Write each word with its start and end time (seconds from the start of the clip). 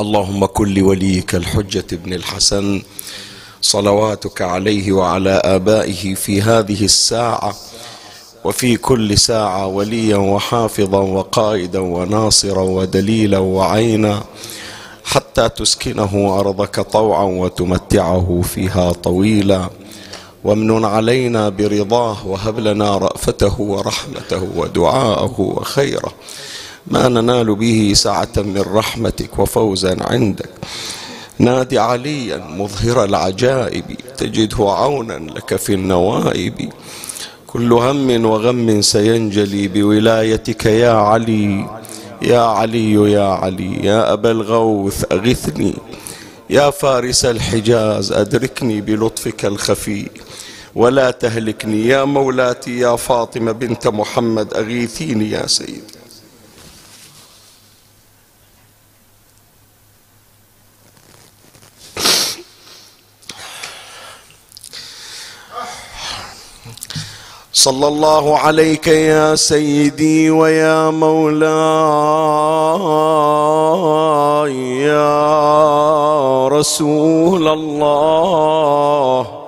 اللهم 0.00 0.46
كن 0.46 0.74
لوليك 0.74 1.34
الحجة 1.34 1.84
ابن 1.92 2.12
الحسن 2.12 2.82
صلواتك 3.62 4.42
عليه 4.42 4.92
وعلى 4.92 5.30
آبائه 5.44 6.14
في 6.14 6.42
هذه 6.42 6.84
الساعة 6.84 7.54
وفي 8.44 8.76
كل 8.76 9.18
ساعة 9.18 9.66
وليا 9.66 10.16
وحافظا 10.16 10.98
وقائدا 10.98 11.78
وناصرا 11.78 12.62
ودليلا 12.62 13.38
وعينا 13.38 14.22
حتى 15.04 15.48
تسكنه 15.48 16.36
أرضك 16.40 16.80
طوعا 16.80 17.24
وتمتعه 17.24 18.40
فيها 18.44 18.92
طويلا 18.92 19.70
وامن 20.44 20.84
علينا 20.84 21.48
برضاه 21.48 22.26
وهب 22.26 22.58
لنا 22.58 22.98
رأفته 22.98 23.60
ورحمته 23.60 24.48
ودعاءه 24.56 25.40
وخيره 25.40 26.12
ما 26.86 27.08
ننال 27.08 27.54
به 27.54 27.92
سعة 27.94 28.32
من 28.36 28.64
رحمتك 28.74 29.38
وفوزا 29.38 29.96
عندك. 30.00 30.50
نادي 31.38 31.78
عليا 31.78 32.36
مظهر 32.36 33.04
العجائب 33.04 33.84
تجده 34.16 34.70
عونا 34.70 35.30
لك 35.30 35.56
في 35.56 35.74
النوائب. 35.74 36.72
كل 37.46 37.72
هم 37.72 38.26
وغم 38.26 38.82
سينجلي 38.82 39.68
بولايتك 39.68 40.66
يا 40.66 40.92
علي 40.92 41.68
يا 42.22 42.40
علي 42.40 43.12
يا 43.12 43.28
علي 43.28 43.86
يا 43.86 44.12
أبا 44.12 44.30
الغوث 44.30 45.04
أغثني. 45.12 45.74
يا 46.50 46.70
فارس 46.70 47.24
الحجاز 47.24 48.12
أدركني 48.12 48.80
بلطفك 48.80 49.44
الخفي. 49.44 50.06
ولا 50.74 51.10
تهلكني 51.10 51.86
يا 51.86 52.04
مولاتي 52.04 52.78
يا 52.78 52.96
فاطمة 52.96 53.52
بنت 53.52 53.88
محمد 53.88 54.54
أغيثيني 54.54 55.30
يا 55.30 55.46
سيدي. 55.46 56.01
صلى 67.52 67.88
الله 67.88 68.38
عليك 68.38 68.88
يا 68.88 69.34
سيدي 69.34 70.30
ويا 70.30 70.90
مولاي 70.90 71.42
يا 74.82 76.48
رسول 76.48 77.48
الله. 77.48 79.41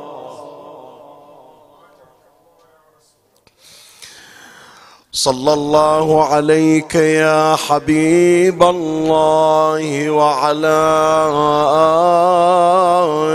صلى 5.16 5.52
الله 5.52 6.24
عليك 6.24 6.94
يا 6.94 7.56
حبيب 7.56 8.62
الله 8.62 10.10
وعلى 10.10 10.80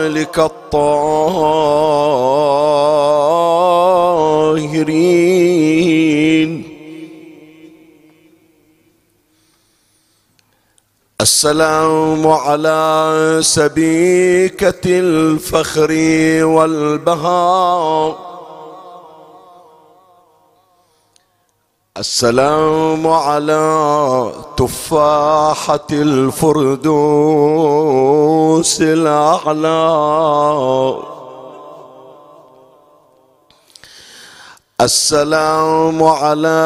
آلك 0.04 0.40
الطاهرين. 0.40 1.30
السلام 11.22 12.28
على 12.28 13.40
سبيكة 13.42 14.86
الفخر 14.86 15.92
والبهاء. 16.44 18.29
السلام 22.00 23.08
على 23.08 24.32
تفاحة 24.58 25.88
الفردوس 25.92 26.82
الأعلى. 28.82 29.80
السلام 34.82 36.04
على 36.04 36.60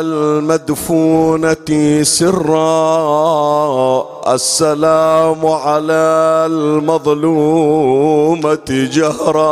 المدفونة 0.00 1.68
سرا. 2.02 2.64
السلام 4.34 5.46
على 5.46 6.46
المظلومة 6.48 7.88
جهرا. 8.96 9.48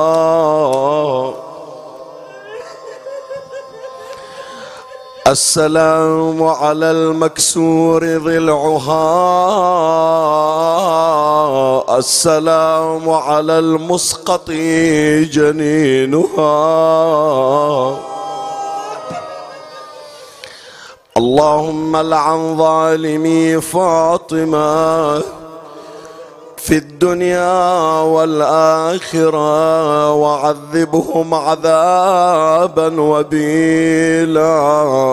السلام 5.26 6.42
على 6.42 6.90
المكسور 6.90 8.18
ضلعها 8.18 9.08
السلام 11.98 13.10
على 13.10 13.58
المسقط 13.58 14.50
جنينها. 15.36 16.56
اللهم 21.16 21.96
لعن 21.96 22.56
ظالمي 22.56 23.60
فاطمة. 23.60 25.22
في 26.66 26.76
الدنيا 26.76 28.00
والآخرة 28.00 29.50
وعذبهم 30.12 31.34
عذابا 31.34 33.00
وبيلا. 33.00 34.56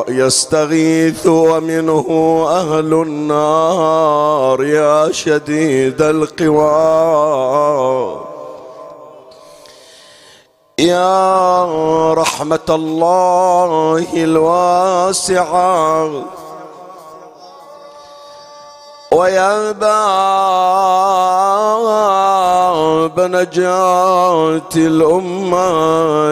يستغيث 0.08 1.28
ومنه 1.28 2.08
أهل 2.50 2.94
النار 2.94 4.64
يا 4.64 5.12
شديد 5.12 6.02
القوى. 6.02 6.64
يا 10.80 12.14
رحمة 12.14 12.70
الله 12.70 14.08
الواسعة. 14.14 16.10
ويا 19.14 19.72
باب 19.72 19.94
نجاة 23.20 24.70
الأمة 24.76 25.70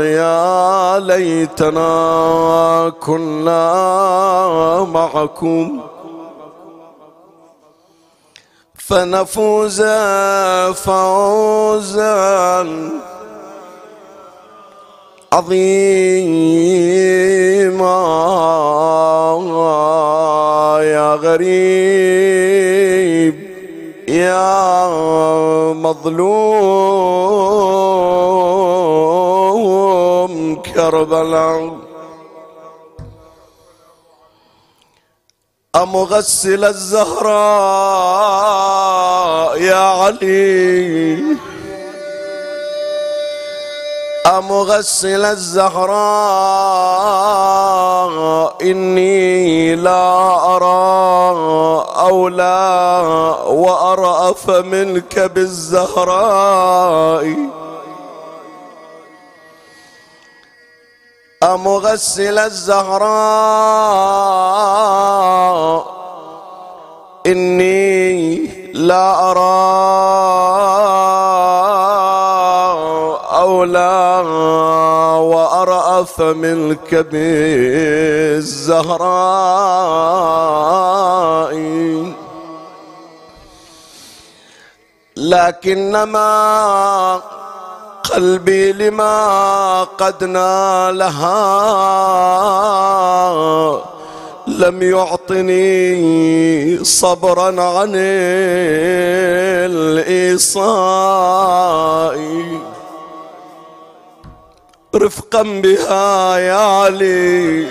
يا 0.01 0.99
ليتنا 0.99 2.93
كنا 2.99 3.63
معكم. 4.93 5.81
فنفوز 8.75 9.81
فوزا 10.73 12.67
عظيما 15.33 16.91
يا 20.83 21.15
غريب 21.15 22.71
يا 24.07 24.87
مظلوم 25.73 26.21
كربلاء 30.55 31.77
أمغسل 35.75 36.65
الزهراء 36.65 37.31
يا 39.61 39.75
علي. 39.75 41.50
أمغسل 44.25 45.25
الزهراء؟ 45.25 45.91
إني 48.61 49.75
لا 49.75 50.33
أرى 50.55 51.85
أولى 51.99 53.01
وأرأف 53.47 54.49
منك 54.49 55.19
بالزهراء. 55.19 57.35
أمغسل 61.43 62.39
الزهراء؟ 62.39 63.11
إني 67.27 68.47
لا 68.73 69.31
أرى 69.31 70.80
أولى 73.51 74.23
وأرأف 75.19 76.21
منك 76.21 76.95
بالزهراء. 76.95 78.71
لكنما 85.15 86.31
قلبي 88.11 88.73
لما 88.73 89.83
قد 89.83 90.23
نالها 90.23 91.41
لم 94.47 94.81
يعطني 94.81 96.83
صبرا 96.83 97.61
عن 97.61 97.91
الإيصاء. 100.01 102.17
رفقا 104.95 105.43
بها 105.43 106.37
يا 106.37 106.53
علي. 106.53 107.67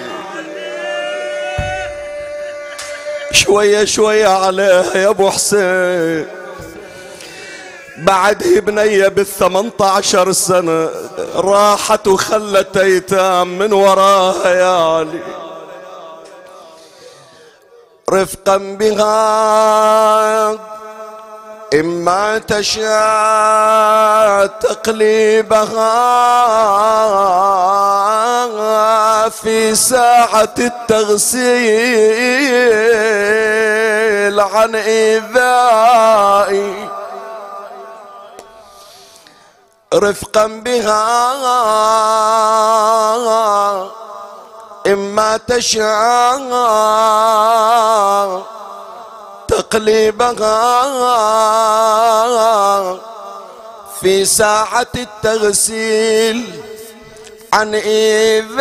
شوية 3.32 3.84
شوية 3.84 4.28
عليها 4.28 4.96
يا 4.96 5.08
أبو 5.08 5.31
حسين. 5.31 6.26
بعد 7.99 8.43
بنية 8.67 9.08
بالثمنة 9.08 9.72
عشر 9.81 10.32
سنة 10.32 10.90
راحت 11.34 12.06
وخلت 12.08 12.76
أيتام 12.76 13.58
من 13.58 13.72
وراها 13.72 14.55
يا 14.55 14.96
علي. 14.96 15.20
رفقا 18.11 18.56
بها 18.56 19.20
إما 21.75 22.38
تشاء 22.38 24.46
تقليبها 24.46 26.00
في 29.28 29.75
ساعة 29.75 30.55
التغسيل 30.58 31.50
عن 34.40 34.75
إيذائي 34.75 36.88
رفقا 39.94 40.46
بها. 40.46 41.31
إما 44.87 45.37
تشاء 45.37 46.40
تقليبها 49.61 50.71
في 54.01 54.25
ساعة 54.25 54.87
التغسيل 54.97 56.62
عن 57.53 57.75
إيذائي. 57.75 58.61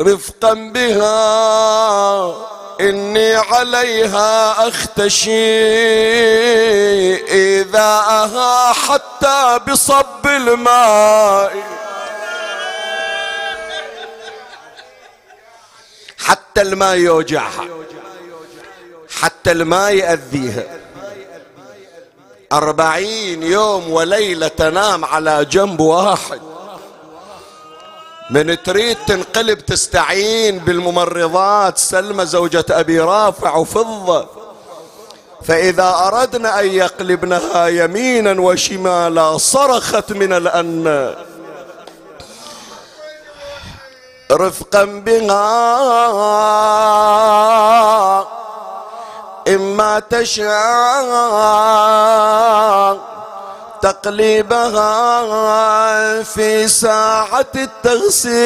رفقا 0.00 0.54
بها 0.54 2.34
إني 2.80 3.34
عليها 3.34 4.68
أختشي 4.68 5.30
إذاها 7.60 8.72
حتى 8.72 9.60
بصب 9.68 10.26
الماء. 10.26 11.52
حتى 16.28 16.62
الماء 16.62 16.96
يوجعها. 16.96 17.64
حتى 19.20 19.52
الماء 19.52 19.94
يأذيها. 19.94 20.64
أربعين 22.52 23.42
يوم 23.42 23.90
وليلة 23.90 24.48
تنام 24.48 25.04
على 25.04 25.44
جنب 25.44 25.80
واحد. 25.80 26.40
من 28.30 28.62
تريد 28.62 28.96
تنقلب 29.06 29.58
تستعين 29.58 30.58
بالممرضات. 30.58 31.78
سلمى 31.78 32.26
زوجة 32.26 32.64
أبي 32.70 33.00
رافع 33.00 33.56
وفضة. 33.56 34.26
فإذا 35.44 35.94
أردنا 36.06 36.60
أن 36.60 36.66
يقلبنها 36.66 37.66
يمينا 37.66 38.40
وشمالا 38.40 39.38
صرخت 39.38 40.12
من 40.12 40.32
الأن 40.32 41.14
رفقا 44.32 44.84
بها. 44.84 45.48
إما 49.48 50.02
تشاء 50.10 51.08
تقليبها 53.82 55.02
في 56.22 56.68
ساعة 56.68 57.46
التغسيل. 57.56 58.38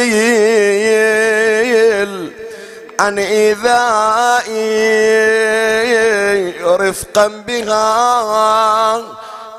عن 3.01 3.19
إيذائي 3.19 4.63
رفقا 6.63 7.27
بها 7.47 9.03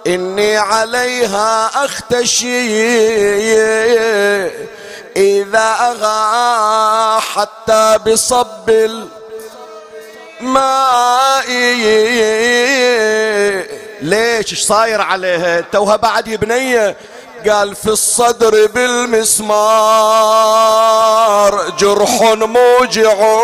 إني 0.07 0.57
عليها 0.57 1.85
أختشي. 1.85 2.83
إذا 5.17 5.75
أغى 5.79 7.21
حتى 7.21 7.99
بصب 8.07 8.69
الماء. 10.41 11.47
ليش 14.01 14.51
إيش 14.51 14.63
صاير 14.63 15.01
عليها 15.01 15.61
توها 15.61 15.95
بعد 15.95 16.27
يا 16.27 16.37
بنية 16.37 16.97
قال 17.49 17.75
في 17.75 17.87
الصدر 17.87 18.67
بالمسمار 18.67 19.53
جرح 21.79 22.21
موجع. 22.33 23.39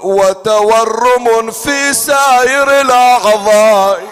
وتورم 0.04 1.52
في 1.52 1.94
سائر 1.94 2.82
الأعضاء. 2.82 4.04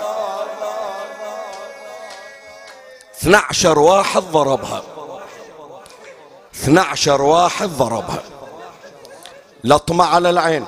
12 3.22 3.80
واحد 3.80 4.22
ضربها. 4.22 4.84
12 6.56 7.22
واحد 7.22 7.70
ضربها. 7.70 8.24
لطمة 9.64 10.06
على 10.06 10.30
العين. 10.30 10.66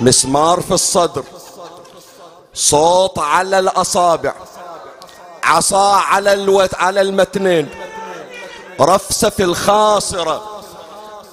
مسمار 0.00 0.60
في 0.60 0.70
الصدر. 0.70 1.24
صوت 2.54 3.18
على 3.18 3.58
الأصابع. 3.58 4.34
عصا 5.42 5.96
على 5.96 6.32
الوت 6.32 6.74
على 6.74 7.00
المتنين. 7.00 7.68
رفسة 8.80 9.28
في 9.28 9.42
الخاصرة 9.42 10.60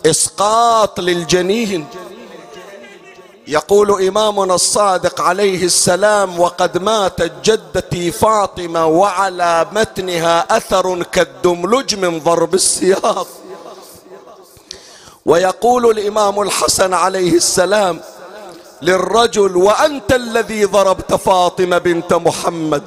إسقاط 0.05 0.99
للجنين. 0.99 1.87
يقول 3.47 4.07
إمامنا 4.07 4.55
الصادق 4.55 5.21
عليه 5.21 5.65
السلام 5.65 6.39
وقد 6.39 6.77
ماتت 6.77 7.31
جدتي 7.43 8.11
فاطمة 8.11 8.85
وعلى 8.85 9.67
متنها 9.71 10.57
أثر 10.57 11.03
كالدملج 11.03 11.95
من 11.95 12.19
ضرب 12.19 12.53
السياط 12.53 13.27
ويقول 15.25 15.99
الإمام 15.99 16.41
الحسن 16.41 16.93
عليه 16.93 17.33
السلام 17.33 18.01
للرجل 18.81 19.57
وأنت 19.57 20.13
الذي 20.13 20.65
ضربت 20.65 21.13
فاطمة 21.13 21.77
بنت 21.77 22.13
محمد. 22.13 22.83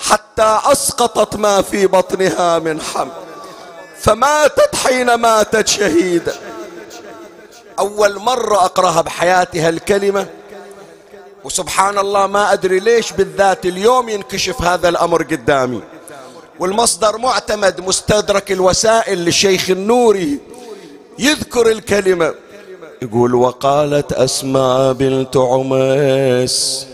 حتى 0.00 0.58
أسقطت 0.64 1.36
ما 1.36 1.62
في 1.62 1.86
بطنها 1.86 2.58
من 2.58 2.80
حمل. 2.80 3.10
فماتت 4.00 4.76
حين 4.76 5.14
ماتت 5.14 5.68
شهيدة 5.68 6.34
أول 7.78 8.18
مرة 8.18 8.56
أقرأها 8.64 9.00
بحياتي 9.00 9.60
هالكلمة 9.60 10.26
وسبحان 11.44 11.98
الله 11.98 12.26
ما 12.26 12.52
أدري 12.52 12.80
ليش 12.80 13.12
بالذات 13.12 13.66
اليوم 13.66 14.08
ينكشف 14.08 14.62
هذا 14.62 14.88
الأمر 14.88 15.22
قدامي. 15.22 15.82
والمصدر 16.58 17.18
معتمد 17.18 17.80
مستدرك 17.80 18.52
الوسائل 18.52 19.18
للشيخ 19.18 19.70
النوري 19.70 20.38
يذكر 21.18 21.70
الكلمة. 21.70 22.34
يقول 23.02 23.34
وقالت 23.34 24.12
أسماء 24.12 24.92
بنت 24.92 25.36
عميس 25.36 26.86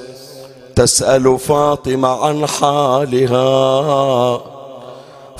تسأل 0.76 1.38
فاطمة 1.38 2.24
عن 2.24 2.46
حالها 2.46 4.40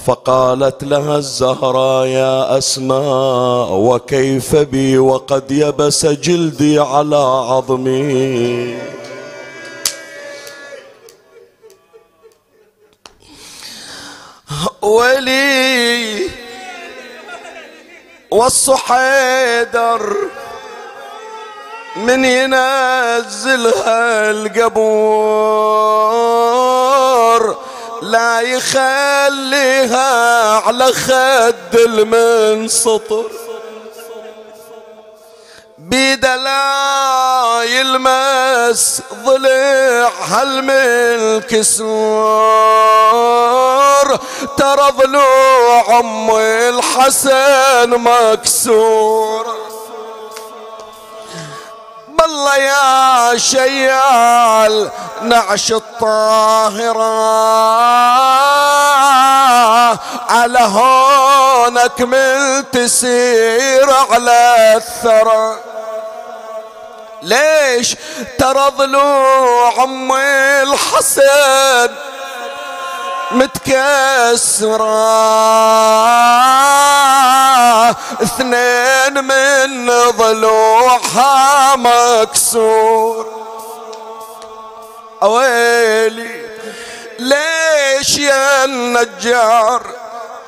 فقالت 0.07 0.85
لها 0.85 1.17
الزهراء 1.17 2.07
يا 2.07 2.59
أسماء 2.59 3.73
وكيف 3.73 4.57
بي؟ 4.57 4.99
وقد 4.99 5.51
يبس 5.51 6.07
جلدي 6.07 6.79
على 6.79 7.17
عظمي. 7.17 8.79
ولي 14.83 16.29
والصحيدر 18.31 20.17
من 21.97 22.25
ينزلها 22.25 23.91
القبور 24.31 25.75
لا 28.03 28.41
يخليها 28.41 30.09
على 30.59 30.93
خد 30.93 31.75
المنسطر 31.75 33.25
بيد 35.79 36.27
لا 36.27 37.63
يلمس 37.63 39.03
ضلع 39.25 40.11
هالملك 40.29 41.61
سور 41.61 41.85
ترى 44.57 44.91
ضلوع 44.91 46.01
أم 46.01 46.31
الحسن 46.41 47.91
مكسور. 47.91 49.74
بالله 52.25 52.57
يا 52.57 53.39
شيال 53.39 54.91
نعش 55.23 55.73
الطاهرة 55.73 57.05
على 60.33 60.59
هونك 60.59 62.01
من 62.01 62.65
تسير 62.71 63.91
على 64.11 64.73
الثرى. 64.77 65.57
ليش 67.23 67.97
ترى 68.39 68.71
ضلوع 68.79 69.85
أم 69.85 70.13
الحسن؟ 70.63 71.91
متكسرة. 73.35 74.95
اثنين 78.23 79.25
من 79.25 79.91
ضلوعها 80.11 81.77
مكسور. 81.77 83.45
أويلي 85.23 86.45
ليش 87.19 88.19
يا 88.19 88.65
النجار 88.65 89.83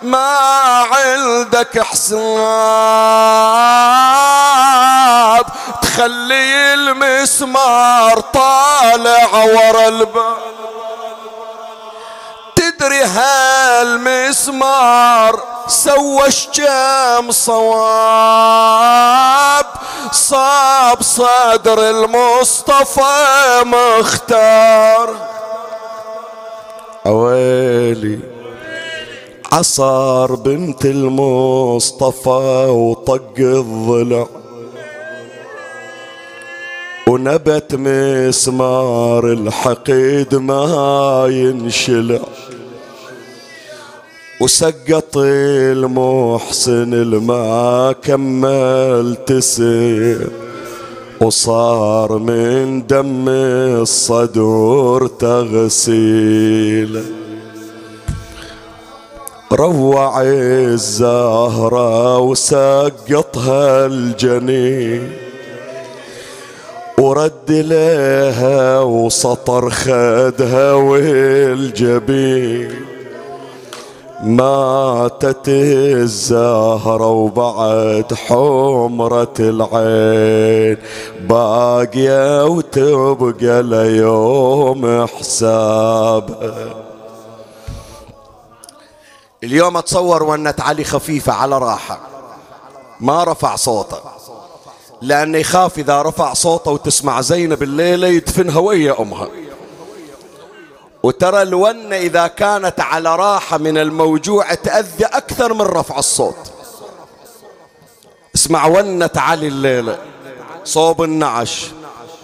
ما 0.02 0.36
عندك 0.92 1.82
حساب؟ 1.82 2.26
تخلي 5.82 6.74
المسمار 6.74 8.20
طالع 8.20 9.44
ورا 9.44 9.88
الباب. 9.88 10.36
تدري 12.78 13.02
هالمسمار 13.96 14.64
سوى 15.66 16.28
كم 16.54 17.30
صواب؟ 17.30 18.46
صاب 20.12 21.02
صدر 21.02 21.90
المصطفى 21.90 23.64
مختار. 23.64 25.16
أويلي 27.06 28.18
عصار 29.52 30.34
بنت 30.34 30.84
المصطفى 30.84 32.66
وطق 32.68 33.34
الضلع 33.38 34.26
ونبت 37.08 37.74
مسمار 37.74 39.24
الحقيد 39.24 40.34
ما 40.34 41.26
ينشلع. 41.30 42.20
وسقط 44.40 45.16
المحسن 45.16 46.94
الما 46.94 47.94
كمل 48.02 49.16
تسير 49.26 50.28
وصار 51.20 52.18
من 52.18 52.86
دم 52.86 53.28
الصدور 53.28 55.06
تغسيل. 55.06 57.02
روع 59.52 60.22
الزهرة 60.22 62.18
وسقطها 62.18 63.86
الجنين 63.86 65.12
ورد 66.98 67.50
لها 67.50 68.80
وسطر 68.80 69.70
خدها 69.70 70.72
والجبين. 70.72 72.85
ماتت 74.22 75.48
الزهرة 75.48 77.06
وبعد 77.06 78.14
حمرة 78.14 79.34
العين. 79.40 80.78
باقية 81.20 82.44
وتبقى 82.44 83.62
ليوم 83.62 85.06
حسابها 85.06 86.74
اليوم 89.44 89.76
أتصور 89.76 90.22
ونت 90.22 90.60
علي 90.60 90.84
خفيفة 90.84 91.32
على 91.32 91.58
راحة. 91.58 91.98
ما 93.00 93.24
رفع 93.24 93.56
صوته. 93.56 93.98
لأنه 95.02 95.38
يخاف 95.38 95.78
إذا 95.78 96.02
رفع 96.02 96.32
صوته 96.32 96.70
وتسمع 96.70 97.20
زينب 97.20 97.62
الليلة 97.62 98.06
يدفنها 98.06 98.58
ويا 98.58 99.02
أمها. 99.02 99.28
وترى 101.06 101.42
الونة 101.42 101.96
إذا 101.96 102.26
كانت 102.26 102.80
على 102.80 103.16
راحة 103.16 103.58
من 103.58 103.78
الموجوع 103.78 104.54
تأذي 104.54 105.04
أكثر 105.04 105.54
من 105.54 105.60
رفع 105.60 105.98
الصوت. 105.98 106.52
اسمع 108.34 108.66
ونة 108.66 109.10
علي 109.16 109.48
الليلة. 109.48 109.98
صوب 110.64 111.02
النعش. 111.02 111.66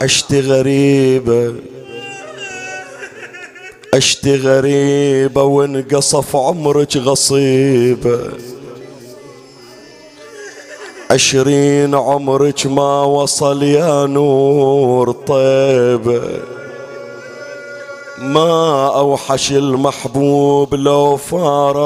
عشت 0.03 0.35
غريبة. 0.35 1.55
عشت 3.95 4.29
غريبة 4.29 5.43
وانقصف 5.43 6.37
عمرك 6.37 6.97
غصيبة. 6.97 8.31
عشرين 11.11 11.95
عمرك 11.95 12.67
ما 12.67 13.03
وصل 13.03 13.63
يا 13.63 14.07
نور 14.07 15.13
طيبة. 15.13 16.62
ما 18.23 18.87
أوحش 18.97 19.53
المحبوب 19.53 20.75
لو 20.75 21.17
فارق. 21.17 21.83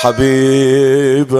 حبيبة 0.00 1.38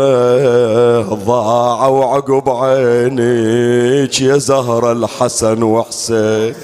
ضاع 1.14 1.86
وعقب 1.86 2.48
عينيك 2.48 4.20
يا 4.20 4.38
زهرة 4.38 4.92
الحسن 4.92 5.62
وحسين. 5.62 6.54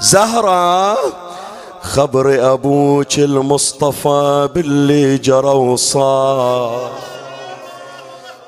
زهرة 0.00 0.96
خبري 1.82 2.42
أبوك 2.42 3.18
المصطفى 3.18 4.48
باللي 4.54 5.18
جرى 5.18 5.54
وصار. 5.54 6.90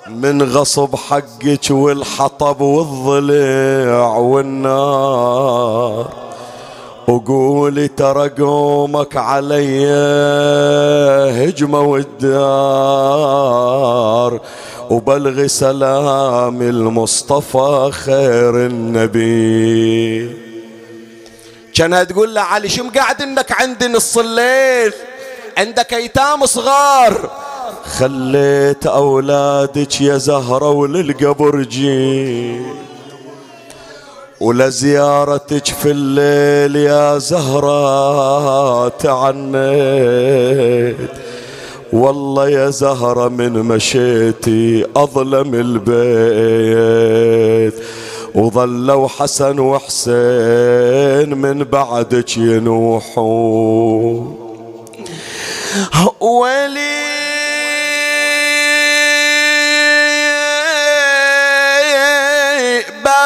من 0.08 0.42
غصب 0.42 0.96
حقك 0.96 1.70
والحطب 1.70 2.60
والضلع 2.60 4.16
والنار. 4.16 6.12
وقولي 7.08 7.88
ترى 7.88 8.28
قومك 8.28 9.16
علي 9.16 9.86
هجمة 11.48 11.80
والدار. 11.80 12.40
وبلغي 14.90 15.48
سلام 15.48 16.62
المصطفى 16.62 17.90
خير 17.92 18.56
النبي. 18.66 20.36
كانها 21.74 22.04
تقول 22.04 22.34
له 22.34 22.40
علي 22.40 22.68
شو 22.68 22.84
مقعد 22.84 23.22
انك 23.22 23.52
عندي 23.52 23.88
نص 23.88 24.18
الليل؟ 24.18 24.92
عندك 25.58 25.94
أيتام 25.94 26.46
صغار. 26.46 27.30
خليت 27.84 28.86
أولادك 28.86 30.00
يا 30.00 30.18
زهرة 30.18 30.70
وللقبر 30.70 31.62
جي 31.62 32.60
ولزيارتك 34.40 35.66
في 35.66 35.90
الليل 35.90 36.76
يا 36.76 37.18
زهرة 37.18 38.88
تعنيت. 38.88 39.62
والله 41.92 42.48
يا 42.48 42.70
زهرة 42.70 43.28
من 43.28 43.52
مشيتي 43.52 44.86
أظلم 44.96 45.54
البيت. 45.54 47.74
وظلوا 48.34 49.08
حسن 49.08 49.58
وحسين 49.58 51.34
من 51.34 51.64
بعدك 51.64 52.36
ينوحون. 52.36 54.36
ولي 56.20 57.11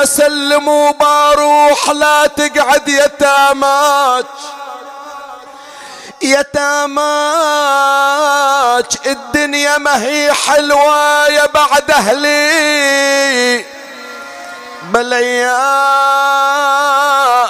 بسلم 0.07 0.69
وبروح 0.69 1.91
لا 1.91 2.27
تقعد 2.27 2.89
يتاماك. 2.89 4.27
يتاماك. 6.23 7.07
الدنيا 9.07 9.79
ما 9.79 10.03
هي 10.03 10.33
حلوة 10.33 11.29
يا 11.29 11.47
بعد 11.47 11.91
أهلي. 11.91 13.65
بلياك 14.83 15.47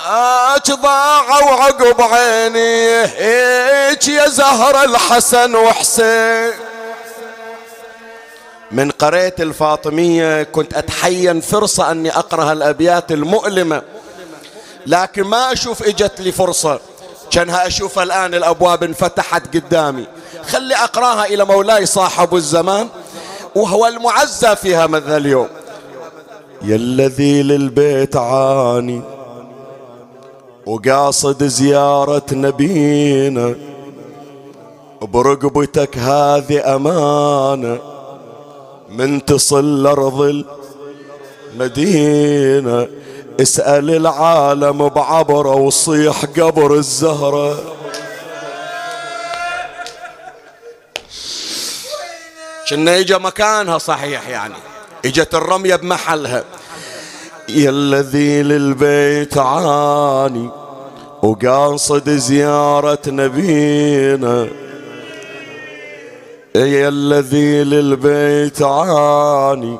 عمرك 0.06 0.70
ضاع 0.70 1.44
وعقب 1.44 2.02
عيني. 2.02 3.02
هيك 3.04 4.08
يا 4.08 4.28
زهر 4.28 4.84
الحسن 4.84 5.54
وحسين. 5.56 6.52
من 8.72 8.90
قريت 8.90 9.40
الفاطمية 9.40 10.42
كنت 10.42 10.74
أتحين 10.74 11.40
فرصة 11.40 11.90
أني 11.90 12.10
أقرأ 12.10 12.52
الأبيات 12.52 13.12
المؤلمة 13.12 13.82
لكن 14.86 15.22
ما 15.22 15.52
أشوف 15.52 15.82
إجت 15.82 16.20
لي 16.20 16.32
فرصة. 16.32 16.80
كانها 17.30 17.66
أشوف 17.66 17.98
الآن 17.98 18.34
الأبواب 18.34 18.82
انفتحت 18.82 19.56
قدامي. 19.56 20.06
خلي 20.48 20.74
أقراها 20.74 21.24
إلى 21.24 21.44
مولاي 21.44 21.86
صاحب 21.86 22.34
الزمان 22.34 22.88
وهو 23.54 23.86
المعزى 23.86 24.56
في 24.56 24.76
هذا 24.76 25.16
اليوم. 25.16 25.48
يا 26.62 26.76
الذي 26.76 27.42
للبيت 27.42 28.16
عاني 28.16 29.02
وقاصد 30.66 31.44
زيارة 31.44 32.26
نبينا 32.32 33.54
برقبتك 35.02 35.98
هذه 35.98 36.74
أمانة. 36.74 37.95
من 38.88 39.24
تصل 39.24 39.82
لأرض 39.82 40.44
المدينة. 41.52 42.88
اسأل 43.40 43.90
العالم 43.90 44.88
بعبره 44.88 45.54
وصيح 45.54 46.24
قبر 46.24 46.74
الزهرة. 46.74 47.58
كنا 52.68 52.98
إجا 52.98 53.18
مكانها 53.18 53.78
صحيح 53.78 54.28
يعني. 54.28 54.54
إجت 55.04 55.34
الرمية 55.34 55.76
بمحلها. 55.76 56.44
يا 57.48 57.70
الذي 57.70 58.42
للبيت 58.42 59.38
عاني 59.38 60.50
وقاصد 61.22 62.10
زيارة 62.10 62.98
نبينا. 63.06 64.48
يا 66.56 66.88
الذي 66.88 67.64
للبيت 67.64 68.62
عاني 68.62 69.78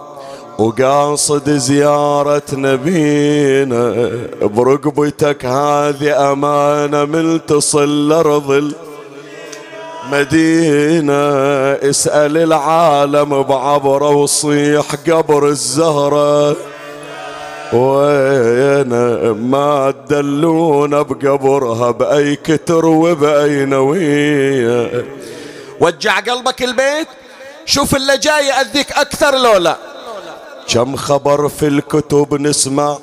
وقاصد 0.59 1.50
زيارة 1.50 2.42
نبينا. 2.52 4.11
برقبتك 4.42 5.45
هذه 5.45 6.33
أمانة 6.33 7.04
من 7.04 7.47
تصل 7.47 8.09
لأرض 8.09 8.73
المدينة. 10.12 11.23
اسأل 11.90 12.37
العالم 12.37 13.42
بعبره 13.42 14.11
وصيح 14.11 14.95
قبر 15.09 15.49
الزهرة. 15.49 16.56
وين 17.73 18.92
ما 19.30 19.95
تدلونا 20.09 21.02
بقبرها 21.02 21.90
بأي 21.90 22.37
كتر 22.37 22.87
وبأي 22.87 23.64
نوية. 23.64 25.04
وجع 25.80 26.21
قلبك 26.21 26.62
البيت. 26.62 27.09
شوف 27.66 27.97
اللي 27.97 28.18
جاي 28.18 28.47
يأذيك 28.47 28.92
أكثر 28.92 29.38
لو 29.38 29.56
لا. 29.56 29.76
كم 30.68 30.97
خبر 30.97 31.49
في 31.49 31.66
الكتب 31.66 32.35
نسمع. 32.40 32.99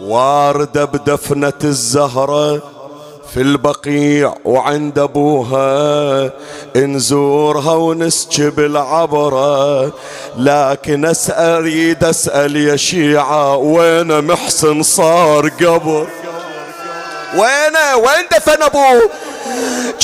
واردة 0.00 0.84
بدفنة 0.84 1.52
الزهرة 1.64 2.62
في 3.34 3.40
البقيع 3.40 4.34
وعند 4.44 4.98
أبوها. 4.98 6.32
نزورها 6.76 7.72
ونسكب 7.74 8.60
العبرة 8.60 9.92
لكن 10.36 11.04
أسأل 11.04 11.56
اريد 11.56 12.04
أسأل 12.04 12.56
يا 12.56 12.76
شيعة 12.76 13.56
وين 13.56 14.24
محسن 14.24 14.82
صار 14.82 15.48
قبر؟ 15.48 16.06
وينه؟ 17.34 17.96
وين 17.96 18.28
دفن 18.32 18.62
ابوه 18.62 19.10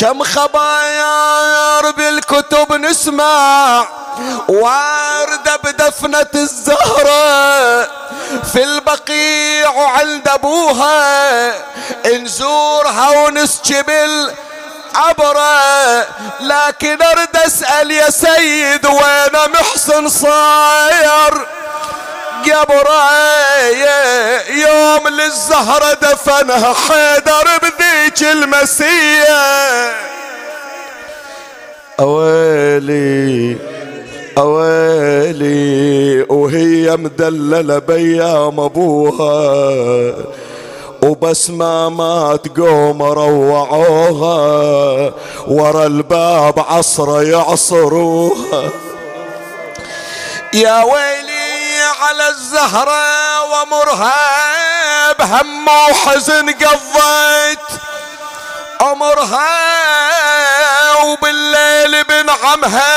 كم 0.01 0.23
خباير 0.23 1.91
بالكتب 1.91 2.73
نسمع. 2.73 3.87
واردة 4.49 5.57
بدفنة 5.65 6.27
الزهرة 6.35 7.85
في 8.53 8.63
البقيع 8.63 9.71
وعند 9.71 10.29
أبوها. 10.29 11.55
نزورها 12.07 13.11
ونسكب 13.11 13.91
عبرة 14.95 16.07
لكن 16.41 17.03
أرد 17.03 17.37
أسأل 17.37 17.91
يا 17.91 18.11
سيد 18.11 18.87
وين 18.87 19.51
محسن 19.61 20.09
صاير؟ 20.09 21.47
قبره 22.51 23.11
يوم 24.49 25.09
للزهرة 25.09 25.93
دفنها 26.03 26.75
حيدر 26.75 27.47
بذيك 27.63 28.23
المسية. 28.33 29.45
أويلي 32.01 33.57
أويلي 34.39 36.23
وهي 36.23 36.97
مدللة 36.97 37.79
بيام 37.79 38.61
أبوها. 38.61 40.15
وبس 41.03 41.51
ما 41.51 41.89
ما 41.89 42.37
تقوم 42.37 43.03
روعوها 43.03 44.37
ورا 45.47 45.87
الباب 45.87 46.65
عصرة 46.69 47.23
يعصروها. 47.23 48.71
يا 50.55 50.83
ويلي 50.83 51.34
على 52.01 52.29
الزهرة 52.29 53.43
ومرها 53.43 55.13
بهم 55.13 55.69
وحزن 55.69 56.51
قضيت. 56.51 57.59
عمرها 58.81 59.49
وبالليل 61.03 62.05
بنعمها 62.05 62.95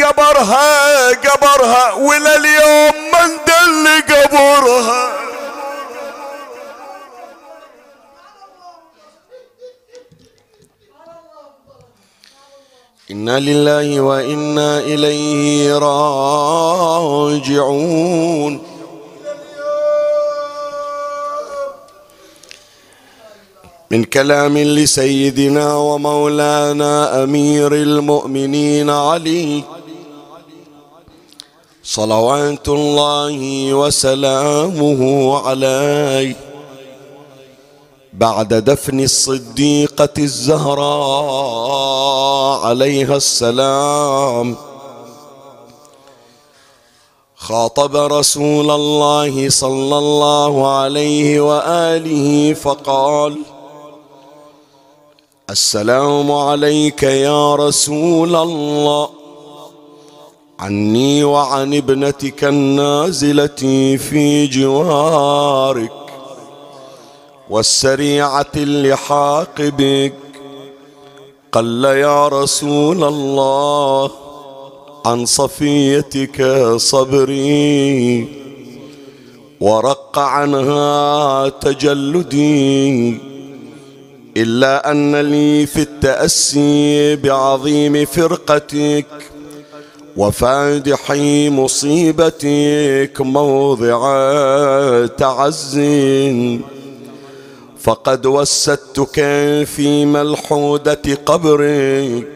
قبرها 0.00 1.08
قبرها 1.08 1.92
ولليوم 1.92 2.94
من 3.12 3.38
دل 3.46 4.02
قبرها. 4.14 5.12
إنا 13.12 13.40
لله 13.40 14.00
وإنا 14.00 14.78
إليه 14.78 15.78
راجعون 16.98 18.58
من 23.90 24.04
كلام 24.04 24.58
لسيدنا 24.58 25.74
ومولانا 25.76 27.22
امير 27.24 27.72
المؤمنين 27.74 28.90
علي 28.90 29.62
صلوات 31.84 32.68
الله 32.68 33.74
وسلامه 33.74 35.00
عليه 35.48 36.51
بعد 38.12 38.54
دفن 38.54 39.00
الصديقة 39.00 40.08
الزهراء 40.18 40.82
عليها 42.66 43.16
السلام. 43.16 44.56
خاطب 47.36 47.96
رسول 47.96 48.70
الله 48.70 49.48
صلى 49.50 49.98
الله 49.98 50.68
عليه 50.68 51.40
وآله 51.40 52.54
فقال 52.54 53.38
السلام 55.50 56.32
عليك 56.32 57.02
يا 57.02 57.54
رسول 57.54 58.36
الله. 58.36 59.08
عني 60.58 61.24
وعن 61.24 61.74
ابنتك 61.74 62.44
النازلة 62.44 63.96
في 63.96 64.46
جوارك. 64.46 66.01
والسريعة 67.52 68.46
اللحاق 68.56 69.60
بك 69.60 70.12
قل 71.52 71.84
يا 71.84 72.28
رسول 72.28 73.04
الله 73.04 74.10
عن 75.06 75.26
صفيتك 75.26 76.42
صبري. 76.76 78.28
ورق 79.60 80.18
عنها 80.18 81.48
تجلدي. 81.48 83.18
إلا 84.36 84.90
أن 84.90 85.16
لي 85.16 85.66
في 85.66 85.80
التأسي 85.82 87.16
بعظيم 87.16 88.04
فرقتك. 88.04 89.06
وفادح 90.16 91.12
مصيبتك 91.48 93.20
موضع 93.20 94.00
تعز. 95.06 95.78
فقد 97.82 98.26
وستك 98.26 99.14
في 99.66 100.04
ملحودة 100.04 101.02
قبرك 101.26 102.28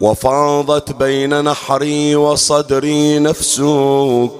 وفاضت 0.00 0.92
بين 0.92 1.44
نحري 1.44 2.16
وصدري 2.16 3.18
نفسك. 3.18 4.30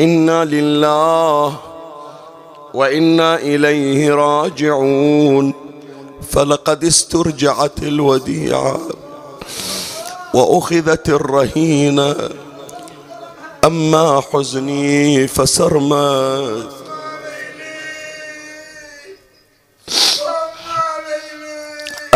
إنا 0.00 0.44
لله 0.44 1.58
وإنا 2.74 3.36
إليه 3.36 4.14
راجعون. 4.14 5.54
فلقد 6.30 6.84
استرجعت 6.84 7.78
الوديعة 7.82 8.80
وأخذت 10.34 11.08
الرهينة. 11.08 12.16
أما 13.64 14.22
حزني 14.32 15.26
فسرمت. 15.28 16.75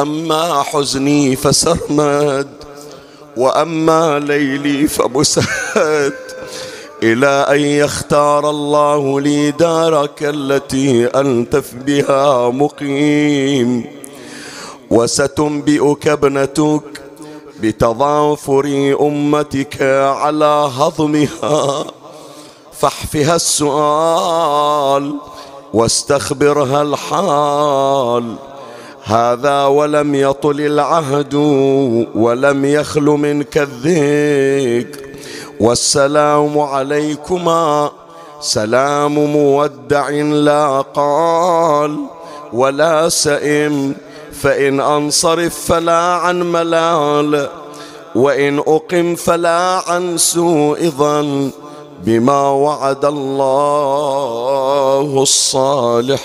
أما 0.01 0.63
حزني 0.63 1.37
فسرمد 1.37 2.49
وأما 3.37 4.19
ليلي 4.19 4.89
فبسد 4.89 6.15
إلى 7.03 7.27
أن 7.27 7.61
يختار 7.61 8.51
الله 8.51 9.21
لي 9.21 9.51
دارك 9.51 10.23
التي 10.23 11.07
أنت 11.07 11.63
بها 11.73 12.51
مقيم. 12.51 13.85
وستنبئك 14.91 16.09
ابنتك 16.09 17.03
بتضافر 17.61 18.97
أمتك 19.01 19.83
على 20.23 20.71
هضمها. 20.79 21.85
فاحفها 22.73 23.37
السؤال 23.37 25.15
واستخبرها 25.75 26.83
الحال. 26.83 28.37
هذا 29.11 29.65
ولم 29.67 30.15
يطل 30.15 30.61
العهد 30.61 31.35
ولم 32.15 32.65
يخل 32.65 33.03
منك 33.03 33.59
الذكر 33.59 35.01
والسلام 35.61 36.59
عليكما 36.59 37.91
سلام 38.41 39.15
مودع 39.15 40.09
لا 40.11 40.81
قال 40.95 41.97
ولا 42.53 43.09
سئم 43.09 43.95
فإن 44.33 44.81
أنصرف 44.81 45.73
فلا 45.73 45.93
عن 45.95 46.53
ملال 46.53 47.49
وإن 48.15 48.59
أقم 48.59 49.15
فلا 49.15 49.83
عن 49.87 50.19
سوء 50.19 50.89
ظن 50.89 51.51
بما 52.05 52.51
وعد 52.51 53.05
الله 53.05 53.63
الصالحين. 55.23 56.21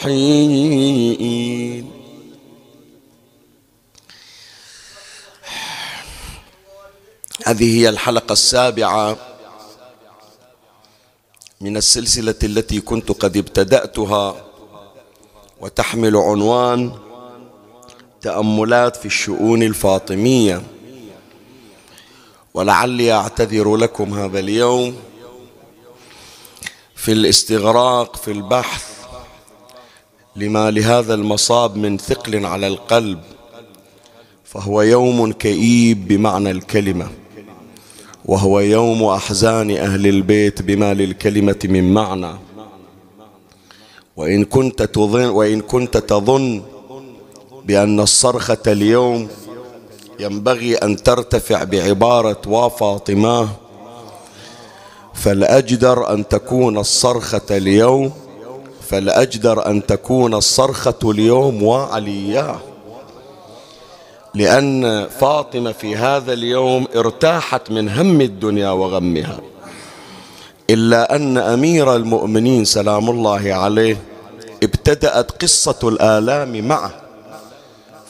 هذه 7.47 7.77
هي 7.79 7.89
الحلقة 7.89 8.33
السابعة 8.33 9.17
من 11.61 11.77
السلسلة 11.77 12.35
التي 12.43 12.81
كنت 12.81 13.11
قد 13.11 13.37
ابتدأتها 13.37 14.45
وتحمل 15.61 16.15
عنوان 16.15 16.91
تأملات 18.21 18.95
في 18.95 19.05
الشؤون 19.05 19.63
الفاطمية. 19.63 20.63
ولعلي 22.53 23.13
أعتذر 23.13 23.75
لكم 23.75 24.13
هذا 24.13 24.39
اليوم 24.39 24.95
في 26.95 27.11
الاستغراق 27.11 28.15
في 28.15 28.31
البحث 28.31 29.05
لما 30.35 30.71
لهذا 30.71 31.13
المصاب 31.13 31.77
من 31.77 31.97
ثقل 31.97 32.45
على 32.45 32.67
القلب 32.67 33.19
فهو 34.45 34.81
يوم 34.81 35.31
كئيب 35.31 36.07
بمعنى 36.07 36.51
الكلمة. 36.51 37.24
وهو 38.25 38.59
يوم 38.59 39.03
أحزان 39.03 39.71
أهل 39.71 40.07
البيت 40.07 40.61
بما 40.61 40.93
للكلمة 40.93 41.59
من 41.63 41.93
معنى. 41.93 42.31
وإن 44.17 44.45
كنت 44.45 44.81
تظن 44.83 45.25
وإن 45.25 45.61
كنت 45.61 45.97
تظن 45.97 46.61
بأن 47.65 47.99
الصرخة 47.99 48.57
اليوم 48.67 49.27
ينبغي 50.19 50.75
أن 50.75 51.03
ترتفع 51.03 51.63
بعبارة 51.63 52.41
وفاطماه 52.47 53.47
فالأجدر 55.13 56.13
أن 56.13 56.27
تكون 56.27 56.77
الصرخة 56.77 57.41
اليوم 57.51 58.11
فالأجدر 58.89 59.67
أن 59.67 59.85
تكون 59.85 60.33
الصرخة 60.33 60.99
اليوم 61.11 61.63
وعلياه 61.63 62.59
لأن 64.35 65.07
فاطمة 65.19 65.71
في 65.71 65.95
هذا 65.95 66.33
اليوم 66.33 66.87
ارتاحت 66.95 67.71
من 67.71 67.89
هم 67.89 68.21
الدنيا 68.21 68.69
وغمها. 68.69 69.39
إلا 70.69 71.15
أن 71.15 71.37
أمير 71.37 71.95
المؤمنين 71.95 72.65
سلام 72.65 73.09
الله 73.09 73.53
عليه 73.53 73.97
ابتدأت 74.63 75.31
قصة 75.43 75.79
الآلام 75.83 76.67
معه. 76.67 76.91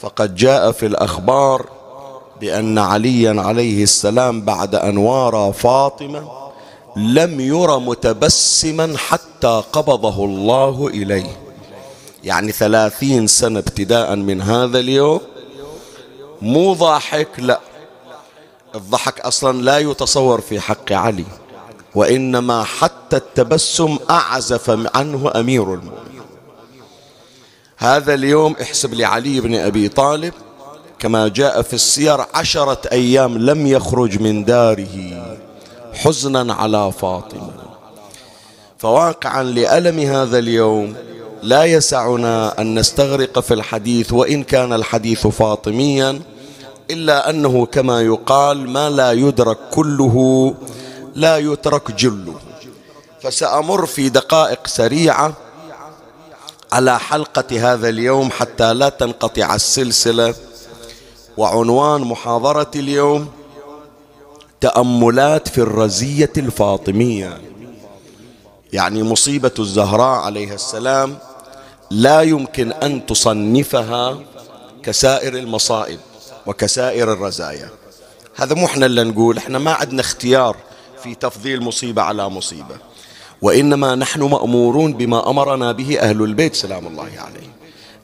فقد 0.02 0.36
جاء 0.36 0.72
في 0.72 0.86
الأخبار 0.86 1.66
بأن 2.42 2.78
عليا 2.78 3.42
عليه 3.42 3.84
السلام 3.84 4.42
بعد 4.42 4.76
أن 4.76 4.98
وارى 4.98 5.54
فاطمة 5.54 6.28
لم 6.96 7.40
ير 7.40 7.80
متبسما 7.80 8.98
حتى 8.98 9.64
قبضه 9.74 10.26
الله 10.26 10.88
إليه. 10.88 11.38
يعني 12.24 12.52
ثلاثين 12.52 13.28
سنة 13.28 13.60
ابتداء 13.60 14.16
من 14.16 14.42
هذا 14.42 14.80
اليوم 14.80 15.20
مو 16.46 16.74
ضاحك؟ 16.74 17.28
لا. 17.38 17.60
الضحك 18.76 19.20
أصلا 19.20 19.62
لا 19.62 19.80
يتصور 19.80 20.42
في 20.42 20.60
حق 20.60 20.92
علي 20.92 21.26
وإنما 21.96 22.64
حتى 22.64 23.18
التبسم 23.18 23.98
أعزف 24.10 24.70
عنه 24.96 25.32
أمير 25.36 25.64
المؤمنين. 25.64 26.22
هذا 27.78 28.14
اليوم 28.14 28.56
احسب 28.62 28.94
لعلي 28.94 29.42
بن 29.42 29.56
أبي 29.56 29.90
طالب 29.90 30.34
كما 31.00 31.28
جاء 31.28 31.62
في 31.62 31.74
السير 31.74 32.26
عشرة 32.34 32.82
أيام 32.92 33.38
لم 33.38 33.68
يخرج 33.68 34.22
من 34.22 34.46
داره 34.46 35.26
حزنا 35.94 36.54
على 36.54 36.92
فاطمة. 36.92 37.52
فواقعا 38.78 39.44
لألم 39.44 40.00
هذا 40.00 40.40
اليوم 40.40 40.96
لا 41.44 41.64
يسعنا 41.64 42.62
أن 42.62 42.80
نستغرق 42.80 43.40
في 43.40 43.54
الحديث 43.54 44.14
وإن 44.14 44.44
كان 44.44 44.74
الحديث 44.74 45.28
فاطميا 45.28 46.22
إلا 46.92 47.30
أنه 47.30 47.66
كما 47.66 48.02
يقال 48.02 48.70
ما 48.70 48.90
لا 48.90 49.12
يدرك 49.12 49.58
كله 49.74 50.56
لا 51.16 51.38
يترك 51.38 51.92
جله. 51.92 52.36
فسأمر 53.22 53.86
في 53.86 54.10
دقائق 54.10 54.68
سريعة 54.68 55.34
على 56.72 57.00
حلقة 57.00 57.74
هذا 57.74 57.90
اليوم 57.90 58.32
حتى 58.32 58.74
لا 58.74 58.90
تنقطع 58.90 59.56
السلسلة 59.56 60.36
وعنوان 61.38 62.02
محاضرة 62.02 62.72
اليوم 62.76 63.28
تأملات 64.62 65.48
في 65.48 65.58
الرزية 65.58 66.34
الفاطمية. 66.38 67.42
يعني 68.74 69.04
مصيبة 69.04 69.52
الزهراء 69.60 70.20
عليها 70.20 70.56
السلام 70.56 71.18
لا 71.92 72.22
يمكن 72.22 72.72
أن 72.72 73.06
تصنفها 73.06 74.18
كسائر 74.84 75.38
المصائب. 75.38 76.00
وكسائر 76.46 77.14
الرزايا. 77.14 77.70
هذا 78.36 78.56
مو 78.56 78.66
إحنا 78.66 78.86
اللي 78.86 79.04
نقول 79.04 79.38
إحنا 79.38 79.60
ما 79.60 79.72
عندنا 79.72 80.02
اختيار 80.02 80.56
في 81.04 81.16
تفضيل 81.16 81.62
مصيبة 81.62 82.02
على 82.02 82.30
مصيبة. 82.30 82.76
وإنما 83.42 83.96
نحن 83.96 84.22
مأمورون 84.22 84.94
بما 84.94 85.30
أمرنا 85.30 85.72
به 85.72 86.00
أهل 86.00 86.24
البيت 86.24 86.56
سلام 86.56 86.88
الله 86.88 87.04
عليه 87.04 87.50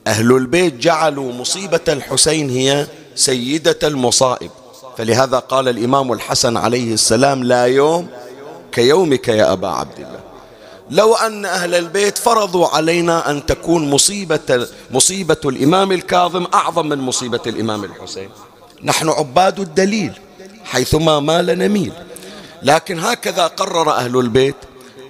أهل 0.08 0.32
البيت 0.32 0.74
جعلوا 0.74 1.34
مصيبة 1.34 1.80
الحسين 1.88 2.50
هي 2.50 2.88
سيدة 3.16 3.80
المصائب. 3.84 4.52
فلهذا 4.98 5.40
قال 5.40 5.68
الإمام 5.70 6.14
الحسن 6.14 6.58
عليه 6.58 6.94
السلام 6.94 7.44
لا 7.44 7.66
يوم 7.66 8.08
كيومك 8.72 9.28
يا 9.28 9.54
أبا 9.54 9.68
عبد 9.68 9.98
الله. 9.98 10.21
لو 10.92 11.16
أن 11.16 11.46
أهل 11.46 11.76
البيت 11.76 12.18
فرضوا 12.18 12.68
علينا 12.68 13.32
أن 13.32 13.46
تكون 13.46 13.90
مصيبة 13.90 14.68
مصيبة 14.92 15.38
الإمام 15.46 15.92
الكاظم 15.92 16.48
أعظم 16.54 16.90
من 16.90 16.98
مصيبة 16.98 17.40
الإمام 17.48 17.84
الحسين. 17.84 18.30
نحن 18.84 19.10
عباد 19.10 19.60
الدليل 19.60 20.14
حيثما 20.64 21.20
مال 21.20 21.46
نميل. 21.46 21.94
لكن 22.64 23.00
هكذا 23.00 23.48
قرر 23.48 23.92
أهل 23.92 24.20
البيت 24.20 24.56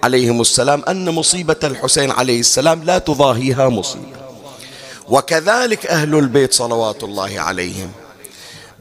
عليهم 0.03 0.41
السلام 0.41 0.83
أن 0.87 1.09
مصيبة 1.09 1.59
الحسين 1.63 2.11
عليه 2.11 2.39
السلام 2.39 2.83
لا 2.83 2.97
تضاهيها 2.97 3.69
مصيبة. 3.69 4.21
وكذلك 5.09 5.85
أهل 5.85 6.15
البيت 6.15 6.53
صلوات 6.53 7.03
الله 7.03 7.39
عليهم 7.39 7.91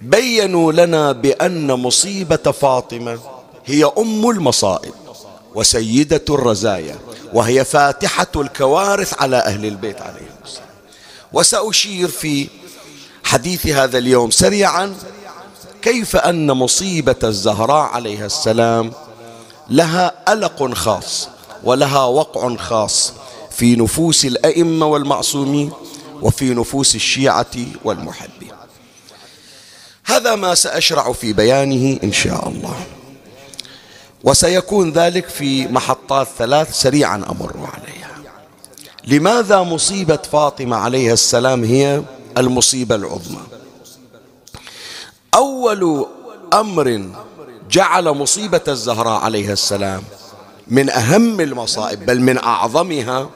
بينوا 0.03 0.73
لنا 0.73 1.13
بأن 1.13 1.67
مصيبة 1.73 2.37
فاطمة 2.37 3.19
هي 3.67 3.85
أم 3.99 4.31
المصائب. 4.31 5.00
وسيدة 5.55 6.25
الرزايا 6.31 6.99
وهي 7.33 7.65
فاتحة 7.65 8.33
الكوارث 8.37 9.23
على 9.23 9.37
أهل 9.37 9.67
البيت 9.67 10.01
عليهم 10.03 10.37
السلام. 10.45 10.69
وسأشير 11.33 12.09
في 12.09 12.49
حديث 13.25 13.67
هذا 13.67 13.99
اليوم 13.99 14.31
سريعا 14.31 14.95
كيف 15.83 16.17
أن 16.17 16.51
مصيبة 16.53 17.17
الزهراء 17.25 17.91
عليها 17.91 18.27
السلام 18.27 18.93
لها 19.71 20.33
ألق 20.33 20.75
خاص 20.75 21.29
ولها 21.65 22.05
وقع 22.05 22.57
خاص 22.57 23.13
في 23.51 23.77
نفوس 23.77 24.25
الأئمة 24.25 24.87
والمعصومين 24.87 25.73
وفي 26.23 26.55
نفوس 26.55 26.95
الشيعة 26.95 27.57
والمحبين. 27.85 28.53
هذا 30.05 30.35
ما 30.35 30.55
سأشرع 30.55 31.13
في 31.13 31.33
بيانه 31.33 31.99
إن 32.05 32.13
شاء 32.13 32.49
الله. 32.49 32.77
وسيكون 34.25 34.93
ذلك 34.93 35.29
في 35.29 35.69
محطات 35.69 36.29
ثلاث 36.39 36.75
سريعا 36.75 37.17
أمر 37.17 37.71
عليها. 37.75 38.11
لماذا 39.07 39.61
مصيبة 39.61 40.17
فاطمة 40.33 40.77
عليها 40.77 41.13
السلام 41.13 41.65
هي 41.65 42.03
المصيبة 42.39 42.95
العظمى؟ 42.95 43.41
أول 45.35 46.07
أمر 46.53 47.11
جعل 47.71 48.05
مصيبة 48.05 48.61
الزهراء 48.69 49.21
عليها 49.21 49.53
السلام 49.53 50.03
من 50.69 50.91
أهم 50.91 51.41
المصائب 51.41 52.07
بل 52.07 52.21
من 52.21 52.39
أعظمها 52.39 53.31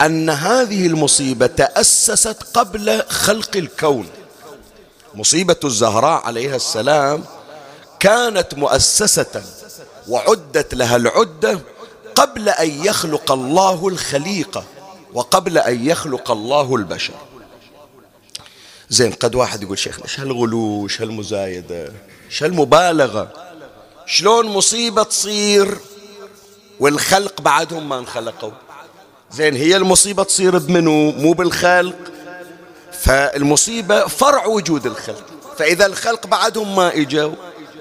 أن 0.00 0.30
هذه 0.30 0.86
المصيبة 0.86 1.46
تأسست 1.46 2.42
قبل 2.54 3.02
خلق 3.08 3.56
الكون. 3.56 4.08
مصيبة 5.14 5.56
الزهراء 5.64 6.26
عليها 6.26 6.56
السلام 6.56 7.24
كانت 8.00 8.54
مؤسسة 8.54 9.42
وعدت 10.08 10.74
لها 10.74 10.96
العدة 10.96 11.60
قبل 12.14 12.48
أن 12.48 12.84
يخلق 12.84 13.32
الله 13.32 13.88
الخليقة 13.88 14.64
وقبل 15.14 15.58
أن 15.58 15.86
يخلق 15.86 16.30
الله 16.30 16.76
البشر. 16.76 17.14
زين 18.90 19.12
قد 19.12 19.34
واحد 19.34 19.62
يقول 19.62 19.78
شيخنا 19.78 20.04
إيش 20.04 20.20
هالغلو 20.20 20.84
إيش 20.84 21.00
هالمزايدة؟ 21.00 21.92
إيش 22.26 22.42
هالمبالغة 22.42 23.32
شلون 24.06 24.46
مصيبة 24.46 25.02
تصير 25.02 25.78
والخلق 26.80 27.40
بعدهم 27.40 27.88
ما 27.88 27.98
انخلقوا؟ 27.98 28.50
زين 29.32 29.56
هي 29.56 29.76
المصيبة 29.76 30.22
تصير 30.22 30.58
بمنو؟ 30.58 31.10
مو 31.12 31.32
بالخلق. 31.32 31.96
فالمصيبة 32.92 34.06
فرع 34.06 34.46
وجود 34.46 34.86
الخلق. 34.86 35.24
فإذا 35.58 35.86
الخلق 35.86 36.26
بعدهم 36.26 36.76
ما 36.76 36.94
إجوا 36.94 37.32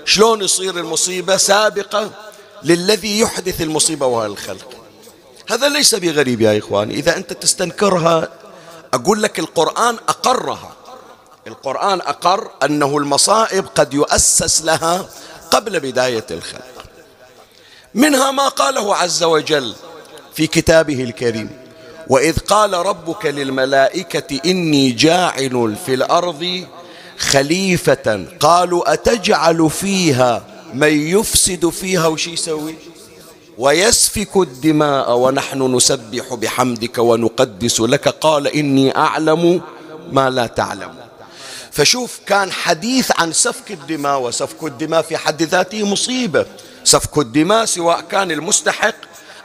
شلون 0.05 0.41
يصير 0.41 0.77
المصيبة 0.77 1.37
سابقة 1.37 2.11
للذي 2.63 3.19
يحدث 3.19 3.61
المصيبة 3.61 4.05
وهو 4.05 4.25
الخلق. 4.25 4.69
هذا 5.49 5.69
ليس 5.69 5.95
بغريب 5.95 6.41
يا 6.41 6.57
إخواني. 6.57 6.93
إذا 6.93 7.17
أنت 7.17 7.33
تستنكرها 7.33 8.29
أقول 8.93 9.23
لك 9.23 9.39
القرآن 9.39 9.95
أقرها. 10.09 10.75
القرآن 11.47 12.01
أقر 12.01 12.51
أنه 12.63 12.97
المصائب 12.97 13.65
قد 13.75 13.93
يؤسس 13.93 14.61
لها 14.61 15.09
قبل 15.51 15.79
بداية 15.79 16.25
الخلق. 16.31 16.85
منها 17.93 18.31
ما 18.31 18.47
قاله 18.47 18.95
عز 18.95 19.23
وجل 19.23 19.75
في 20.33 20.47
كتابه 20.47 21.03
الكريم 21.03 21.63
وإذ 22.07 22.39
قال 22.39 22.73
ربك 22.73 23.25
للملائكة 23.25 24.39
إني 24.45 24.91
جاعل 24.91 25.75
في 25.85 25.93
الأرض 25.93 26.67
خليفة. 27.17 28.25
قالوا 28.39 28.93
أتجعل 28.93 29.69
فيها 29.69 30.45
من 30.73 31.07
يفسد 31.17 31.69
فيها 31.69 32.07
وش 32.07 32.27
يسوي؟ 32.27 32.75
ويسفك 33.57 34.37
الدماء 34.37 35.17
ونحن 35.17 35.75
نسبح 35.75 36.33
بحمدك 36.33 36.97
ونقدس 36.97 37.79
لك. 37.79 38.07
قال 38.07 38.47
إني 38.47 38.97
أعلم 38.97 39.61
ما 40.11 40.29
لا 40.29 40.47
تعلم. 40.47 40.93
فشوف 41.71 42.19
كان 42.25 42.51
حديث 42.51 43.11
عن 43.17 43.33
سفك 43.33 43.71
الدماء 43.71 44.21
وسفك 44.21 44.63
الدماء 44.63 45.01
في 45.01 45.17
حد 45.17 45.43
ذاته 45.43 45.85
مصيبة. 45.85 46.45
سفك 46.83 47.17
الدماء 47.17 47.65
سواء 47.65 48.01
كان 48.01 48.31
المستحق 48.31 48.95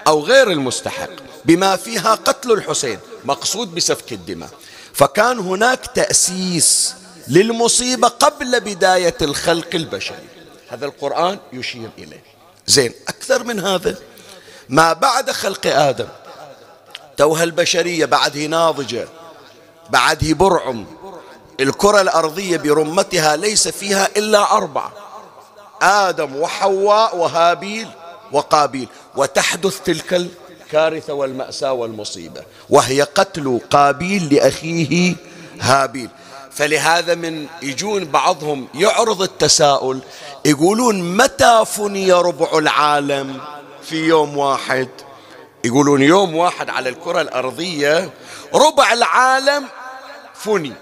أو 0.06 0.20
غير 0.20 0.50
المستحق 0.50 1.10
بما 1.44 1.76
فيها 1.76 2.14
قتل 2.14 2.52
الحسين 2.52 2.98
مقصود 3.24 3.74
بسفك 3.74 4.12
الدماء. 4.12 4.50
فكان 4.92 5.38
هناك 5.38 5.86
تأسيس 5.94 6.94
للمصيبة 7.28 8.08
قبل 8.08 8.60
بداية 8.60 9.16
الخلق 9.22 9.74
البشري. 9.74 10.28
هذا 10.68 10.86
القرآن 10.86 11.38
يشير 11.52 11.90
إليه. 11.98 12.22
زين 12.66 12.92
أكثر 13.08 13.44
من 13.44 13.60
هذا 13.60 13.96
ما 14.68 14.92
بعد 14.92 15.30
خلق 15.30 15.66
آدم 15.66 16.08
توها 17.16 17.44
البشرية 17.44 18.04
بعده 18.04 18.46
ناضجة 18.46 19.08
بعده 19.90 20.34
برعم 20.34 20.86
الكرة 21.60 22.00
الأرضية 22.00 22.56
برمتها 22.56 23.36
ليس 23.36 23.68
فيها 23.68 24.08
إلا 24.16 24.52
أربعة 24.52 24.92
آدم 25.82 26.36
وحواء 26.36 27.16
وهابيل 27.16 27.88
وقابيل 28.32 28.88
وتحدث 29.16 29.80
تلك 29.84 30.30
الكارثة 30.62 31.12
والمأساة 31.12 31.72
والمصيبة 31.72 32.42
وهي 32.70 33.02
قتل 33.02 33.60
قابيل 33.70 34.34
لأخيه 34.34 35.14
هابيل. 35.60 36.08
فلهذا 36.58 37.14
من 37.14 37.46
يجون 37.62 38.04
بعضهم 38.04 38.68
يعرض 38.74 39.22
التساؤل 39.22 40.00
يقولون 40.44 41.16
متى 41.16 41.64
فني 41.66 42.12
ربع 42.12 42.58
العالم؟ 42.58 43.40
في 43.82 43.96
يوم 43.96 44.36
واحد. 44.36 44.88
يقولون 45.64 46.02
يوم 46.02 46.36
واحد 46.36 46.70
على 46.70 46.88
الكرة 46.88 47.20
الأرضية 47.20 48.10
ربع 48.54 48.92
العالم 48.92 49.66
فني. 50.34 50.72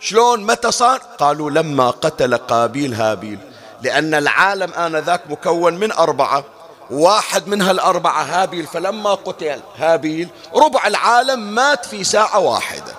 شلون؟ 0.00 0.44
متى 0.44 0.70
صار؟ 0.70 0.98
قالوا 0.98 1.50
لما 1.50 1.90
قتل 1.90 2.36
قابيل 2.36 2.94
هابيل. 2.94 3.38
لأن 3.82 4.14
العالم 4.14 4.72
آنذاك 4.72 5.20
مكون 5.30 5.74
من 5.74 5.92
أربعة. 5.92 6.44
واحد 6.90 7.48
من 7.48 7.62
هالأربعة 7.62 8.22
هابيل. 8.22 8.66
فلما 8.66 9.14
قتل 9.14 9.60
هابيل 9.78 10.28
ربع 10.54 10.86
العالم 10.86 11.40
مات 11.54 11.86
في 11.86 12.04
ساعة 12.04 12.38
واحدة. 12.38 12.97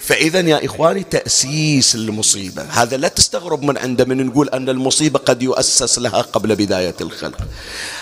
فإذا 0.00 0.40
يا 0.40 0.66
إخواني 0.66 1.02
تأسيس 1.02 1.94
المصيبة. 1.94 2.62
هذا 2.62 2.96
لا 2.96 3.08
تستغرب 3.08 3.62
من 3.62 3.78
عندما 3.78 4.14
نقول 4.14 4.48
أن 4.48 4.68
المصيبة 4.68 5.18
قد 5.18 5.42
يؤسس 5.42 5.98
لها 5.98 6.22
قبل 6.22 6.56
بداية 6.56 6.94
الخلق. 7.00 7.38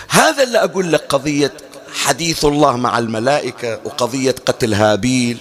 هذا 0.09 0.43
اللي 0.43 0.57
أقول 0.57 0.93
لك 0.93 1.01
قضية 1.09 1.53
حديث 1.93 2.45
الله 2.45 2.77
مع 2.77 2.99
الملائكة 2.99 3.79
وقضية 3.85 4.35
قتل 4.45 4.73
هابيل. 4.73 5.37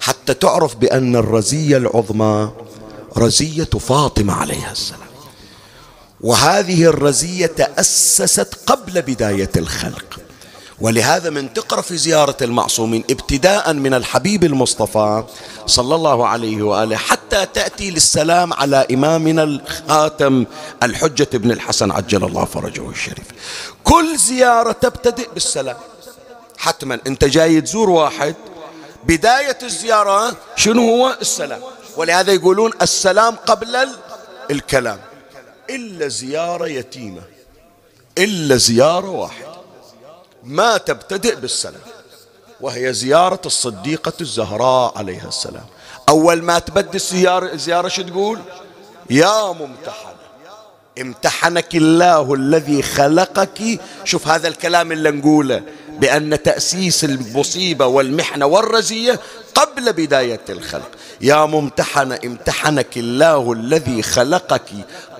حتى 0.00 0.34
تعرف 0.34 0.76
بأن 0.76 1.16
الرزية 1.16 1.76
العظمى 1.76 2.52
رزية 3.16 3.64
فاطمة 3.64 4.32
عليها 4.32 4.72
السلام. 4.72 5.00
وهذه 6.20 6.84
الرزية 6.84 7.46
تأسست 7.46 8.54
قبل 8.66 9.02
بداية 9.02 9.50
الخلق. 9.56 10.20
ولهذا 10.80 11.30
من 11.30 11.52
تقرأ 11.52 11.80
في 11.80 11.96
زيارة 11.96 12.36
المعصومين 12.42 13.04
ابتداء 13.10 13.72
من 13.72 13.94
الحبيب 13.94 14.44
المصطفى 14.44 15.24
صلى 15.66 15.94
الله 15.94 16.26
عليه 16.26 16.62
وآله 16.62 16.96
حتى 16.96 17.46
تأتي 17.46 17.90
للسلام 17.90 18.52
على 18.52 18.86
إمامنا 18.90 19.42
الخاتم 19.42 20.44
الحجة 20.82 21.28
ابن 21.34 21.50
الحسن 21.50 21.90
عجل 21.90 22.24
الله 22.24 22.44
فرجه 22.44 22.90
الشريف. 22.90 23.26
كل 23.84 24.16
زيارة 24.16 24.72
تبتدئ 24.72 25.28
بالسلام. 25.34 25.76
حتما 26.58 27.00
انت 27.06 27.24
جاي 27.24 27.60
تزور 27.60 27.90
واحد 27.90 28.34
بداية 29.04 29.58
الزيارة 29.62 30.36
شنو 30.56 30.82
هو؟ 30.82 31.16
السلام. 31.20 31.60
ولهذا 31.96 32.32
يقولون 32.32 32.72
السلام 32.82 33.36
قبل 33.36 33.88
الكلام. 34.50 34.98
إلا 35.70 36.08
زيارة 36.08 36.66
يتيمة 36.66 37.22
إلا 38.18 38.56
زيارة 38.56 39.10
واحدة. 39.10 39.49
ما 40.44 40.76
تبتدئ 40.76 41.36
بالسلام 41.36 41.80
وهي 42.60 42.92
زيارة 42.92 43.40
الصديقة 43.46 44.12
الزهراء 44.20 44.98
عليها 44.98 45.28
السلام. 45.28 45.66
أول 46.08 46.42
ما 46.42 46.58
تبدي 46.58 46.96
الزيارة, 46.96 47.52
الزيارة 47.52 47.88
شو 47.88 48.02
تقول؟ 48.02 48.38
يا 49.10 49.52
ممتحنة 49.52 50.10
امتحنك 51.00 51.74
الله 51.74 52.34
الذي 52.34 52.82
خلقك. 52.82 53.80
شوف 54.04 54.28
هذا 54.28 54.48
الكلام 54.48 54.92
اللي 54.92 55.10
نقوله 55.10 55.62
بأن 55.98 56.42
تأسيس 56.42 57.04
المصيبة 57.04 57.86
والمحنة 57.86 58.46
والرزية 58.46 59.20
قبل 59.54 59.92
بداية 59.92 60.40
الخلق. 60.48 60.90
يا 61.20 61.44
ممتحنة 61.44 62.18
امتحنك 62.24 62.96
الله 62.96 63.52
الذي 63.52 64.02
خلقك. 64.02 64.70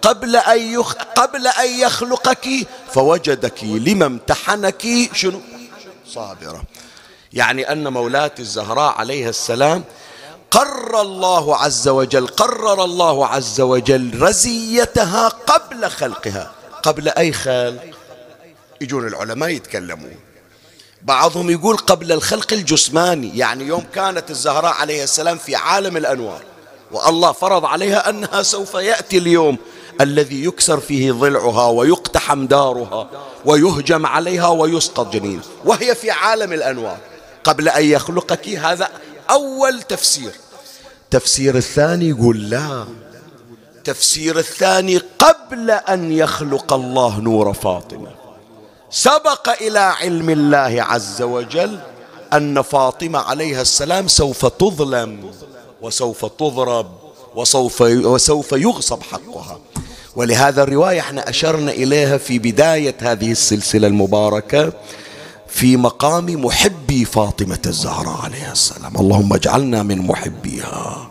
قبل 0.02 0.36
أن 0.36 0.60
يخ... 0.60 0.94
قبل 0.94 1.46
أن 1.46 1.80
يخلقك 1.80 2.48
فوجدك 2.92 3.64
لما 3.64 4.06
امتحنك 4.06 4.86
شنو؟ 5.14 5.40
صابرة. 6.08 6.62
يعني 7.32 7.72
أن 7.72 7.88
مولاتي 7.88 8.42
الزهراء 8.42 8.92
عليها 8.92 9.28
السلام 9.28 9.84
قرر 10.50 11.00
الله 11.00 11.56
عز 11.56 11.88
وجل 11.88 12.26
قرر 12.26 12.84
الله 12.84 13.26
عز 13.26 13.60
وجل 13.60 14.22
رزيتها 14.22 15.28
قبل 15.28 15.90
خلقها. 15.90 16.52
قبل 16.82 17.08
أي 17.08 17.32
خلق؟ 17.32 17.84
يجون 18.80 19.06
العلماء 19.06 19.48
يتكلمون. 19.48 20.16
بعضهم 21.02 21.50
يقول 21.50 21.76
قبل 21.76 22.12
الخلق 22.12 22.52
الجسماني. 22.52 23.38
يعني 23.38 23.64
يوم 23.64 23.84
كانت 23.94 24.30
الزهراء 24.30 24.72
عليه 24.72 25.04
السلام 25.04 25.38
في 25.38 25.56
عالم 25.56 25.96
الأنوار 25.96 26.42
والله 26.92 27.32
فرض 27.32 27.64
عليها 27.64 28.10
أنها 28.10 28.42
سوف 28.42 28.74
يأتي 28.74 29.18
اليوم 29.18 29.58
الذي 30.00 30.44
يكسر 30.44 30.80
فيه 30.80 31.12
ضلعها 31.12 31.66
ويقتحم 31.66 32.46
دارها 32.46 33.10
ويهجم 33.44 34.06
عليها 34.06 34.48
ويسقط 34.48 35.12
جنين. 35.12 35.40
وهي 35.64 35.94
في 35.94 36.10
عالم 36.10 36.52
الأنوار. 36.52 36.98
قبل 37.44 37.68
أن 37.68 37.84
يخلقك 37.84 38.48
هذا 38.48 38.88
أول 39.30 39.82
تفسير. 39.82 40.32
تفسير 41.10 41.56
الثاني 41.56 42.08
يقول 42.08 42.50
لا. 42.50 42.84
تفسير 43.84 44.38
الثاني 44.38 45.00
قبل 45.18 45.70
أن 45.70 46.12
يخلق 46.12 46.72
الله 46.72 47.20
نور 47.20 47.52
فاطمة. 47.52 48.10
سبق 48.90 49.48
إلى 49.62 49.78
علم 49.78 50.30
الله 50.30 50.82
عز 50.82 51.22
وجل 51.22 51.78
أن 52.32 52.62
فاطمة 52.62 53.18
عليها 53.18 53.62
السلام 53.62 54.08
سوف 54.08 54.46
تظلم 54.46 55.32
وسوف 55.82 56.24
تضرب 56.24 56.86
وسوف 57.34 57.80
وسوف 57.82 58.52
يغصب 58.52 59.02
حقها. 59.02 59.58
ولهذا 60.16 60.62
الرواية 60.62 61.00
إحنا 61.00 61.28
أشرنا 61.28 61.70
إليها 61.72 62.18
في 62.18 62.38
بداية 62.38 62.94
هذه 63.00 63.30
السلسلة 63.30 63.86
المباركة 63.86 64.72
في 65.48 65.76
مقام 65.76 66.44
محبي 66.44 67.04
فاطمة 67.04 67.58
الزهراء 67.66 68.20
عليها 68.24 68.52
السلام. 68.52 68.96
اللهم 68.96 69.32
اجعلنا 69.32 69.82
من 69.82 69.98
محبيها. 69.98 71.10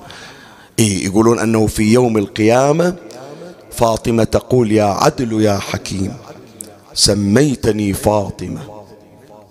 إيه 0.80 1.06
يقولون 1.06 1.40
أنه 1.40 1.68
في 1.68 1.94
يوم 1.94 2.18
القيامة 2.18 2.96
فاطمة 3.72 4.24
تقول 4.24 4.72
يا 4.72 4.84
عدل 4.84 5.42
يا 5.42 5.58
حكيم 5.58 6.14
سميتني 6.94 7.94
فاطمة 7.94 8.60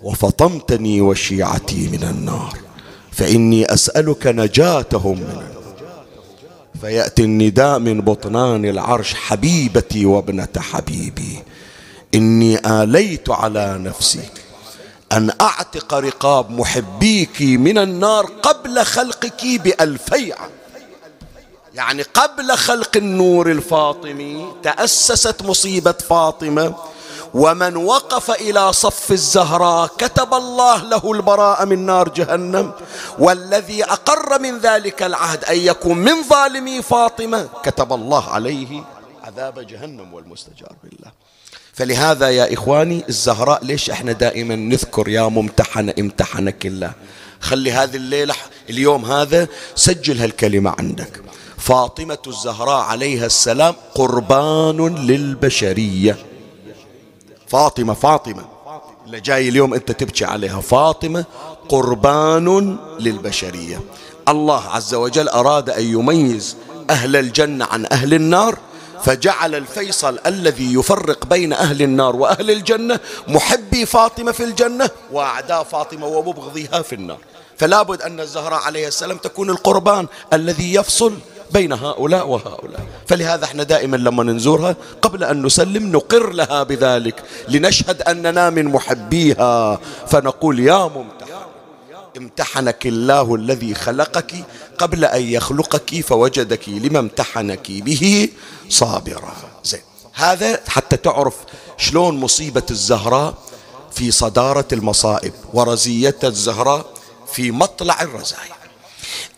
وفطمتني 0.03 1.01
وشيعتي 1.01 1.89
من 1.89 2.03
النار 2.05 2.55
فإني 3.13 3.75
أسألك 3.75 4.27
نجاتهم 4.27 5.17
من 5.17 5.23
النار. 5.23 5.58
فيأتي 6.81 7.25
النداء 7.25 7.79
من 7.79 8.01
بطنان 8.01 8.65
العرش 8.65 9.15
حبيبتي 9.15 10.07
وابنة 10.07 10.49
حبيبي. 10.59 11.43
إني 12.15 12.59
آليت 12.67 13.31
على 13.31 13.79
نفسي 13.79 14.29
أن 15.13 15.31
أعتق 15.41 15.95
رقاب 15.95 16.51
محبيك 16.51 17.43
من 17.43 17.79
النار 17.79 18.25
قبل 18.25 18.85
خلقك 18.85 19.45
بألفي 19.45 20.33
عام. 20.33 20.51
يعني 21.75 22.03
قبل 22.03 22.57
خلق 22.57 22.97
النور 22.97 23.51
الفاطمي 23.51 24.47
تأسست 24.63 25.43
مصيبة 25.43 25.93
فاطمة 25.93 26.75
ومن 27.39 27.77
وقف 27.77 28.31
إلى 28.31 28.73
صف 28.73 29.13
الزهراء 29.13 29.87
كتب 29.99 30.35
الله 30.35 30.85
له 30.85 31.13
البراءة 31.13 31.65
من 31.65 31.87
نار 31.87 32.09
جهنم 32.09 32.73
والذي 33.19 33.85
أقر 33.85 34.39
من 34.39 34.59
ذلك 34.59 35.03
العهد 35.03 35.45
أن 35.45 35.57
يكون 35.57 35.99
من 35.99 36.23
ظالمي 36.31 36.83
فاطمة 36.83 37.49
كتب 37.63 37.93
الله 37.93 38.25
عليه 38.31 38.85
عذاب 39.25 39.67
جهنم 39.67 40.15
والمستجار 40.15 40.73
بالله 40.83 41.13
فلهذا 41.73 42.31
يا 42.31 42.55
إخواني 42.55 43.05
الزهراء 43.09 43.65
ليش 43.65 43.91
إحنا 43.91 44.13
دائما 44.13 44.57
نذكر 44.57 45.09
يا 45.09 45.23
ممتحن 45.23 45.93
امتحنك 45.99 46.67
الله؟ 46.67 46.93
خلي 47.41 47.73
هذه 47.73 47.97
الليلة 47.97 48.35
اليوم 48.71 49.05
هذا 49.05 49.49
سجل 49.75 50.21
هالكلمة 50.21 50.75
عندك. 50.79 51.23
فاطمة 51.59 52.19
الزهراء 52.27 52.83
عليها 52.83 53.27
السلام 53.27 53.75
قربان 53.95 55.07
للبشرية. 55.07 56.28
فاطمة 57.49 57.95
فاطمة. 57.95 58.45
اللي 59.07 59.21
جاي 59.21 59.49
اليوم 59.49 59.75
أنت 59.75 59.93
تبكي 59.93 60.25
عليها. 60.25 60.61
فاطمة 60.61 61.25
قربان 61.69 62.79
للبشرية. 63.01 63.81
الله 64.29 64.69
عز 64.69 64.95
وجل 64.95 65.29
أراد 65.29 65.71
أن 65.71 65.85
يميز 65.85 66.57
أهل 66.91 67.17
الجنة 67.17 67.65
عن 67.65 67.87
أهل 67.93 68.15
النار 68.15 68.59
فجعل 69.03 69.55
الفيصل 69.55 70.19
الذي 70.27 70.75
يفرق 70.75 71.27
بين 71.27 71.53
أهل 71.53 71.83
النار 71.83 72.17
وأهل 72.17 72.51
الجنة 72.51 73.01
محبي 73.29 73.87
فاطمة 73.87 74.33
في 74.33 74.45
الجنة 74.45 74.91
وأعداء 75.13 75.65
فاطمة 75.65 76.07
ومبغضيها 76.07 76.83
في 76.83 76.95
النار. 76.95 77.19
فلا 77.59 77.83
بد 77.83 78.03
أن 78.03 78.21
الزهراء 78.21 78.61
عليه 78.61 78.89
السلام 78.89 79.17
تكون 79.19 79.51
القربان 79.51 80.07
الذي 80.33 80.75
يفصل 80.75 81.15
بين 81.53 81.73
هؤلاء 81.73 82.29
وهؤلاء. 82.29 82.87
فلهذا 83.07 83.45
إحنا 83.45 83.63
دائما 83.63 83.97
لما 83.97 84.25
نزورها 84.25 84.77
قبل 85.03 85.25
أن 85.25 85.43
نسلم 85.43 85.93
نقر 85.93 86.33
لها 86.33 86.63
بذلك 86.63 87.23
لنشهد 87.49 88.03
أننا 88.03 88.51
من 88.51 88.65
محبيها. 88.65 89.81
فنقول 90.07 90.61
يا 90.61 90.85
ممتحن 90.89 91.29
امتحنك 92.17 92.87
الله 92.87 93.35
الذي 93.35 93.75
خلقك 93.75 94.35
قبل 94.79 95.05
أن 95.05 95.23
يخلقك 95.23 96.01
فوجدك 96.01 96.69
لما 96.69 96.99
امتحنك 96.99 97.71
به 97.71 98.29
صابرا. 98.69 99.33
زين. 99.65 99.81
هذا 100.15 100.61
حتى 100.69 100.97
تعرف 100.97 101.35
شلون 101.77 102.17
مصيبة 102.21 102.63
الزهراء 102.71 103.35
في 103.93 104.11
صدارة 104.11 104.69
المصائب 104.73 105.33
ورزية 105.55 106.19
الزهراء 106.25 106.87
في 107.33 107.51
مطلع 107.51 108.03
الرزايا. 108.03 108.59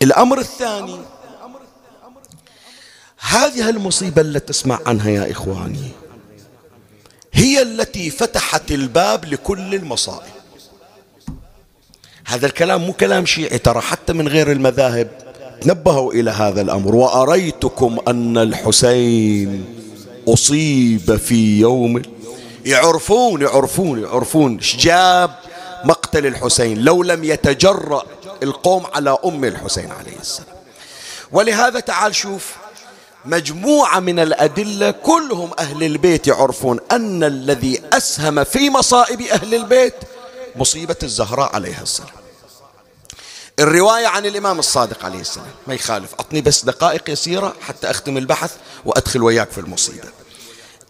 الأمر 0.01 0.39
الثاني 0.39 0.99
هذه 3.21 3.69
المصيبة 3.69 4.21
التي 4.21 4.53
تسمع 4.53 4.79
عنها 4.85 5.09
يا 5.09 5.31
إخواني 5.31 5.91
هي 7.33 7.61
التي 7.61 8.09
فتحت 8.09 8.71
الباب 8.71 9.25
لكل 9.25 9.75
المصائب. 9.75 10.31
هذا 12.25 12.45
الكلام 12.45 12.81
مو 12.81 12.93
كلام 12.93 13.25
شيعي 13.25 13.57
ترى 13.57 13.81
حتى 13.81 14.13
من 14.13 14.27
غير 14.27 14.51
المذاهب 14.51 15.09
نبهوا 15.65 16.13
إلى 16.13 16.31
هذا 16.31 16.61
الأمر. 16.61 16.95
وأريتكم 16.95 17.97
أن 18.07 18.37
الحسين 18.37 19.65
أصيب 20.27 21.15
في 21.15 21.59
يوم 21.59 22.01
يعرفون 22.65 23.41
يعرفون 23.41 24.03
يعرفون 24.03 24.57
جاب 24.57 25.35
مقتل 25.83 26.25
الحسين 26.25 26.77
لو 26.77 27.03
لم 27.03 27.23
يتجرأ 27.23 28.03
القوم 28.43 28.85
على 28.93 29.17
أم 29.25 29.45
الحسين 29.45 29.91
عليه 29.91 30.19
السلام. 30.19 30.55
ولهذا 31.31 31.79
تعال 31.79 32.15
شوف 32.15 32.60
مجموعة 33.25 33.99
من 33.99 34.19
الأدلة 34.19 34.91
كلهم 34.91 35.51
أهل 35.59 35.83
البيت 35.83 36.27
يعرفون 36.27 36.79
أن 36.91 37.23
الذي 37.23 37.81
أسهم 37.93 38.43
في 38.43 38.69
مصائب 38.69 39.21
أهل 39.21 39.55
البيت 39.55 39.95
مصيبة 40.55 40.95
الزهراء 41.03 41.55
عليها 41.55 41.81
السلام. 41.81 42.09
الرواية 43.59 44.07
عن 44.07 44.25
الإمام 44.25 44.59
الصادق 44.59 45.05
عليه 45.05 45.19
السلام 45.19 45.51
ما 45.67 45.73
يخالف 45.73 46.13
أعطني 46.13 46.41
بس 46.41 46.65
دقائق 46.65 47.09
يسيرة 47.09 47.53
حتى 47.61 47.89
أختم 47.91 48.17
البحث 48.17 48.51
وأدخل 48.85 49.23
وياك 49.23 49.51
في 49.51 49.57
المصيبة. 49.57 50.07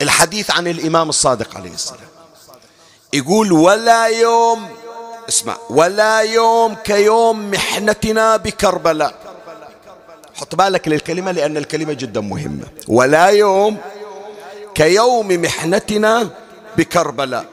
الحديث 0.01 0.51
عن 0.51 0.67
الإمام 0.67 1.09
الصادق 1.09 1.57
عليه 1.57 1.73
السلام 1.73 2.07
يقول 3.13 3.51
ولا 3.51 4.05
يوم 4.05 4.69
اسمع 5.29 5.57
ولا 5.69 6.19
يوم 6.19 6.75
كيوم 6.75 7.51
محنتنا 7.51 8.37
بكربلاء. 8.37 9.30
حط 10.35 10.55
بالك 10.55 10.87
للكلمة 10.87 11.31
لأن 11.31 11.57
الكلمة 11.57 11.93
جدا 11.93 12.21
مهمة. 12.21 12.65
ولا 12.87 13.25
يوم 13.25 13.77
كيوم 14.75 15.27
محنتنا 15.27 16.29
بكربلاء. 16.77 17.45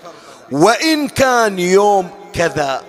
وإن 0.52 1.08
كان 1.08 1.58
يوم 1.58 2.08
كذا 2.32 2.82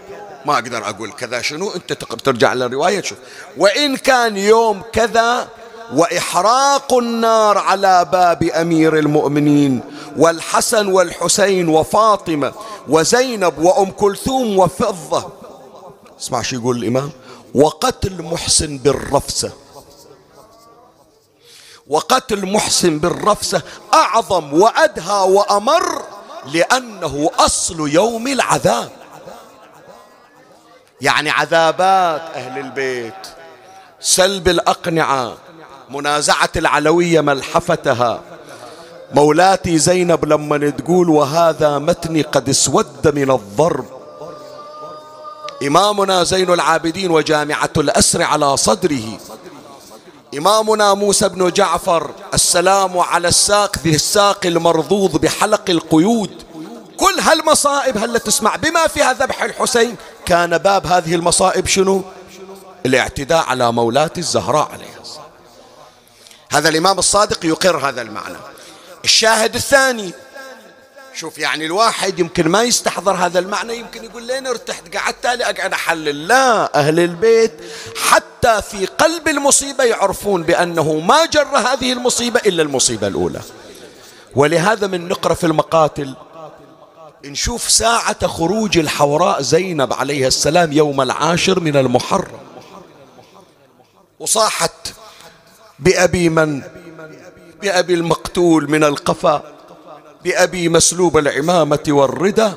ما 0.45 0.53
أقدر 0.53 0.89
أقول 0.89 1.11
كذا 1.11 1.41
شنو؟ 1.41 1.71
أنت 1.71 1.93
ترجع 1.93 2.53
للرواية 2.53 2.99
تشوف. 2.99 3.17
وإن 3.57 3.97
كان 3.97 4.37
يوم 4.37 4.81
كذا 4.91 5.47
وإحراق 5.93 6.93
النار 6.93 7.57
على 7.57 8.05
باب 8.11 8.43
أمير 8.43 8.97
المؤمنين 8.97 9.81
والحسن 10.17 10.87
والحسين 10.87 11.69
وفاطمة 11.69 12.53
وزينب 12.87 13.57
وأم 13.57 13.91
كلثوم 13.91 14.59
وفضة. 14.59 15.31
اسمع 16.19 16.41
شو 16.41 16.55
يقول 16.55 16.77
الإمام؟ 16.77 17.11
وقتل 17.55 18.21
محسن 18.21 18.77
بالرفسة. 18.77 19.51
وقتل 21.89 22.45
محسن 22.45 22.99
بالرفسة 22.99 23.61
أعظم 23.93 24.53
وأدهى 24.53 25.31
وأمر 25.31 26.01
لأنه 26.53 27.29
أصل 27.39 27.89
يوم 27.89 28.27
العذاب. 28.27 28.89
يعني 31.01 31.29
عذابات 31.29 32.21
أهل 32.35 32.59
البيت. 32.59 33.27
سلب 33.99 34.47
الأقنعة. 34.47 35.33
منازعة 35.89 36.49
العلوية 36.55 37.21
ملحفتها. 37.21 38.21
مولاتي 39.11 39.77
زينب 39.77 40.25
لما 40.25 40.69
تقول 40.69 41.09
وهذا 41.09 41.77
متني 41.77 42.21
قد 42.21 42.49
اسود 42.49 43.15
من 43.15 43.31
الضرب. 43.31 43.85
إمامنا 45.63 46.23
زين 46.23 46.53
العابدين 46.53 47.11
وجامعة 47.11 47.69
الأسر 47.77 48.23
على 48.23 48.57
صدره. 48.57 49.19
إمامنا 50.37 50.93
موسى 50.93 51.29
بن 51.29 51.51
جعفر 51.51 52.11
السلام 52.33 52.97
على 52.97 53.27
الساق 53.27 53.77
ذي 53.77 53.95
الساق 53.95 54.45
المرضوض 54.45 55.17
بحلق 55.21 55.69
القيود. 55.69 56.43
كل 56.97 57.19
هالمصائب 57.19 57.97
هل 57.97 58.19
تسمع 58.19 58.55
بما 58.55 58.87
فيها 58.87 59.13
ذبح 59.13 59.43
الحسين؟ 59.43 59.95
كان 60.25 60.57
باب 60.57 60.87
هذه 60.87 61.15
المصائب 61.15 61.67
شنو؟ 61.67 62.03
الاعتداء 62.85 63.45
على 63.45 63.71
مولاة 63.71 64.11
الزهراء 64.17 64.71
عليها 64.71 64.99
هذا 66.51 66.69
الإمام 66.69 66.99
الصادق 66.99 67.45
يقر 67.45 67.89
هذا 67.89 68.01
المعنى. 68.01 68.37
الشاهد 69.05 69.55
الثاني 69.55 70.13
شوف 71.19 71.37
يعني 71.37 71.65
الواحد 71.65 72.19
يمكن 72.19 72.47
ما 72.47 72.63
يستحضر 72.63 73.11
هذا 73.11 73.39
المعنى 73.39 73.77
يمكن 73.77 74.03
يقول 74.03 74.23
لين 74.23 74.47
ارتحت 74.47 74.95
قعدت 74.95 75.23
تالي 75.23 75.43
أقعد 75.43 75.73
أحلل. 75.73 76.27
لا 76.27 76.79
أهل 76.79 76.99
البيت 76.99 77.51
حتى 78.09 78.61
في 78.61 78.85
قلب 78.85 79.27
المصيبة 79.27 79.83
يعرفون 79.83 80.43
بأنه 80.43 80.93
ما 80.93 81.25
جر 81.25 81.57
هذه 81.57 81.93
المصيبة 81.93 82.39
إلا 82.45 82.63
المصيبة 82.63 83.07
الأولى. 83.07 83.41
ولهذا 84.35 84.87
من 84.87 85.07
نقرأ 85.07 85.33
في 85.33 85.43
المقاتل 85.43 86.15
نشوف 87.25 87.69
ساعة 87.69 88.27
خروج 88.27 88.77
الحوراء 88.77 89.41
زينب 89.41 89.93
عليه 89.93 90.27
السلام 90.27 90.71
يوم 90.71 91.01
العاشر 91.01 91.59
من 91.59 91.77
المحرم. 91.77 92.39
وصاحت 94.19 94.93
بأبي 95.79 96.29
من؟ 96.29 96.61
بأبي 97.61 97.93
المقتول 97.93 98.69
من 98.69 98.83
القفا. 98.83 99.58
بأبي 100.23 100.69
مسلوب 100.69 101.17
العمامة 101.17 101.83
والردى 101.87 102.51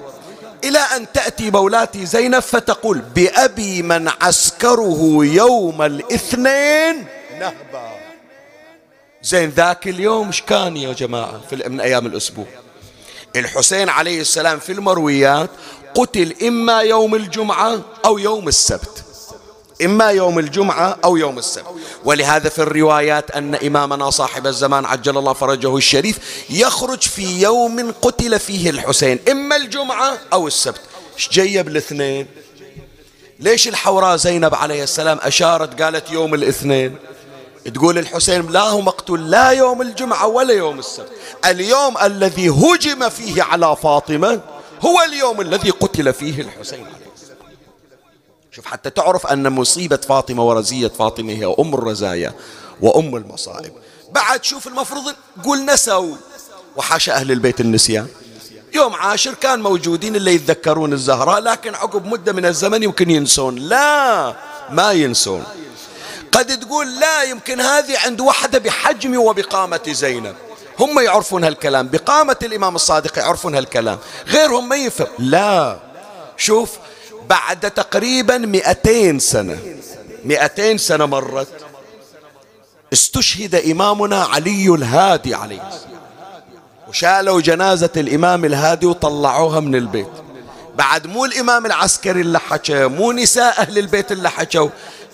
إلى 0.64 0.78
أن 0.78 1.12
تأتي 1.12 1.50
مولاتي 1.50 2.06
زينب 2.06 2.40
فتقول 2.40 2.98
بأبي 2.98 3.82
من 3.82 4.08
عسكره 4.08 5.18
يوم 5.20 5.82
الاثنين. 5.82 7.06
نهبا 7.40 7.92
زين 9.22 9.50
ذاك 9.50 9.88
اليوم 9.88 10.26
إيش 10.26 10.42
كان 10.42 10.76
يا 10.76 10.92
جماعة 10.92 11.40
في 11.50 11.68
من 11.68 11.80
أيام 11.80 12.06
الأسبوع؟ 12.06 12.46
الحسين 13.36 13.88
عليه 13.88 14.20
السلام 14.20 14.58
في 14.58 14.72
المرويات 14.72 15.50
قتل 15.94 16.34
إما 16.42 16.80
يوم 16.80 17.14
الجمعة 17.14 17.80
أو 18.04 18.18
يوم 18.18 18.48
السبت. 18.48 19.01
إما 19.84 20.10
يوم 20.10 20.38
الجمعة 20.38 20.98
أو 21.04 21.16
يوم 21.16 21.38
السبت. 21.38 21.66
ولهذا 22.04 22.48
في 22.48 22.58
الروايات 22.58 23.30
أن 23.30 23.54
إمامنا 23.54 24.10
صاحب 24.10 24.46
الزمان 24.46 24.84
عجل 24.84 25.18
الله 25.18 25.32
فرجه 25.32 25.76
الشريف 25.76 26.18
يخرج 26.50 27.00
في 27.02 27.42
يوم 27.42 27.92
قتل 28.02 28.38
فيه 28.38 28.70
الحسين 28.70 29.18
إما 29.30 29.56
الجمعة 29.56 30.18
أو 30.32 30.46
السبت. 30.46 30.80
جيب 31.30 31.68
الاثنين؟ 31.68 32.26
ليش 33.40 33.68
الحوراء 33.68 34.16
زينب 34.16 34.54
عليه 34.54 34.82
السلام 34.82 35.18
أشارت 35.22 35.82
قالت 35.82 36.10
يوم 36.10 36.34
الاثنين؟ 36.34 36.96
تقول 37.74 37.98
الحسين 37.98 38.50
لا 38.50 38.60
هو 38.60 38.80
مقتول 38.80 39.30
لا 39.30 39.50
يوم 39.50 39.82
الجمعة 39.82 40.26
ولا 40.26 40.54
يوم 40.54 40.78
السبت. 40.78 41.12
اليوم 41.44 41.98
الذي 41.98 42.48
هجم 42.48 43.08
فيه 43.08 43.42
على 43.42 43.76
فاطمة 43.82 44.40
هو 44.80 45.02
اليوم 45.08 45.40
الذي 45.40 45.70
قتل 45.70 46.12
فيه 46.12 46.40
الحسين. 46.40 46.86
شوف 48.56 48.66
حتى 48.66 48.90
تعرف 48.90 49.26
أن 49.26 49.52
مصيبة 49.52 49.96
فاطمة 49.96 50.42
ورزية 50.42 50.88
فاطمة 50.88 51.32
هي 51.32 51.54
أم 51.58 51.74
الرزايا 51.74 52.34
وأم 52.80 53.16
المصائب. 53.16 53.72
بعد 54.10 54.44
شوف 54.44 54.66
المفروض 54.66 55.14
قول 55.44 55.64
نسوا. 55.64 56.16
وحاشا 56.76 57.12
أهل 57.12 57.32
البيت 57.32 57.60
النسيان 57.60 58.06
يوم 58.74 58.94
عاشر 58.94 59.34
كان 59.34 59.60
موجودين 59.60 60.16
اللي 60.16 60.34
يتذكرون 60.34 60.92
الزهراء 60.92 61.40
لكن 61.40 61.74
عقب 61.74 62.06
مدة 62.06 62.32
من 62.32 62.46
الزمن 62.46 62.82
يمكن 62.82 63.10
ينسون. 63.10 63.56
لا 63.56 64.34
ما 64.70 64.92
ينسون. 64.92 65.44
قد 66.32 66.60
تقول 66.60 67.00
لا 67.00 67.22
يمكن 67.22 67.60
هذه 67.60 67.98
عند 67.98 68.20
وحدة 68.20 68.58
بحجم 68.58 69.16
وبقامة 69.16 69.80
زينب. 69.88 70.34
هم 70.80 71.00
يعرفون 71.00 71.44
هالكلام. 71.44 71.88
بقامة 71.88 72.36
الإمام 72.42 72.74
الصادق 72.74 73.18
يعرفون 73.18 73.54
هالكلام. 73.54 73.98
غيرهم 74.28 74.68
ما 74.68 74.76
يفهم. 74.76 75.08
لا. 75.18 75.78
شوف 76.36 76.70
بعد 77.28 77.70
تقريبا 77.70 78.38
مئتين 78.38 79.18
سنة. 79.18 79.58
مئتين 80.24 80.78
سنة 80.78 81.06
مرت. 81.06 81.48
استشهد 82.92 83.54
إمامنا 83.54 84.22
علي 84.24 84.68
الهادي 84.68 85.34
عليه 85.34 85.68
السلام. 85.68 86.02
وشالوا 86.88 87.40
جنازة 87.40 87.90
الإمام 87.96 88.44
الهادي 88.44 88.86
وطلعوها 88.86 89.60
من 89.60 89.74
البيت. 89.74 90.08
بعد 90.76 91.06
مو 91.06 91.24
الإمام 91.24 91.66
العسكري 91.66 92.20
اللي 92.20 92.40
حكى 92.40 92.86
مو 92.86 93.12
نساء 93.12 93.60
أهل 93.60 93.78
البيت 93.78 94.12
اللي 94.12 94.30
حكوا 94.30 94.68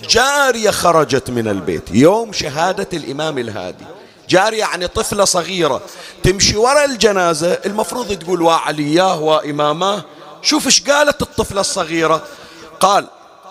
جارية 0.09 0.70
خرجت 0.70 1.30
من 1.30 1.48
البيت. 1.48 1.82
يوم 1.90 2.32
شهادة 2.32 2.88
الإمام 2.92 3.38
الهادي. 3.38 3.84
جارية 4.28 4.59
يعني 4.59 4.88
طفلة 4.88 5.24
صغيرة. 5.24 5.80
تمشي 6.22 6.56
وراء 6.56 6.84
الجنازة 6.84 7.59
المفروض 7.66 8.18
تقول 8.18 8.42
وعلياه 8.42 9.20
وإماماه 9.20 10.04
شوف 10.43 10.66
إيش 10.66 10.82
قالت 10.82 11.22
الطفلة 11.22 11.61
الصغيرة. 11.61 12.22
قال 12.80 13.07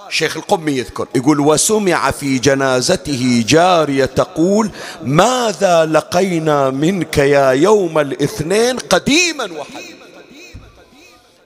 شيخ 0.10 0.38
القمي 0.38 0.72
يذكر 0.72 1.08
يقول 1.16 1.40
وسمع 1.40 2.12
في 2.12 2.40
جنازته 2.40 3.44
جارية 3.48 4.06
تقول 4.06 4.72
ماذا 5.04 5.86
لقينا 5.86 6.70
منك 6.70 7.18
يا 7.18 7.52
يوم 7.52 8.00
الاثنين 8.00 8.78
قديما 8.78 9.44
وحديثا؟ 9.44 9.98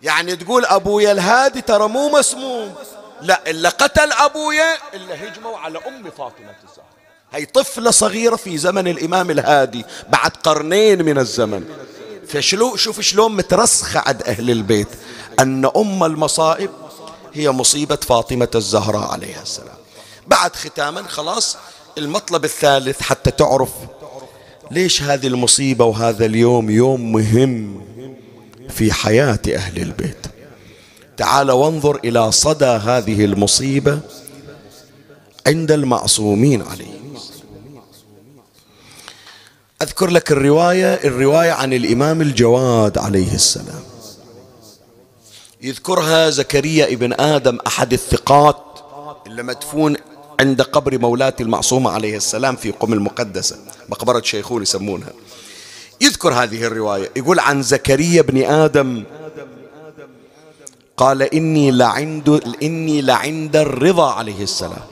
يعني 0.03 0.35
تقول 0.35 0.65
أبويا 0.65 1.11
الهادي 1.11 1.61
ترى 1.61 1.87
مو 1.87 2.09
مسموم. 2.09 2.75
لا 3.21 3.41
إلا 3.47 3.69
قتل 3.69 4.11
أبويا 4.11 4.77
إلا 4.93 5.15
هجموا 5.15 5.57
على 5.57 5.77
أم 5.87 6.03
فاطمة 6.17 6.55
الزهراء 6.63 6.91
هي 7.31 7.45
طفلة 7.45 7.91
صغيرة 7.91 8.35
في 8.35 8.57
زمن 8.57 8.87
الإمام 8.87 9.31
الهادي 9.31 9.85
بعد 10.09 10.31
قرنين 10.43 11.05
من 11.05 11.17
الزمن. 11.17 11.65
فشلو 12.33 12.75
شوف 12.75 12.99
شلون 12.99 13.35
مترسخة 13.35 13.99
عند 13.99 14.23
أهل 14.23 14.51
البيت. 14.51 14.87
أن 15.39 15.65
أم 15.65 16.03
المصائب 16.03 16.69
هي 17.33 17.51
مصيبة 17.51 17.95
فاطمة 17.95 18.47
الزهراء 18.55 19.11
عليها 19.11 19.41
السلام. 19.41 19.75
بعد 20.27 20.55
ختاما 20.55 21.03
خلاص 21.03 21.57
المطلب 21.97 22.45
الثالث 22.45 23.01
حتى 23.01 23.31
تعرف 23.31 23.69
ليش 24.71 25.01
هذه 25.01 25.27
المصيبة 25.27 25.85
وهذا 25.85 26.25
اليوم 26.25 26.69
يوم 26.69 27.11
مهم 27.11 27.81
في 28.69 28.93
حياة 28.93 29.39
أهل 29.47 29.81
البيت. 29.81 30.27
تعال 31.17 31.51
وانظر 31.51 31.99
إلى 32.05 32.31
صدى 32.31 32.65
هذه 32.65 33.25
المصيبة 33.25 33.99
عند 35.47 35.71
المعصومين 35.71 36.61
عليه. 36.61 37.00
أذكر 39.81 40.09
لك 40.09 40.31
الرواية 40.31 40.93
الرواية 40.93 41.51
عن 41.51 41.73
الإمام 41.73 42.21
الجواد 42.21 42.97
عليه 42.97 43.33
السلام. 43.33 43.83
يذكرها 45.61 46.29
زكريا 46.29 46.85
ابن 46.85 47.13
آدم 47.13 47.57
أحد 47.67 47.93
الثقات 47.93 48.65
اللي 49.27 49.43
مدفون 49.43 49.95
عند 50.39 50.61
قبر 50.61 50.99
مولاة 50.99 51.33
المعصومة 51.39 51.91
عليه 51.91 52.17
السلام 52.17 52.55
في 52.55 52.71
قم 52.71 52.93
المقدسة 52.93 53.57
مقبرة 53.89 54.21
شيخون 54.21 54.61
يسمونها. 54.61 55.09
يذكر 56.01 56.33
هذه 56.33 56.63
الرواية. 56.63 57.09
يقول 57.15 57.39
عن 57.39 57.61
زكريا 57.61 58.21
بن 58.21 58.43
آدم 58.43 59.03
قال 60.97 61.21
إني 61.21 61.71
لعند 61.71 62.55
إني 62.63 63.01
لعند 63.01 63.55
الرضا 63.55 64.11
عليه 64.11 64.43
السلام. 64.43 64.85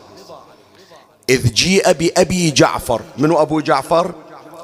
إذ 1.29 1.53
جيء 1.53 1.91
بأبي 1.91 2.51
جعفر. 2.51 3.01
منو 3.17 3.41
أبو 3.41 3.59
جعفر؟ 3.59 4.13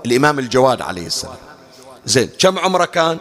الإمام 0.06 0.40
الجواد 0.40 0.82
عليه 0.82 1.06
السلام. 1.06 1.38
زين 2.06 2.30
كم 2.40 2.60
عمره 2.60 2.86
كان؟ 2.86 3.20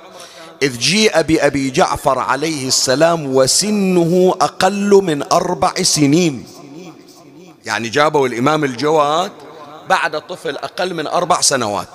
إذ 0.62 0.78
جيء 0.78 1.22
بأبي 1.22 1.70
جعفر 1.70 2.18
عليه 2.18 2.68
السلام 2.68 3.36
وسنه 3.36 4.34
أقل 4.40 4.90
من 4.90 5.32
أربع 5.32 5.74
سنين. 5.82 6.46
يعني 7.64 7.88
جابوا 7.88 8.28
الإمام 8.28 8.64
الجواد 8.64 9.32
بعد 9.88 10.20
طفل 10.26 10.56
أقل 10.56 10.94
من 10.94 11.06
أربع 11.06 11.40
سنوات. 11.40 11.88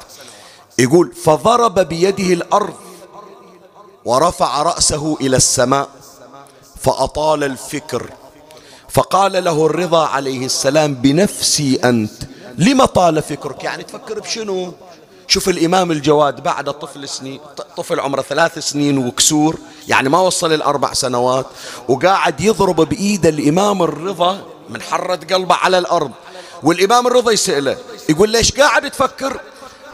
يقول 0.80 1.14
فضرب 1.14 1.80
بيده 1.80 2.34
الأرض 2.34 2.74
ورفع 4.06 4.62
رأسه 4.64 5.18
إلى 5.22 5.38
السماء 5.38 5.90
فأطال 6.82 7.44
الفكر. 7.44 8.10
فقال 8.90 9.44
له 9.44 9.66
الرضا 9.66 10.06
عليه 10.08 10.46
السلام 10.46 10.94
بنفسي 10.94 11.80
أنت 11.84 12.24
لما 12.60 12.86
طال 12.86 13.22
فكرك؟ 13.22 13.64
يعني 13.64 13.84
تفكر 13.84 14.20
بشنو؟ 14.20 14.74
شوف 15.28 15.50
الإمام 15.50 15.92
الجواد 15.92 16.44
بعد 16.44 16.74
طفل 16.74 17.10
سنين 17.10 17.40
طفل 17.78 18.00
عمره 18.00 18.22
ثلاث 18.22 18.60
سنين 18.60 18.98
وكسور 18.98 19.58
يعني 19.88 20.10
ما 20.10 20.20
وصل 20.20 20.54
الأربع 20.54 20.94
سنوات 20.94 21.46
وقاعد 21.88 22.42
يضرب 22.42 22.76
بإيد 22.76 23.26
الإمام 23.26 23.84
الرضا 23.84 24.42
من 24.70 24.82
حرة 24.82 25.20
قلبه 25.32 25.56
على 25.56 25.78
الأرض 25.78 26.12
والإمام 26.64 27.08
الرضا 27.08 27.32
يسأله 27.32 27.78
يقول 28.10 28.30
ليش 28.30 28.52
قاعد 28.52 28.92
تفكر؟ 28.92 29.40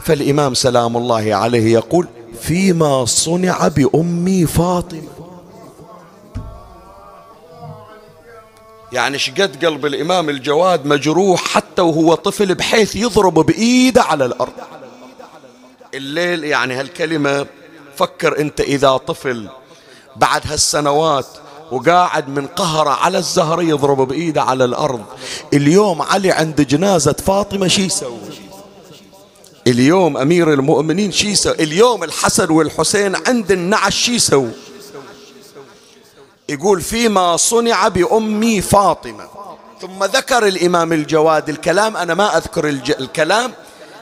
فالإمام 0.02 0.54
سلام 0.54 0.96
الله 0.96 1.34
عليه 1.34 1.72
يقول 1.72 2.08
فيما 2.42 3.04
صنع 3.04 3.68
بأمي 3.68 4.46
فاطمة. 4.46 5.15
يعني 8.92 9.18
شقد 9.18 9.64
قلب 9.64 9.86
الإمام 9.86 10.28
الجواد 10.30 10.86
مجروح 10.86 11.40
حتى 11.40 11.82
وهو 11.82 12.14
طفل 12.14 12.54
بحيث 12.54 12.96
يضرب 12.96 13.34
بإيده 13.34 14.02
على 14.02 14.24
الأرض. 14.24 14.52
الليل 15.94 16.44
يعني 16.44 16.74
هالكلمة 16.74 17.46
فكر 17.96 18.38
أنت 18.38 18.60
إذا 18.60 18.96
طفل 18.96 19.48
بعد 20.16 20.42
هالسنوات 20.44 21.26
وقاعد 21.72 22.28
من 22.28 22.46
قهرة 22.46 22.90
على 22.90 23.18
الزهر 23.18 23.62
يضرب 23.62 24.08
بإيده 24.08 24.42
على 24.42 24.64
الأرض. 24.64 25.04
اليوم 25.52 26.02
علي 26.02 26.30
عند 26.30 26.60
جنازة 26.60 27.12
فاطمة 27.12 27.68
شي 27.68 27.82
يسوي؟ 27.82 28.18
اليوم 29.66 30.16
أمير 30.16 30.52
المؤمنين 30.52 31.12
شي 31.12 31.28
يسوي؟ 31.28 31.54
اليوم 31.54 32.04
الحسن 32.04 32.50
والحسين 32.50 33.16
عند 33.26 33.52
النعش 33.52 33.94
شي 33.96 34.14
يسوي؟ 34.14 34.50
يقول 36.48 36.80
فيما 36.80 37.36
صنع 37.36 37.88
بأمي 37.88 38.60
فاطمة. 38.60 39.28
ثم 39.80 40.04
ذكر 40.04 40.46
الإمام 40.46 40.92
الجواد 40.92 41.48
الكلام 41.48 41.96
أنا 41.96 42.14
ما 42.14 42.36
أذكر 42.36 42.68
الج... 42.68 42.90
الكلام 42.90 43.52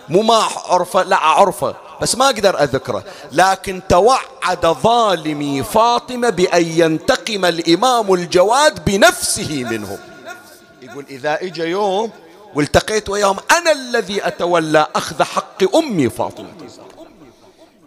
مو 0.08 0.22
ما 0.22 0.40
أعرفه 0.40 1.02
لا 1.02 1.16
أعرفه 1.16 1.74
بس 2.02 2.16
ما 2.16 2.24
أقدر 2.24 2.62
أذكره. 2.62 3.04
لكن 3.32 3.80
توعد 3.88 4.66
ظالمي 4.66 5.62
فاطمة 5.62 6.30
بأن 6.30 6.64
ينتقم 6.64 7.44
الإمام 7.44 8.14
الجواد 8.14 8.84
بنفسه 8.84 9.64
منهم. 9.70 9.98
يقول 10.82 11.04
إذا 11.10 11.38
إجا 11.42 11.64
يوم 11.64 12.10
والتقيت 12.54 13.08
وياهم 13.08 13.36
أنا 13.50 13.72
الذي 13.72 14.26
أتولى 14.26 14.86
أخذ 14.96 15.22
حق 15.22 15.76
أمي 15.76 16.10
فاطمة. 16.10 16.48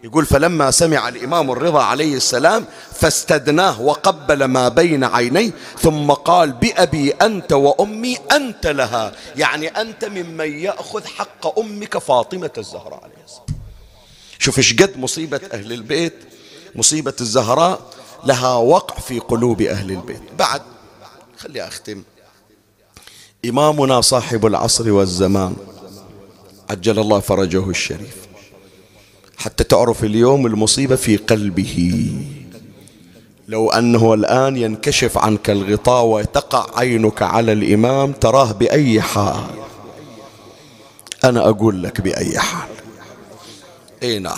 يقول 0.08 0.26
فلما 0.26 0.72
سمع 0.72 1.08
الإمام 1.08 1.52
الرضا 1.52 1.84
عليه 1.84 2.16
السلام 2.16 2.66
فاستدناه 2.94 3.82
وقبل 3.82 4.46
ما 4.46 4.70
بين 4.70 5.04
عينيه 5.04 5.52
ثم 5.80 6.12
قال 6.12 6.52
بأبي 6.52 7.12
أنت 7.12 7.54
وأمي 7.54 8.18
أنت 8.32 8.68
لها. 8.68 9.12
يعني 9.36 9.68
أنت 9.68 10.06
ممن 10.06 10.60
يأخذ 10.60 11.06
حق 11.06 11.60
أمك 11.60 11.98
فاطمة 11.98 12.50
الزهراء 12.58 13.04
عليه 13.04 13.24
السلام. 13.26 13.62
شوف 14.40 14.58
إيش 14.58 14.74
قد 14.74 14.98
مصيبة 14.98 15.42
أهل 15.54 15.74
البيت. 15.74 16.14
مصيبة 16.76 17.16
الزهراء 17.22 17.82
لها 18.26 18.54
وقع 18.56 18.96
في 18.96 19.20
قلوب 19.20 19.62
أهل 19.62 19.92
البيت. 19.92 20.22
بعد 20.40 20.62
خلي 21.38 21.68
أختم. 21.68 22.04
إمامنا 23.46 24.02
صاحب 24.02 24.46
العصر 24.46 24.92
والزمان 24.92 25.56
عجل 26.70 27.00
الله 27.00 27.20
فرجه 27.20 27.70
الشريف. 27.70 28.27
حتى 29.38 29.64
تعرف 29.64 30.04
اليوم 30.04 30.46
المصيبة 30.46 30.96
في 30.96 31.18
قلبه. 31.18 32.12
لو 33.48 33.72
أنه 33.72 34.14
الآن 34.14 34.58
ينكشف 34.58 35.18
عنك 35.18 35.50
الغطاء 35.50 36.06
وتقع 36.06 36.80
عينك 36.80 37.22
على 37.22 37.52
الإمام 37.52 38.12
تراه 38.12 38.52
بأي 38.52 39.02
حال؟ 39.02 39.44
أنا 41.24 41.50
أقول 41.50 41.84
لك 41.84 42.02
بأي 42.02 42.40
حال. 42.40 42.70
إي 44.04 44.20
نعم. 44.20 44.38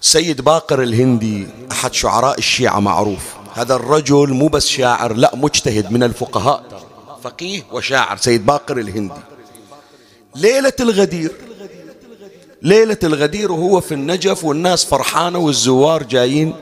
سيد 0.00 0.40
باقر 0.40 0.82
الهندي 0.82 1.46
أحد 1.72 1.94
شعراء 1.94 2.38
الشيعة 2.38 2.80
معروف. 2.80 3.34
هذا 3.54 3.74
الرجل 3.74 4.32
مو 4.32 4.48
بس 4.48 4.68
شاعر 4.68 5.12
لا 5.12 5.30
مجتهد 5.34 5.92
من 5.92 6.02
الفقهاء. 6.02 6.64
فقيه 7.22 7.62
وشاعر 7.72 8.16
سيد 8.16 8.46
باقر 8.46 8.78
الهندي. 8.78 9.20
ليلة 10.36 10.72
الغدير. 10.80 11.32
ليلة 12.64 12.98
الغدير 13.04 13.52
وهو 13.52 13.80
في 13.80 13.94
النجف 13.94 14.44
والناس 14.44 14.84
فرحانة 14.84 15.38
والزوار 15.38 16.02
جايين 16.02 16.54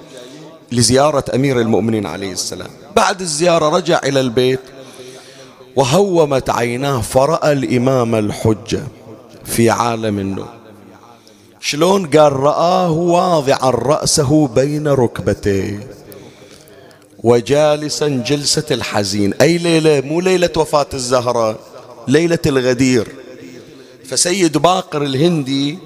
لزيارة 0.73 1.25
أمير 1.35 1.61
المؤمنين 1.61 2.07
عليه 2.07 2.33
السلام. 2.33 2.71
بعد 2.97 3.21
الزيارة 3.21 3.69
رجع 3.69 4.01
إلى 4.05 4.21
البيت 4.21 4.61
وهومت 5.77 6.51
عيناه 6.51 7.01
فرأى 7.01 7.53
الإمام 7.53 8.15
الحجة 8.15 8.83
في 9.45 9.71
عالم 9.71 10.19
النوم. 10.19 10.49
شلون؟ 11.61 12.07
قال 12.07 12.33
رآه 12.33 12.91
واضعا 12.91 13.71
رأسه 13.71 14.49
بين 14.49 14.89
ركبتيه 14.89 15.87
وجالسا 17.19 18.09
جلسة 18.09 18.67
الحزين. 18.71 19.35
أي 19.41 19.59
ليلة؟ 19.59 20.01
مو 20.01 20.21
ليلة 20.21 20.51
وفاة 20.57 20.87
الزهرة 20.95 21.59
ليلة 22.09 22.39
الغدير. 22.47 23.09
فسيد 24.05 24.59
باقر 24.59 25.03
الهندي 25.03 25.79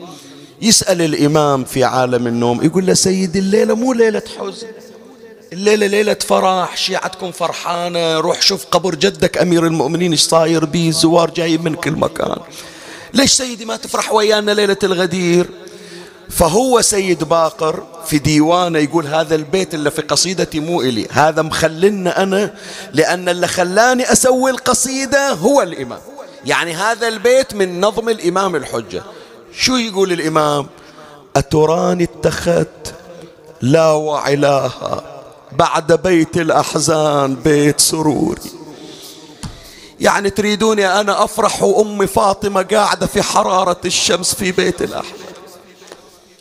يسأل 0.62 1.02
الإمام 1.02 1.64
في 1.64 1.84
عالم 1.84 2.26
النوم 2.26 2.64
يقول 2.64 2.86
له 2.86 2.94
سيد 2.94 3.36
الليلة 3.36 3.74
مو 3.74 3.92
ليلة 3.92 4.22
حزن. 4.38 4.66
الليلة 5.52 5.86
ليلة 5.86 6.16
فرح 6.28 6.76
شيعتكم 6.76 7.32
فرحانة 7.32 8.20
روح 8.20 8.42
شوف 8.42 8.64
قبر 8.66 8.94
جدك 8.94 9.38
أمير 9.38 9.66
المؤمنين 9.66 10.10
إيش 10.12 10.20
صاير 10.20 10.64
بيه 10.64 10.88
الزوار 10.88 11.30
جايين 11.30 11.62
من 11.62 11.74
كل 11.74 11.92
مكان. 11.92 12.36
ليش 13.14 13.32
سيدي 13.32 13.64
ما 13.64 13.76
تفرح 13.76 14.12
ويانا 14.12 14.50
ليلة 14.50 14.76
الغدير؟ 14.82 15.46
فهو 16.30 16.80
سيد 16.80 17.24
باقر 17.24 17.86
في 18.06 18.18
ديوانه 18.18 18.78
يقول 18.78 19.06
هذا 19.06 19.34
البيت 19.34 19.74
اللي 19.74 19.90
في 19.90 20.02
قصيدتي 20.02 20.60
مو 20.60 20.82
إلي 20.82 21.06
هذا 21.10 21.42
مخلنا 21.42 22.22
أنا 22.22 22.54
لأن 22.92 23.28
اللي 23.28 23.48
خلاني 23.48 24.12
أسوي 24.12 24.50
القصيدة 24.50 25.30
هو 25.30 25.62
الإمام. 25.62 26.00
يعني 26.46 26.74
هذا 26.74 27.08
البيت 27.08 27.54
من 27.54 27.80
نظم 27.80 28.08
الإمام 28.08 28.56
الحجة. 28.56 29.02
شو 29.56 29.76
يقول 29.76 30.12
الإمام؟ 30.12 30.66
أتراني 31.36 32.04
اتخذت 32.04 32.94
لا 33.62 33.90
وعلاها 33.90 35.02
بعد 35.52 35.92
بيت 35.92 36.36
الأحزان 36.36 37.34
بيت 37.34 37.80
سروري. 37.80 38.40
يعني 40.00 40.30
تريدوني 40.30 41.00
أنا 41.00 41.24
أفرح 41.24 41.62
وأمي 41.62 42.06
فاطمة 42.06 42.62
قاعدة 42.62 43.06
في 43.06 43.22
حرارة 43.22 43.80
الشمس 43.84 44.34
في 44.34 44.52
بيت 44.52 44.82
الأحزان. 44.82 45.18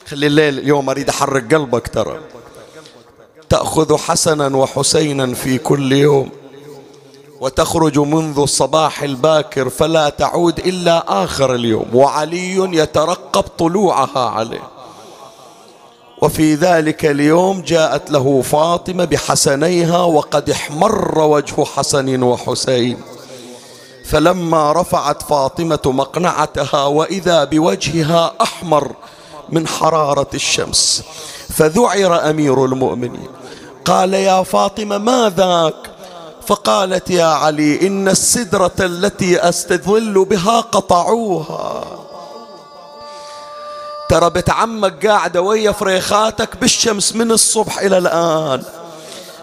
خلي 0.08 0.28
الليل 0.28 0.60
اليوم 0.60 0.90
أريد 0.90 1.10
أحرك 1.10 1.54
قلبك 1.54 1.88
ترى. 1.88 2.20
تأخذ 3.50 3.98
حسنا 3.98 4.58
وحسينا 4.58 5.34
في 5.34 5.58
كل 5.58 5.92
يوم. 5.92 6.30
وتخرج 7.44 8.00
منذ 8.00 8.40
الصباح 8.40 9.04
الباكر 9.04 9.70
فلا 9.70 10.10
تعود 10.10 10.60
إلا 10.60 11.24
آخر 11.24 11.56
اليوم. 11.56 11.86
وعلي 11.94 12.78
يترقب 12.78 13.42
طلوعها 13.42 14.30
عليه. 14.30 14.64
وفي 16.22 16.56
ذلك 16.56 17.06
اليوم 17.06 17.62
جاءت 17.62 18.12
له 18.12 18.42
فاطمة 18.42 19.06
بحسنيها 19.06 19.98
وقد 19.98 20.50
احمر 20.50 21.20
وجه 21.20 21.64
حسن 21.64 22.24
وحسين. 22.24 22.98
فلما 24.06 24.74
رفعت 24.74 25.22
فاطمة 25.22 25.80
مقنعتها 25.86 26.86
وإذا 26.86 27.44
بوجهها 27.44 28.34
أحمر 28.42 28.92
من 29.50 29.68
حرارة 29.68 30.30
الشمس 30.34 31.04
فذعر 31.50 32.30
أمير 32.30 32.66
المؤمنين. 32.66 33.28
قال 33.86 34.14
يا 34.14 34.44
فاطمة 34.44 34.98
ما 34.98 35.34
ذاك؟ 35.38 35.94
فقالت 36.48 37.10
يا 37.10 37.26
علي 37.26 37.88
إن 37.88 38.10
السدرة 38.10 38.72
التي 38.80 39.50
أستظل 39.50 40.26
بها 40.26 40.62
قطعوها. 40.62 41.84
ترى 44.10 44.30
بنت 44.30 44.50
عمك 44.50 45.06
قاعدة 45.06 45.42
ويا 45.42 45.72
فريخاتك 45.72 46.58
بالشمس 46.58 47.16
من 47.16 47.32
الصبح 47.32 47.80
إلى 47.80 47.98
الآن. 47.98 48.64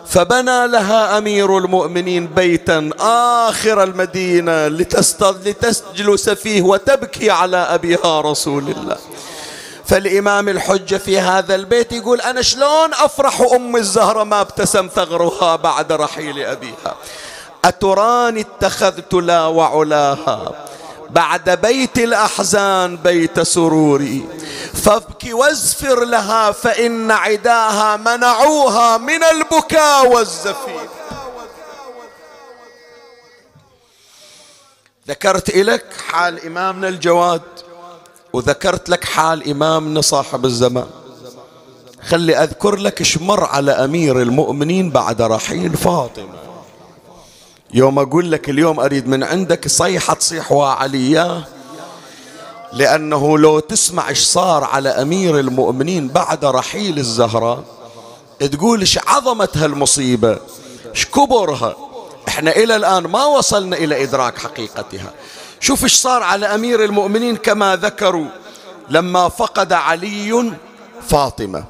فبنى 0.07 0.67
لها 0.67 1.19
أمير 1.19 1.59
المؤمنين 1.59 2.27
بيتا 2.27 2.91
آخر 3.01 3.83
المدينة 3.83 4.69
لتجلس 4.69 6.29
فيه 6.31 6.63
وتبكي 6.63 7.31
على 7.31 7.57
أبيها 7.57 8.21
رسول 8.21 8.69
الله. 8.69 8.97
فالإمام 9.91 10.49
الحجة 10.49 10.97
في 10.97 11.21
هذا 11.21 11.55
البيت 11.55 11.93
يقول 11.93 12.21
أنا 12.21 12.43
شلون 12.43 12.95
أفرح 12.95 13.41
أم 13.41 13.77
الزهرة 13.77 14.25
ما 14.25 14.41
ابتسم 14.41 14.89
ثغرها 14.89 15.57
بعد 15.57 15.93
رحيل 15.93 16.39
أبيها؟ 16.39 16.97
أتراني 17.65 18.41
اتخذت 18.41 19.15
لا 19.15 19.47
وعلاها 19.47 20.67
بعد 21.11 21.51
بيت 21.51 21.99
الأحزان 21.99 22.97
بيت 22.97 23.41
سروري. 23.41 24.29
فابكي 24.85 25.33
وازفر 25.33 26.05
لها 26.05 26.53
فإن 26.53 27.11
عداها 27.11 27.97
منعوها 27.97 28.97
من 28.97 29.25
البكاء 29.25 30.07
والزفير. 30.07 30.89
ذكرت 35.09 35.57
لك 35.57 35.87
حال 36.11 36.47
إمامنا 36.47 36.89
الجواد؟ 36.89 37.70
وذكرت 38.33 38.89
لك 38.89 39.05
حال 39.05 39.51
إمامنا 39.51 40.01
صاحب 40.01 40.45
الزمان. 40.45 40.87
خلي 42.09 42.37
أذكر 42.37 42.77
لك 42.77 43.03
شمر 43.03 43.45
على 43.45 43.73
أمير 43.73 44.23
المؤمنين 44.23 44.91
بعد 44.91 45.23
رحيل 45.23 45.77
فاطمة. 45.77 46.41
يوم 47.75 47.99
أقول 47.99 48.33
لك 48.33 48.51
اليوم 48.51 48.81
أريد 48.81 49.09
من 49.09 49.23
عندك 49.23 49.69
صيحة 49.69 50.15
تصيح 50.15 50.53
وعلياه 50.53 51.43
لأنه 52.73 53.39
لو 53.39 53.59
تسمع 53.59 54.09
إيش 54.09 54.19
صار 54.19 54.65
على 54.65 54.89
أمير 54.89 55.39
المؤمنين 55.39 56.09
بعد 56.09 56.45
رحيل 56.45 56.99
الزهراء 56.99 57.65
تقول 58.41 58.81
إيش 58.81 58.99
عظمة 59.07 59.49
هالمصيبة 59.55 60.39
إيش 60.95 61.07
كبرها. 61.07 61.77
إحنا 62.29 62.51
إلى 62.51 62.77
الآن 62.77 63.03
ما 63.03 63.25
وصلنا 63.25 63.77
إلى 63.77 64.03
إدراك 64.03 64.39
حقيقتها. 64.39 65.13
شوف 65.61 65.85
إيش 65.85 65.95
صار 65.95 66.23
على 66.23 66.47
أمير 66.47 66.85
المؤمنين 66.85 67.37
كما 67.37 67.77
ذكروا. 67.77 68.29
لما 68.89 69.29
فقد 69.29 69.73
علي 69.73 70.53
فاطمة. 71.09 71.65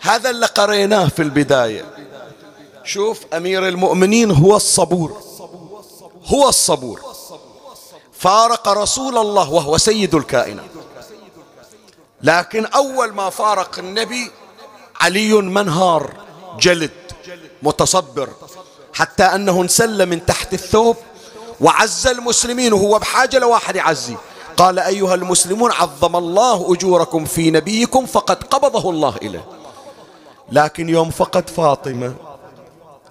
هذا 0.00 0.30
اللي 0.30 0.46
قريناه 0.46 1.08
في 1.08 1.22
البداية. 1.22 1.84
شوف 2.84 3.20
أمير 3.34 3.68
المؤمنين 3.68 4.30
هو 4.30 4.56
الصبور. 4.56 5.22
هو 6.26 6.48
الصبور. 6.48 7.00
فارق 8.12 8.68
رسول 8.68 9.18
الله 9.18 9.50
وهو 9.50 9.78
سيد 9.78 10.14
الكائنات. 10.14 10.70
لكن 12.22 12.66
أول 12.66 13.12
ما 13.12 13.30
فارق 13.30 13.78
النبي 13.78 14.30
علي 15.00 15.32
منهار 15.32 16.12
جلد 16.60 16.90
متصبر 17.62 18.28
حتى 18.94 19.22
أنه 19.22 19.62
انسل 19.62 20.06
من 20.06 20.26
تحت 20.26 20.54
الثوب 20.54 20.96
وعز 21.62 22.06
المسلمين 22.06 22.72
وهو 22.72 22.98
بحاجة 22.98 23.38
لواحد 23.38 23.76
يعزي. 23.76 24.16
قال 24.56 24.78
أيها 24.78 25.14
المسلمون 25.14 25.72
عظم 25.72 26.16
الله 26.16 26.74
أجوركم 26.74 27.24
في 27.24 27.50
نبيكم 27.50 28.06
فقد 28.06 28.44
قبضه 28.44 28.90
الله 28.90 29.16
إليه. 29.16 29.44
لكن 30.52 30.88
يوم 30.88 31.10
فقد 31.10 31.50
فاطمة 31.50 32.14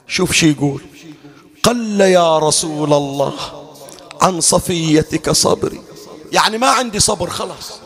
شوف 0.08 0.32
شي 0.32 0.52
يقول 0.52 0.82
قل 1.64 2.02
يا 2.02 2.38
رسول 2.38 2.94
الله 2.94 3.34
عن 4.22 4.42
صفيتك 4.42 5.32
صبري. 5.32 5.82
يعني 6.32 6.58
ما 6.58 6.70
عندي 6.70 7.00
صبر 7.00 7.30
خلاص. 7.30 7.80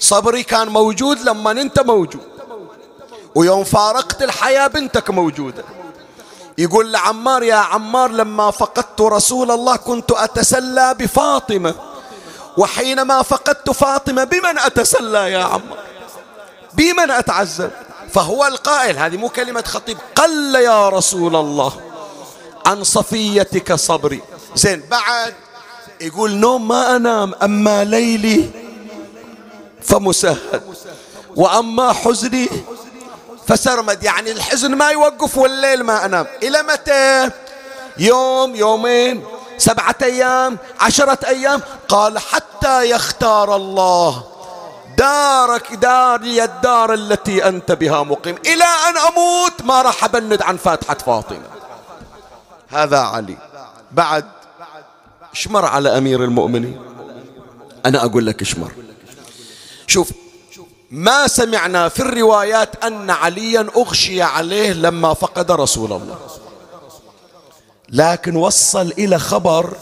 صبري 0.00 0.42
كان 0.42 0.68
موجود 0.68 1.18
لما 1.20 1.50
انت 1.50 1.80
موجود. 1.80 2.32
ويوم 3.34 3.64
فارقت 3.64 4.22
الحياة 4.22 4.66
بنتك 4.66 5.10
موجودة. 5.10 5.64
يقول 6.58 6.92
لعمار 6.92 7.42
يا 7.42 7.54
عمار 7.54 8.10
لما 8.10 8.50
فقدت 8.50 9.00
رسول 9.00 9.50
الله 9.50 9.76
كنت 9.76 10.10
أتسلى 10.10 10.94
بفاطمة. 10.98 11.74
وحينما 12.56 13.22
فقدت 13.22 13.70
فاطمة 13.70 14.24
بمن 14.24 14.58
أتسلى 14.58 15.32
يا 15.32 15.44
عمار؟ 15.44 15.78
بمن 16.74 17.10
أتعذب 17.10 17.70
فهو 18.12 18.46
القائل 18.46 18.98
هذه 18.98 19.16
مو 19.16 19.28
كلمة 19.28 19.62
خطيب 19.66 19.98
قل 20.16 20.54
يا 20.54 20.88
رسول 20.88 21.36
الله 21.36 21.72
عن 22.66 22.84
صفيتك 22.84 23.74
صبري. 23.74 24.22
زين 24.54 24.82
بعد 24.90 25.34
يقول 26.00 26.30
نوم 26.30 26.68
ما 26.68 26.96
أنام 26.96 27.34
أما 27.42 27.84
ليلي 27.84 28.50
فمسهد 29.82 30.62
وأما 31.36 31.92
حزني 31.92 32.48
فسرمد 33.46 34.02
يعني 34.02 34.30
الحزن 34.32 34.74
ما 34.74 34.90
يوقف 34.90 35.38
والليل 35.38 35.82
ما 35.84 36.04
أنام. 36.04 36.26
إلى 36.42 36.62
متى؟ 36.62 37.30
يوم 37.98 38.54
يومين 38.54 39.24
سبعة 39.58 39.96
أيام 40.02 40.58
عشرة 40.80 41.18
أيام. 41.26 41.60
قال 41.88 42.18
حتى 42.18 42.90
يختار 42.90 43.56
الله 43.56 44.24
دارك 44.98 45.74
داري 45.74 46.44
الدار 46.44 46.94
التي 46.94 47.48
أنت 47.48 47.72
بها 47.72 48.02
مقيم. 48.02 48.34
إلى 48.46 48.64
أن 48.64 48.96
أموت 48.96 49.62
ما 49.64 49.82
راح 49.82 50.04
أبند 50.04 50.42
عن 50.42 50.56
فاتحة 50.56 50.94
فاطمة. 50.94 51.42
هذا 52.68 52.98
علي. 52.98 53.36
بعد 53.92 54.24
اشمر 55.32 55.64
على 55.64 55.98
أمير 55.98 56.24
المؤمنين. 56.24 56.80
أنا 57.86 58.04
أقول 58.04 58.26
لك 58.26 58.42
اشمر. 58.42 58.72
شوف 59.86 60.10
ما 60.92 61.26
سمعنا 61.26 61.88
في 61.88 62.00
الروايات 62.00 62.84
أن 62.84 63.10
عليا 63.10 63.66
أغشي 63.76 64.22
عليه 64.22 64.72
لما 64.72 65.14
فقد 65.14 65.50
رسول 65.50 65.92
الله. 65.92 66.16
لكن 67.88 68.36
وصل 68.36 68.92
إلى 68.98 69.18
خبر 69.18 69.76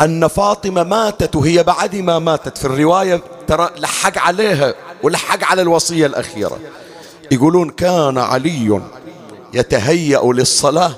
أن 0.00 0.28
فاطمة 0.28 0.82
ماتت 0.82 1.36
وهي 1.36 1.62
بعد 1.62 1.96
ما 1.96 2.18
ماتت. 2.18 2.58
في 2.58 2.64
الرواية 2.64 3.22
ترى 3.46 3.70
لحق 3.76 4.18
عليها 4.18 4.74
ولحق 5.02 5.44
على 5.44 5.62
الوصية 5.62 6.06
الأخيرة. 6.06 6.58
يقولون 7.30 7.70
كان 7.70 8.18
علي 8.18 8.80
يتهيأ 9.54 10.20
للصلاة 10.24 10.92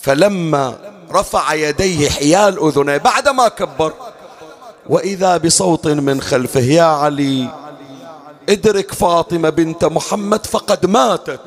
فلما 0.00 0.78
رفع 1.12 1.54
يديه 1.54 2.10
حيال 2.10 2.58
أذنيه 2.58 2.96
بعدما 2.96 3.48
كبر 3.48 3.92
وإذا 4.88 5.36
بصوت 5.36 5.86
من 5.86 6.20
خلفه 6.20 6.60
يا 6.60 6.82
علي 6.82 7.50
ادرك 8.48 8.94
فاطمة 8.94 9.48
بنت 9.48 9.84
محمد 9.84 10.46
فقد 10.46 10.86
ماتت. 10.86 11.40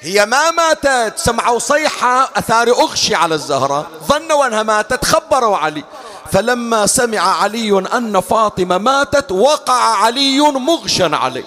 هي 0.00 0.26
ما 0.26 0.50
ماتت 0.50 1.18
سمعوا 1.18 1.58
صيحة 1.58 2.30
أثار 2.36 2.68
أغشي 2.68 3.14
على 3.14 3.34
الزهرة 3.34 3.86
ظنوا 4.08 4.46
أنها 4.46 4.62
ماتت 4.62 5.04
خبروا 5.04 5.56
علي. 5.56 5.84
فلما 6.32 6.86
سمع 6.86 7.42
علي 7.42 7.78
أن 7.78 8.20
فاطمة 8.20 8.78
ماتت 8.78 9.32
وقع 9.32 10.04
علي 10.04 10.40
مغشا 10.40 11.16
عليه. 11.16 11.44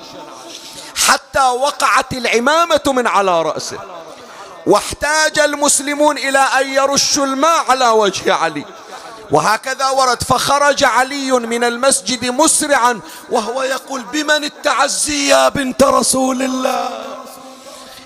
حتى 0.96 1.48
وقعت 1.48 2.14
العمامة 2.14 2.82
من 2.88 3.08
على 3.08 3.42
رأسه. 3.42 3.80
واحتاج 4.66 5.40
المسلمون 5.40 6.18
إلى 6.18 6.40
أن 6.40 6.70
يرشوا 6.74 7.26
الماء 7.26 7.66
على 7.70 7.90
وجه 7.90 8.34
علي. 8.34 8.66
وهكذا 9.32 9.90
ورد 9.90 10.24
فخرج 10.24 10.84
علي 10.84 11.32
من 11.32 11.64
المسجد 11.64 12.26
مسرعا 12.26 13.00
وهو 13.30 13.64
يقول 13.64 14.04
بمن 14.04 14.44
التعزي 14.44 15.28
يا 15.28 15.50
بنت 15.50 15.84
رسول 15.84 16.42
الله؟ 16.42 16.90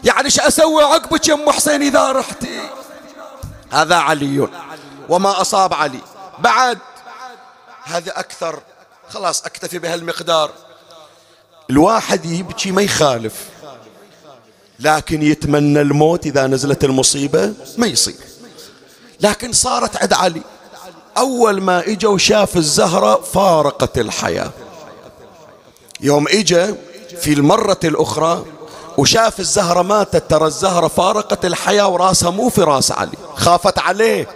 يعني 0.04 0.26
إيش 0.26 0.40
أسوي 0.40 0.84
عقبك 0.84 1.28
يا 1.28 1.34
أم 1.34 1.52
حسين 1.52 1.82
إذا 1.82 2.12
رحتي 2.12 2.70
هذا 3.72 3.96
علي. 3.96 4.48
وما 5.10 5.42
أصاب 5.42 5.74
علي. 5.74 6.00
بعد 6.40 6.80
هذا 7.84 8.20
أكثر. 8.20 8.60
خلاص 9.10 9.46
أكتفي 9.46 9.80
بهالمقدار. 9.80 10.52
الواحد 11.70 12.26
يبكي 12.26 12.72
ما 12.72 12.82
يخالف. 12.82 13.34
لكن 14.80 15.22
يتمنى 15.22 15.82
الموت 15.82 16.26
إذا 16.26 16.48
نزلت 16.48 16.84
المصيبة 16.84 17.54
ما 17.78 17.88
يصير. 17.88 18.16
لكن 19.20 19.54
صارت 19.54 19.98
عند 19.98 20.14
علي. 20.14 20.42
أول 21.20 21.62
ما 21.62 21.80
إجا 21.80 22.08
وشاف 22.08 22.58
الزهرة 22.58 23.22
فارقت 23.34 23.98
الحياة. 23.98 24.52
يوم 26.02 26.28
إجا 26.28 26.76
في 27.22 27.34
المرة 27.34 27.80
الأخرى 27.84 28.46
وشاف 28.98 29.40
الزهرة 29.40 29.82
ماتت 29.82 30.30
ترى 30.30 30.46
الزهرة 30.46 30.88
فارقت 30.88 31.46
الحياة 31.46 31.88
وراسها 31.88 32.30
مو 32.30 32.50
في 32.50 32.62
راس 32.62 32.92
علي. 32.92 33.18
خافت 33.36 33.80
عليه. 33.80 34.28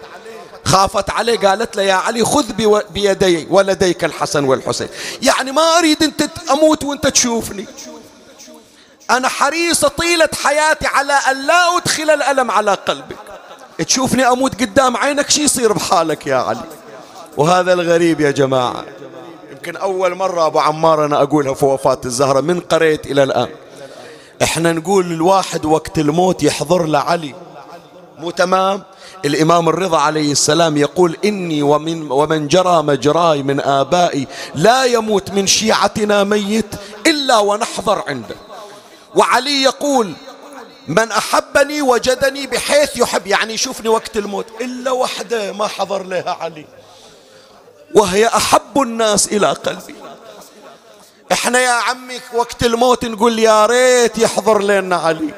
خافت 0.65 1.09
عليه 1.09 1.39
قالت 1.39 1.75
له 1.75 1.83
يا 1.83 1.93
علي 1.93 2.25
خذ 2.25 2.45
بيدي 2.89 3.47
ولديك 3.49 4.03
الحسن 4.03 4.43
والحسين. 4.43 4.87
يعني 5.21 5.51
ما 5.51 5.77
أريد 5.77 6.03
أنت 6.03 6.29
أموت 6.51 6.83
وأنت 6.83 7.07
تشوفني. 7.07 7.65
أنا 9.11 9.27
حريصة 9.27 9.87
طيلة 9.87 10.29
حياتي 10.43 10.87
على 10.87 11.13
أن 11.13 11.47
لا 11.47 11.77
أدخل 11.77 12.09
الألم 12.09 12.51
على 12.51 12.73
قلبك. 12.73 13.32
تشوفني 13.77 14.27
أموت 14.27 14.61
قدام 14.61 14.97
عينك 14.97 15.29
شي 15.29 15.43
يصير 15.43 15.73
بحالك 15.73 16.27
يا 16.27 16.35
علي؟ 16.35 16.63
وهذا 17.37 17.73
الغريب 17.73 18.21
يا 18.21 18.31
جماعة. 18.31 18.85
يمكن 19.51 19.75
أول 19.75 20.15
مرة 20.15 20.45
أبو 20.45 20.59
عمار 20.59 21.05
أنا 21.05 21.21
أقولها 21.21 21.53
في 21.53 21.65
وفاة 21.65 22.01
الزهرة 22.05 22.41
من 22.41 22.59
قريت 22.59 23.05
إلى 23.05 23.23
الآن. 23.23 23.47
إحنا 24.43 24.71
نقول 24.71 25.11
الواحد 25.11 25.65
وقت 25.65 25.99
الموت 25.99 26.43
يحضر 26.43 26.85
له 26.85 26.99
علي 26.99 27.35
مو 28.17 28.31
تمام؟ 28.31 28.83
الإمام 29.25 29.69
الرضا 29.69 29.97
عليه 29.97 30.31
السلام 30.31 30.77
يقول 30.77 31.17
إني 31.25 31.63
ومن, 31.63 32.11
ومن 32.11 32.47
جرى 32.47 32.81
مجراي 32.81 33.43
من 33.43 33.59
آبائي 33.59 34.27
لا 34.55 34.85
يموت 34.85 35.31
من 35.31 35.47
شيعتنا 35.47 36.23
ميت 36.23 36.75
إلا 37.07 37.39
ونحضر 37.39 38.03
عنده. 38.07 38.35
وعلي 39.15 39.63
يقول 39.63 40.13
من 40.87 41.11
أحبني 41.11 41.81
وجدني 41.81 42.47
بحيث 42.47 42.97
يحب 42.97 43.27
يعني 43.27 43.53
يشوفني 43.53 43.89
وقت 43.89 44.17
الموت 44.17 44.45
إلا 44.61 44.91
وحدة 44.91 45.51
ما 45.51 45.67
حضر 45.67 46.03
لها 46.03 46.37
علي. 46.41 46.65
وهي 47.95 48.27
أحب 48.27 48.81
الناس 48.81 49.27
إلى 49.27 49.51
قلبي. 49.51 49.95
إحنا 51.31 51.59
يا 51.59 51.71
عمي 51.71 52.19
وقت 52.33 52.63
الموت 52.63 53.05
نقول 53.05 53.39
يا 53.39 53.65
ريت 53.65 54.17
يحضر 54.17 54.61
لنا 54.61 54.95
علي. 54.95 55.33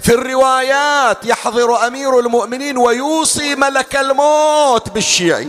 في 0.00 0.14
الروايات 0.14 1.26
يحضر 1.26 1.86
أمير 1.86 2.18
المؤمنين 2.18 2.78
ويوصي 2.78 3.54
ملك 3.54 3.96
الموت 3.96 4.88
بالشيعي 4.88 5.48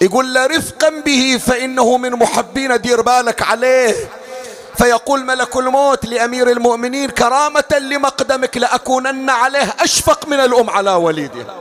يقول 0.00 0.34
له 0.34 0.46
رفقا 0.46 0.88
به 0.90 1.40
فإنه 1.46 1.96
من 1.96 2.10
محبين 2.10 2.80
دير 2.80 3.00
بالك 3.02 3.42
عليه. 3.42 4.10
فيقول 4.78 5.24
ملك 5.24 5.56
الموت 5.56 6.04
لأمير 6.04 6.50
المؤمنين 6.50 7.10
كرامة 7.10 7.78
لمقدمك 7.80 8.56
لأكونن 8.56 9.30
عليه 9.30 9.76
أشفق 9.80 10.28
من 10.28 10.40
الأم 10.40 10.70
على 10.70 10.90
وليدها 10.90 11.54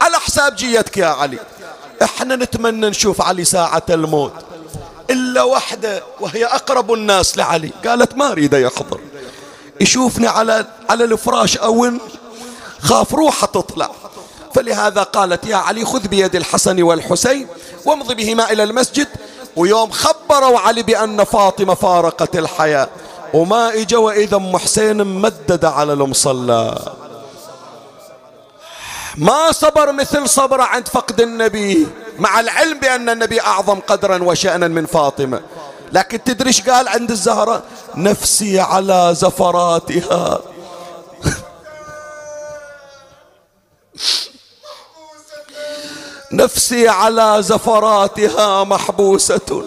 على 0.00 0.16
حساب 0.16 0.56
جيتك 0.56 0.96
يا 0.96 1.06
علي. 1.06 1.38
إحنا 2.02 2.36
نتمنى 2.36 2.88
نشوف 2.88 3.22
علي 3.22 3.44
ساعة 3.44 3.82
الموت. 3.90 4.32
إلا 5.10 5.42
وحدة 5.42 6.02
وهي 6.20 6.44
أقرب 6.44 6.92
الناس 6.92 7.38
لعلي. 7.38 7.70
قالت 7.86 8.16
ما 8.16 8.32
أريد 8.32 8.52
يحضر 8.52 9.00
يشوفني 9.80 10.28
على 10.28 10.66
على 10.90 11.04
الفراش 11.04 11.56
أو 11.56 11.90
خاف 12.80 13.14
روحه 13.14 13.46
تطلع. 13.46 13.90
فلهذا 14.54 15.02
قالت 15.02 15.46
يا 15.46 15.56
علي 15.56 15.84
خذ 15.84 16.08
بيد 16.08 16.36
الحسن 16.36 16.82
والحسين 16.82 17.48
وامضي 17.84 18.14
بهما 18.14 18.52
إلى 18.52 18.62
المسجد. 18.62 19.08
ويوم 19.58 19.90
خبروا 19.90 20.58
علي 20.58 20.82
بأن 20.82 21.24
فاطمة 21.24 21.74
فارقت 21.74 22.36
الحياة. 22.36 22.88
وما 23.34 23.74
إجا 23.74 23.98
وإذا 23.98 24.36
أم 24.36 24.58
حسين 24.58 25.02
ممددة 25.02 25.70
على 25.70 25.92
المصلى. 25.92 26.78
ما 29.16 29.52
صبر 29.52 29.92
مثل 29.92 30.28
صبر 30.28 30.60
عند 30.60 30.88
فقد 30.88 31.20
النبي. 31.20 31.86
مع 32.18 32.40
العلم 32.40 32.78
بأن 32.78 33.08
النبي 33.08 33.40
أعظم 33.40 33.80
قدرا 33.80 34.22
وشأنا 34.22 34.68
من 34.68 34.86
فاطمة. 34.86 35.40
لكن 35.92 36.24
تدري 36.24 36.52
قال 36.68 36.88
عند 36.88 37.10
الزهرة 37.10 37.62
نفسي 37.94 38.60
على 38.60 39.10
زفراتها. 39.14 40.40
نفسي 46.32 46.88
على 46.88 47.36
زفراتها 47.40 48.64
محبوسة. 48.64 49.64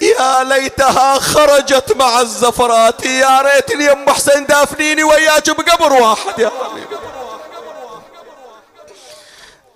يا 0.00 0.44
ليتها 0.44 1.18
خرجت 1.18 1.96
مع 1.96 2.20
الزفرات. 2.20 3.06
يا 3.06 3.42
يا 3.42 3.92
أم 3.92 4.10
حسين 4.10 4.46
دافنيني 4.46 5.04
وياك 5.04 5.50
بقبر 5.50 5.92
واحد 5.92 6.38
يا 6.38 6.50
حبيبي. 6.64 6.96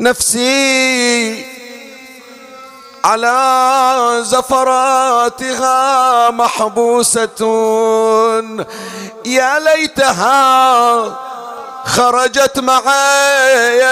نفسي 0.01 1.47
على 3.05 4.19
زفراتها 4.25 5.71
محبوسة. 6.31 7.29
يا 9.25 9.59
ليتها 9.59 11.17
خرجت 11.87 12.59
معي 12.59 13.83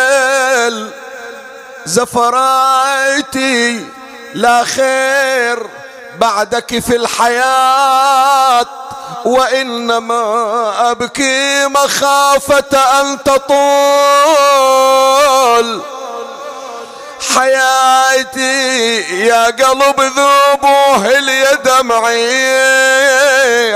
زفراتي 1.86 3.86
لا 4.34 4.64
خير 4.64 5.66
بعدك 6.18 6.78
في 6.78 6.96
الحياة 6.96 8.66
وإنما 9.24 10.90
أبكي 10.90 11.66
مخافة 11.66 13.00
أن 13.00 13.22
تطول. 13.22 13.60
حياتي 17.34 19.00
يا 19.26 19.44
قلب 19.44 20.00
ذوبوه 20.00 21.06
اليد 21.06 21.62
دمعي 21.62 22.56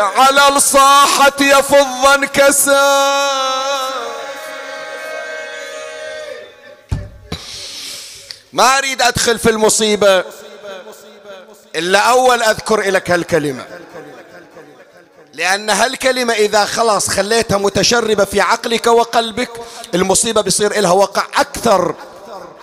على 0.00 0.48
الصاحة 0.48 1.32
يفض 1.40 2.06
انكسر. 2.14 2.74
ما 8.54 8.78
أريد 8.78 9.02
أدخل 9.02 9.38
في 9.38 9.50
المصيبة 9.50 10.24
إلا 11.76 11.98
أول 11.98 12.42
أذكر 12.42 12.80
لك 12.80 13.10
هالكلمة. 13.10 13.66
لأن 15.32 15.70
هالكلمة 15.70 16.34
إذا 16.34 16.64
خلاص 16.64 17.08
خليتها 17.08 17.58
متشربة 17.58 18.24
في 18.24 18.40
عقلك 18.40 18.86
وقلبك 18.86 19.50
المصيبة 19.94 20.40
بيصير 20.40 20.80
لها 20.80 20.92
وقع 20.92 21.26
أكثر 21.36 21.94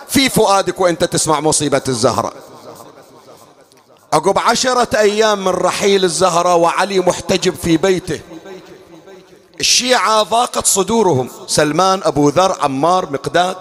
في 0.08 0.28
فؤادك 0.28 0.80
وأنت 0.80 1.04
تسمع 1.04 1.40
مصيبة 1.40 1.82
الزهرة. 1.88 2.32
عقب 4.12 4.38
عشرة 4.38 4.98
أيام 4.98 5.44
من 5.44 5.52
رحيل 5.52 6.04
الزهرة 6.04 6.54
وعلي 6.54 7.00
محتجب 7.00 7.54
في 7.54 7.76
بيته. 7.76 8.20
الشيعة 9.60 10.22
ضاقت 10.22 10.66
صدورهم 10.66 11.30
سلمان 11.46 12.00
أبو 12.04 12.28
ذر 12.28 12.56
عمار 12.60 13.12
مقداد. 13.12 13.56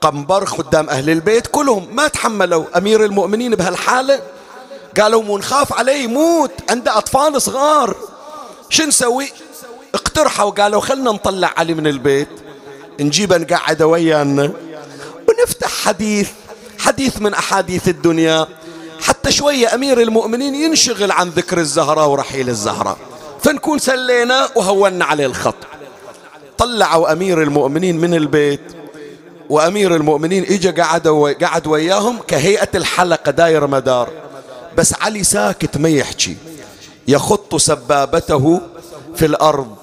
قنبر 0.00 0.46
خدام 0.46 0.88
أهل 0.90 1.10
البيت 1.10 1.46
كلهم. 1.46 1.88
ما 1.92 2.08
تحملوا 2.08 2.64
أمير 2.76 3.04
المؤمنين 3.04 3.54
بهالحالة؟ 3.54 4.20
قالوا 5.00 5.22
مو 5.22 5.38
نخاف 5.38 5.72
عليه 5.72 6.04
يموت 6.04 6.50
عنده 6.70 6.98
أطفال 6.98 7.42
صغار. 7.42 7.96
شو 8.70 8.84
نسوي؟ 8.84 9.32
اقترحوا 9.94 10.50
قالوا 10.50 10.80
خلنا 10.80 11.12
نطلع 11.12 11.54
علي 11.56 11.74
من 11.74 11.86
البيت 11.86 12.28
نجيبه 13.00 13.36
نقعده 13.36 13.86
ويانا 13.86 14.52
ونفتح 15.28 15.70
حديث 15.84 16.30
حديث 16.78 17.20
من 17.20 17.34
أحاديث 17.34 17.88
الدنيا. 17.88 18.46
حتى 19.00 19.32
شوية 19.32 19.74
أمير 19.74 20.00
المؤمنين 20.00 20.54
ينشغل 20.54 21.12
عن 21.12 21.28
ذكر 21.28 21.58
الزهراء 21.58 22.08
ورحيل 22.08 22.48
الزهراء 22.48 22.96
فنكون 23.42 23.78
سلينا 23.78 24.48
وهونا 24.54 25.04
عليه 25.04 25.26
الخط. 25.26 25.54
طلعوا 26.58 27.12
أمير 27.12 27.42
المؤمنين 27.42 27.96
من 28.00 28.14
البيت. 28.14 28.77
وأمير 29.50 29.96
المؤمنين 29.96 30.44
إجا 30.44 30.82
قعد 30.82 31.08
قعد 31.42 31.66
وياهم 31.66 32.18
كهيئة 32.18 32.68
الحلقة 32.74 33.30
داير 33.30 33.66
مدار. 33.66 34.10
بس 34.76 34.94
علي 35.00 35.24
ساكت 35.24 35.76
ما 35.76 35.88
يحكي. 35.88 36.36
يخط 37.08 37.56
سبابته 37.56 38.60
في 39.16 39.26
الأرض. 39.26 39.76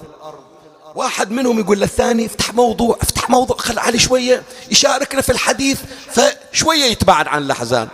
واحد 0.94 1.30
منهم 1.30 1.58
يقول 1.58 1.80
للثاني 1.80 2.26
افتح 2.26 2.54
موضوع 2.54 2.96
افتح 3.02 3.30
موضوع 3.30 3.56
خل 3.56 3.78
علي 3.78 3.98
شوية 3.98 4.42
يشاركنا 4.70 5.20
في 5.20 5.32
الحديث. 5.32 5.80
فشوية 6.12 6.84
يتباعد 6.84 7.28
عن 7.28 7.42
الأحزان. 7.42 7.88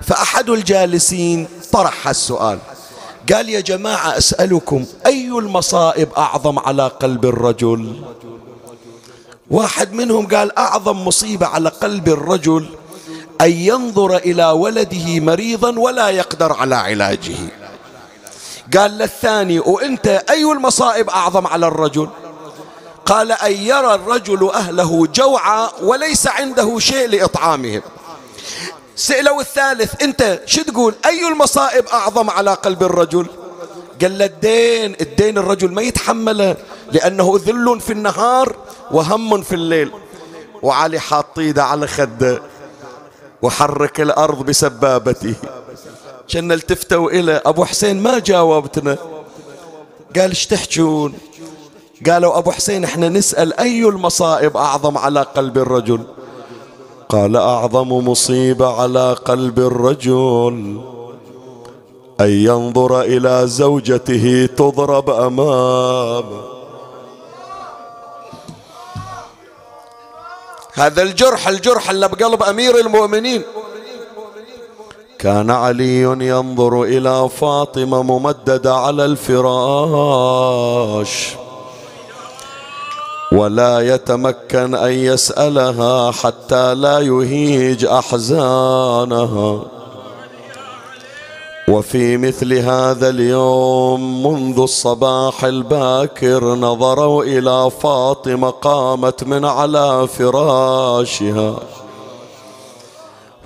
فأحد 0.00 0.50
الجالسين 0.50 1.48
طرح 1.72 2.08
السؤال. 2.08 2.58
قال 3.32 3.48
يا 3.48 3.60
جماعة 3.60 4.18
أسألكم 4.18 4.84
أي 5.06 5.28
المصائب 5.28 6.12
أعظم 6.12 6.58
على 6.58 6.88
قلب 6.88 7.24
الرجل؟ 7.24 8.02
واحد 9.50 9.92
منهم 9.92 10.26
قال 10.26 10.58
أعظم 10.58 11.04
مصيبة 11.04 11.46
على 11.46 11.68
قلب 11.68 12.08
الرجل 12.08 12.68
أن 13.40 13.50
ينظر 13.50 14.16
إلى 14.16 14.44
ولده 14.44 15.20
مريضا 15.20 15.78
ولا 15.78 16.08
يقدر 16.08 16.52
على 16.52 16.74
علاجه. 16.74 17.36
قال 18.76 18.90
للثاني 18.90 19.58
وأنت 19.58 20.06
أي 20.06 20.52
المصائب 20.52 21.10
أعظم 21.10 21.46
على 21.46 21.66
الرجل؟ 21.66 22.08
قال 23.06 23.32
أن 23.32 23.52
يرى 23.52 23.94
الرجل 23.94 24.50
أهله 24.54 25.06
جوعا 25.06 25.68
وليس 25.82 26.26
عنده 26.26 26.78
شيء 26.78 27.08
لإطعامهم. 27.08 27.82
سألوا 28.96 29.40
الثالث 29.40 30.02
أنت 30.02 30.40
شو 30.46 30.62
تقول؟ 30.62 30.94
أي 31.06 31.28
المصائب 31.28 31.86
أعظم 31.86 32.30
على 32.30 32.54
قلب 32.54 32.82
الرجل؟ 32.82 33.26
قال 34.02 34.18
له 34.18 34.24
الدين 34.24 34.96
الدين 35.00 35.38
الرجل 35.38 35.72
ما 35.72 35.82
يتحمله 35.82 36.56
لأنه 36.92 37.40
ذل 37.46 37.80
في 37.80 37.92
النهار 37.92 38.56
وهم 38.90 39.42
في 39.42 39.54
الليل. 39.54 39.90
وعلي 40.62 40.98
حاط 40.98 41.38
إيده 41.38 41.64
على 41.64 41.86
خده 41.86 42.42
وحرك 43.42 44.00
الأرض 44.00 44.46
بسبابته. 44.46 45.34
كنا 46.32 46.54
التفتوا 46.54 47.10
إلى 47.10 47.42
أبو 47.46 47.64
حسين 47.64 48.02
ما 48.02 48.18
جاوبتنا. 48.18 48.98
قال 50.16 50.30
إيش 50.30 50.46
تحجون؟ 50.46 51.14
قالوا 52.06 52.38
أبو 52.38 52.50
حسين 52.50 52.84
إحنا 52.84 53.08
نسأل 53.08 53.60
أي 53.60 53.84
المصائب 53.84 54.56
أعظم 54.56 54.98
على 54.98 55.22
قلب 55.22 55.58
الرجل؟ 55.58 56.00
قال 57.08 57.36
أعظم 57.36 57.88
مصيبة 57.88 58.80
على 58.80 59.12
قلب 59.12 59.58
الرجل. 59.58 60.80
أن 62.20 62.30
ينظر 62.30 63.00
إلى 63.00 63.42
زوجته 63.46 64.48
تضرب 64.56 65.10
أمامه. 65.10 66.40
هذا 70.74 71.02
الجرح 71.02 71.48
الجرح 71.48 71.90
اللي 71.90 72.08
بقلب 72.08 72.42
أمير 72.42 72.78
المؤمنين. 72.78 73.42
كان 75.18 75.50
علي 75.50 76.02
ينظر 76.02 76.82
إلى 76.82 77.28
فاطمة 77.28 78.02
ممددة 78.02 78.74
على 78.74 79.04
الفراش. 79.04 80.48
ولا 83.32 83.94
يتمكن 83.94 84.74
أن 84.74 84.92
يسألها 84.92 86.10
حتى 86.12 86.74
لا 86.74 86.98
يهيج 87.00 87.84
أحزانها. 87.84 89.77
وفي 91.68 92.16
مثل 92.16 92.52
هذا 92.52 93.08
اليوم 93.08 94.26
منذ 94.26 94.60
الصباح 94.60 95.44
الباكر 95.44 96.54
نظروا 96.54 97.24
إلى 97.24 97.70
فاطمة 97.82 98.50
قامت 98.50 99.24
من 99.24 99.44
على 99.44 100.08
فراشها. 100.18 101.54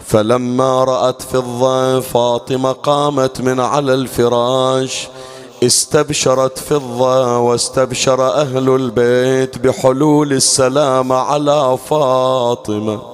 فلما 0.07 0.85
رأت 0.85 1.23
فضة 1.23 2.01
فاطمة 2.01 2.73
قامت 2.73 3.41
من 3.41 3.61
على 3.61 3.95
الفراش 3.95 5.09
استبشرت 5.63 6.59
فضة 6.59 7.39
واستبشر 7.39 8.29
أهل 8.29 8.69
البيت 8.69 9.59
بحلول 9.59 10.33
السلام 10.33 11.13
على 11.13 11.79
فاطمة. 11.89 13.12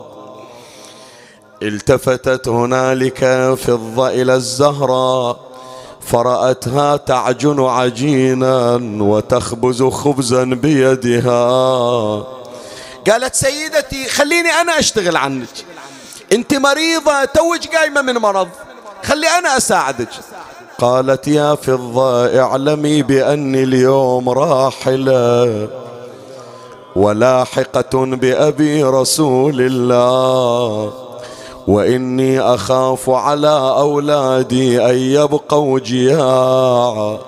التفتت 1.63 2.49
هنالك 2.49 3.25
فضة 3.55 4.09
إلى 4.09 4.35
الزهراء 4.35 5.37
فرأتها 6.01 6.97
تعجن 6.97 7.61
عجينا 7.61 8.81
وتخبز 9.01 9.83
خبزا 9.83 10.45
بيدها. 10.45 11.39
قالت 13.11 13.35
سيدتي 13.35 14.09
خليني 14.09 14.49
أنا 14.49 14.79
أشتغل 14.79 15.17
عنك. 15.17 15.49
أنت 16.33 16.55
مريضة 16.55 17.25
توج 17.25 17.67
قايمة 17.67 18.03
من 18.03 18.15
مرض. 18.15 18.49
خلي 19.05 19.27
أنا 19.27 19.57
أساعدك. 19.57 20.09
قالت 20.79 21.29
يا 21.29 21.55
فضة 21.55 22.41
اعلمي 22.41 23.03
باني 23.03 23.63
اليوم 23.63 24.29
راحلة 24.29 25.69
ولاحقة 26.97 28.05
بأبي 28.05 28.85
رسول 28.85 29.61
الله. 29.61 31.08
وإني 31.69 32.41
أخاف 32.41 33.11
على 33.11 33.75
أولادي 33.79 34.91
أن 34.91 34.97
يبقوا 34.97 35.79
جياعا 35.79 37.19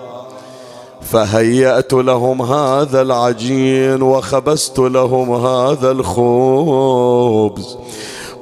فهيأت 1.03 1.93
لهم 1.93 2.43
هذا 2.43 3.03
العجين 3.03 4.03
وخبزت 4.03 4.78
لهم 4.78 5.47
هذا 5.47 5.91
الخبز. 5.91 7.76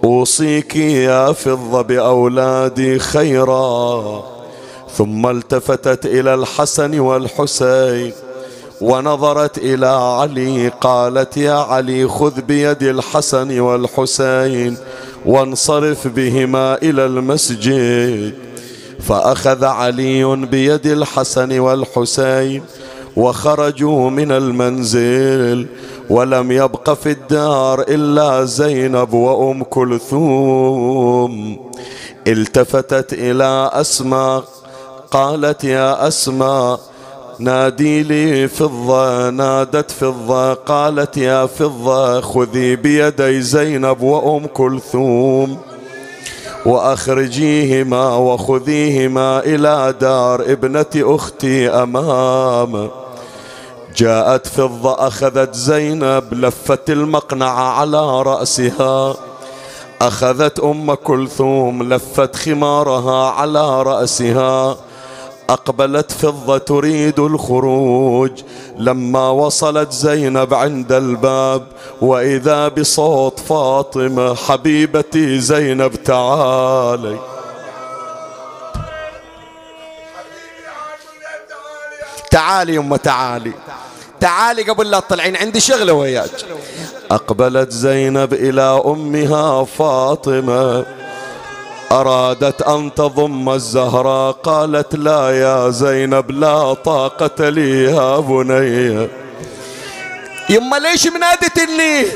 أوصيك 0.05 0.77
يا 0.77 1.33
فضة 1.33 1.83
بأولادي 1.83 2.99
خيرا. 2.99 4.23
ثم 4.97 5.27
التفتت 5.27 6.07
إلى 6.07 6.35
الحسن 6.35 7.01
والحسين 7.01 8.13
ونظرت 8.81 9.59
إلى 9.59 9.87
علي 9.87 10.69
قالت 10.69 11.37
يا 11.37 11.53
علي 11.53 12.09
خذ 12.09 12.41
بيد 12.41 12.83
الحسن 12.83 13.61
والحسين 13.61 14.77
وانصرف 15.27 16.09
بهما 16.09 16.75
إلى 16.83 17.07
المسجد. 17.07 18.35
فأخذ 19.01 19.65
علي 19.65 20.37
بيد 20.37 20.87
الحسن 20.87 21.59
والحسين 21.59 22.63
وخرجوا 23.17 24.11
من 24.11 24.33
المنزل 24.33 25.67
ولم 26.11 26.53
يبق 26.53 26.91
في 26.91 27.11
الدار 27.11 27.81
إلا 27.81 28.45
زينب 28.45 29.13
وأم 29.13 29.63
كلثوم. 29.65 31.57
التفتت 32.27 33.13
إلى 33.13 33.71
أسماء 33.73 34.45
قالت 35.11 35.65
يا 35.65 36.09
أسماء 36.09 36.81
نادي 37.41 38.03
لي 38.03 38.49
فضة 38.49 39.31
نادت 39.31 39.91
فضة 39.91 40.55
قالت 40.55 41.17
يا 41.17 41.47
فضة 41.47 42.21
خذي 42.21 42.77
بيدي 42.77 43.43
زينب 43.43 44.01
وأم 44.01 44.47
كلثوم 44.47 45.59
وأخرجيهما 46.67 48.17
وخذيهما 48.17 49.39
إلى 49.39 49.95
دار 50.01 50.43
ابنة 50.43 50.87
أختي 50.97 51.69
أمام. 51.69 52.91
جاءت 53.97 54.47
فضة 54.47 55.07
أخذت 55.09 55.55
زينب 55.55 56.25
لفت 56.33 56.91
المقنعة 56.91 57.81
على 57.81 58.23
رأسها. 58.23 59.15
أخذت 60.03 60.61
أم 60.61 60.95
كلثوم 60.95 61.83
لفت 61.83 62.37
خمارها 62.37 63.31
على 63.31 63.83
رأسها. 63.83 64.77
أقبلت 65.51 66.13
فضة 66.13 66.59
تريد 66.59 67.19
الخروج. 67.19 68.31
لما 68.79 69.31
وصلت 69.31 69.93
زينب 69.93 70.55
عند 70.55 70.93
الباب 70.93 71.67
وإذا 72.01 72.69
بصوت 72.69 73.41
فاطمة 73.41 74.35
حبيبتي 74.35 75.41
زينب 75.41 75.95
تعالي. 75.95 77.19
تعالي 82.31 82.75
يمه 82.75 82.97
تعالي. 82.97 83.53
تعالي 84.21 84.63
قبل 84.63 84.91
لا 84.91 85.01
تطلعين 85.01 85.37
عندي 85.37 85.61
شغلة 85.61 85.93
وياك. 85.93 86.31
أقبلت 87.11 87.71
زينب 87.71 88.33
إلى 88.33 88.83
أمها 88.87 89.65
فاطمة. 89.65 90.98
أرادت 91.93 92.63
أن 92.63 92.95
تضم 92.95 93.51
الزهراء 93.51 94.33
قالت 94.33 94.97
لا 94.97 95.31
يا 95.31 95.71
زينب 95.71 96.31
لا 96.31 96.75
طاقة 96.75 97.49
لي 97.49 97.85
يا 97.85 98.21
بني. 98.21 99.09
يما 100.51 100.77
ليش 100.77 101.07
منادتني 101.07 102.07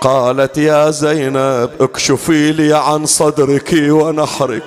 قالت 0.00 0.58
يا 0.58 0.90
زينب 0.90 1.70
اكشفي 1.80 2.52
لي 2.52 2.74
عن 2.74 3.06
صدرك 3.06 3.70
ونحرك. 3.72 4.64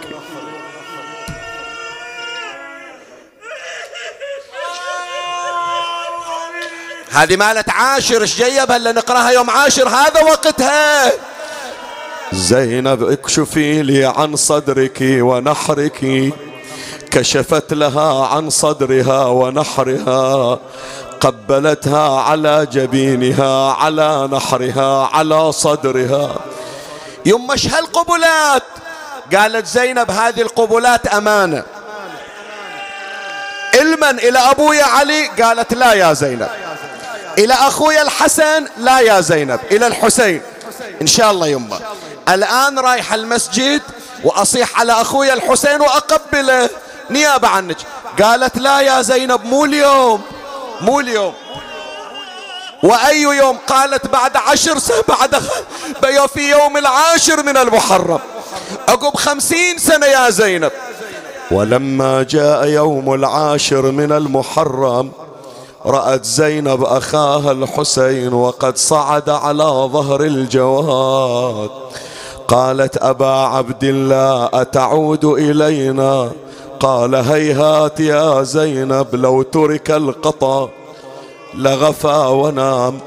هذه 7.12 7.36
مالت 7.36 7.70
عاشر 7.70 8.22
إيش 8.22 8.40
جاية 8.40 8.64
هلا 8.70 8.92
نقرأها 8.92 9.30
يوم 9.30 9.50
عاشر؟ 9.50 9.88
هذا 9.90 10.22
وقتها. 10.24 11.12
زينب 12.34 13.04
اكشفي 13.04 13.82
لي 13.82 14.06
عن 14.06 14.36
صدرك 14.36 14.98
ونحرك. 15.02 16.34
كشفت 17.12 17.74
لها 17.74 18.26
عن 18.28 18.50
صدرها 18.50 19.26
ونحرها 19.26 20.60
قبلتها 21.20 22.20
على 22.22 22.68
جبينها 22.72 23.74
على 23.74 24.30
نحرها 24.32 25.10
على 25.14 25.52
صدرها. 25.52 26.36
يما 27.26 27.54
إيش 27.54 27.68
هالقبلات 27.68 28.64
قالت 29.36 29.66
زينب 29.66 30.12
هذه 30.12 30.42
القبلات 30.42 31.08
أمانة. 31.08 31.64
المن 33.80 34.20
إلى 34.20 34.40
أبويا 34.40 34.84
علي 34.84 35.28
قالت 35.28 35.74
لا 35.74 35.94
يا 35.94 36.14
زينب. 36.14 36.50
إلى 37.38 37.54
أخويا 37.54 38.02
الحسن 38.02 38.66
لا 38.78 39.00
يا 39.00 39.22
زينب. 39.22 39.60
إلى 39.72 39.88
الحسين. 39.88 40.42
إن 41.02 41.08
شاء 41.08 41.32
الله 41.32 41.48
يمه 41.48 41.80
الآن 42.30 42.80
رايح 42.80 43.14
المسجد 43.14 43.82
وأصيح 44.24 44.80
على 44.80 44.94
أخوي 44.94 45.34
الحسين 45.34 45.82
وأقبله. 45.82 46.70
نيابة 47.10 47.48
عنك. 47.48 47.78
قالت 48.24 48.58
لا 48.58 48.80
يا 48.82 49.02
زينب 49.02 49.46
مو 49.46 49.66
اليوم. 49.66 50.22
مو 50.82 51.00
اليوم. 51.00 51.34
وأي 52.84 53.22
يوم؟ 53.22 53.58
قالت 53.68 54.08
بعد 54.08 54.38
عشر 54.38 54.80
سنة 54.80 55.04
بعد 55.08 55.36
في 56.34 56.50
يوم 56.50 56.78
العاشر 56.78 57.44
من 57.44 57.58
المحرم. 57.58 58.20
عقب 58.90 59.18
خمسين 59.18 59.78
سنة 59.78 60.06
يا 60.06 60.30
زينب. 60.30 60.72
ولما 61.52 62.24
جاء 62.24 62.66
يوم 62.68 63.14
العاشر 63.14 63.92
من 63.92 64.12
المحرم 64.12 65.12
رأت 65.86 66.26
زينب 66.26 66.84
أخاها 66.84 67.52
الحسين 67.52 68.34
وقد 68.34 68.78
صعد 68.78 69.30
على 69.30 69.64
ظهر 69.64 70.22
الجواد. 70.22 71.70
قالت 72.48 72.98
أبا 72.98 73.32
عبد 73.32 73.84
الله 73.84 74.50
أتعود 74.54 75.26
إلينا؟ 75.26 76.32
قال 76.80 77.16
هيهات 77.16 78.00
يا 78.00 78.44
زينب 78.44 79.08
لو 79.14 79.42
ترك 79.42 79.92
القطا 79.92 80.70
لغفى 81.54 82.28
ونام. 82.30 83.00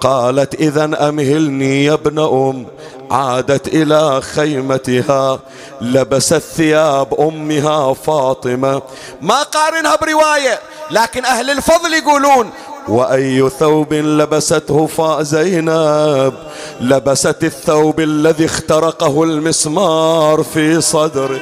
قالت 0.00 0.54
إذا 0.54 1.08
أمهلني 1.08 1.84
يا 1.84 1.92
ابن 1.92 2.18
أم. 2.18 2.66
عادت 3.10 3.68
إلى 3.68 4.20
خيمتها 4.20 5.38
لبست 5.80 6.38
ثياب 6.38 7.20
أمها 7.20 7.94
فاطمة. 7.94 8.82
ما 9.20 9.42
قارنها 9.42 9.96
برواية 9.96 10.60
لكن 10.90 11.24
أهل 11.24 11.50
الفضل 11.50 11.94
يقولون 11.94 12.50
وأي 12.88 13.50
ثوب 13.60 13.94
لبسته 13.94 14.86
فاء 14.86 15.22
زينب 15.22 16.34
لبست 16.80 17.44
الثوب 17.44 18.00
الذي 18.00 18.44
اخترقه 18.44 19.22
المسمار 19.22 20.44
في 20.54 20.80
صدره. 20.80 21.40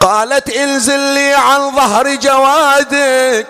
قالت 0.00 0.50
إنزل 0.50 0.98
لي 0.98 1.34
عن 1.34 1.76
ظهر 1.76 2.14
جوادك 2.14 3.46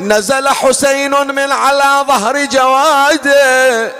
نزل 0.00 0.48
حسين 0.48 1.10
من 1.10 1.52
على 1.52 2.04
ظهر 2.08 2.44
جواده 2.44 3.92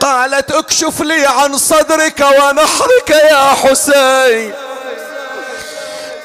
قالت 0.00 0.52
اكشف 0.52 1.00
لي 1.00 1.26
عن 1.26 1.56
صدرك 1.56 2.20
ونحرك 2.20 3.10
يا 3.10 3.46
حسين. 3.48 4.52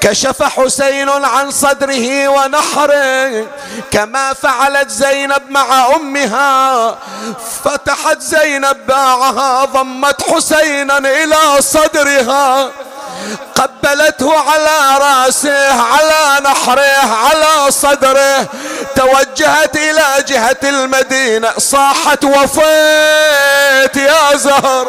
كشف 0.01 0.43
حسين 0.43 1.09
عن 1.09 1.51
صدره 1.51 2.27
ونحره 2.27 3.47
كما 3.91 4.33
فعلت 4.33 4.89
زينب 4.89 5.41
مع 5.49 5.95
أمها. 5.95 6.97
فتحت 7.63 8.19
زينب 8.19 8.77
باعها 8.87 9.65
ضمت 9.65 10.31
حسينا 10.31 10.97
إلى 10.97 11.61
صدرها. 11.61 12.69
قبلته 13.55 14.39
على 14.39 14.97
رأسه 14.97 15.81
على 15.83 16.41
نحره 16.41 17.15
على 17.25 17.71
صدره. 17.71 18.47
توجهت 18.95 19.75
إلى 19.75 20.23
جهة 20.27 20.57
المدينة 20.63 21.51
صاحت 21.57 22.25
وفيت 22.25 23.97
يا 23.97 24.35
زهر. 24.35 24.87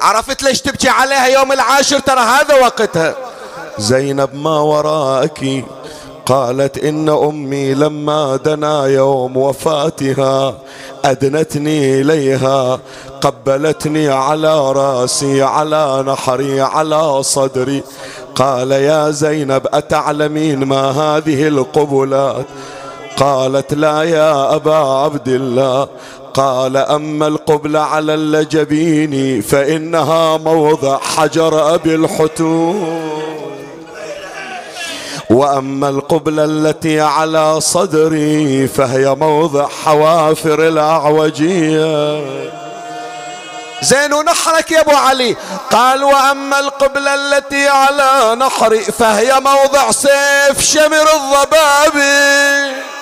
عرفت 0.00 0.42
ليش 0.42 0.60
تبكي 0.60 0.88
عليها 0.88 1.26
يوم 1.26 1.52
العاشر؟ 1.52 1.98
ترى 1.98 2.20
هذا 2.20 2.54
وقتها. 2.62 3.14
زينب 3.78 4.34
ما 4.34 4.58
وراك؟ 4.60 5.64
قالت 6.26 6.78
إن 6.78 7.08
أمي 7.08 7.74
لما 7.74 8.36
دنا 8.36 8.86
يوم 8.86 9.36
وفاتها 9.36 10.54
أدنتني 11.04 12.00
إليها 12.00 12.80
قبلتني 13.20 14.08
على 14.08 14.72
رأسي 14.72 15.42
على 15.42 16.04
نحري 16.06 16.60
على 16.60 17.22
صدري. 17.22 17.82
قال 18.34 18.72
يا 18.72 19.10
زينب 19.10 19.66
أتعلمين 19.72 20.64
ما 20.64 20.90
هذه 20.90 21.48
القبلات؟ 21.48 22.46
قالت 23.16 23.74
لا 23.74 24.02
يا 24.02 24.54
أبا 24.54 24.76
عبد 24.76 25.28
الله. 25.28 25.88
قال 26.36 26.76
أما 26.76 27.26
القبلة 27.26 27.80
على 27.80 28.14
اللجبين 28.14 29.42
فإنها 29.42 30.36
موضع 30.36 30.98
حجر 30.98 31.74
أبي 31.74 31.94
الحتون. 31.94 33.26
وأما 35.30 35.88
القبله 35.88 36.44
التي 36.44 37.00
على 37.00 37.60
صدري 37.60 38.68
فهي 38.68 39.14
موضع 39.14 39.68
حوافر 39.84 40.68
الأعوجية. 40.68 42.24
زين 43.82 44.12
ونحرك 44.12 44.70
يا 44.70 44.80
أبو 44.80 44.90
علي. 44.90 45.36
قال 45.70 46.04
وأما 46.04 46.60
القبله 46.60 47.14
التي 47.14 47.68
على 47.68 48.34
نحري 48.34 48.80
فهي 48.80 49.40
موضع 49.40 49.90
سيف 49.90 50.60
شمر 50.60 51.06
الضبابي. 51.14 52.95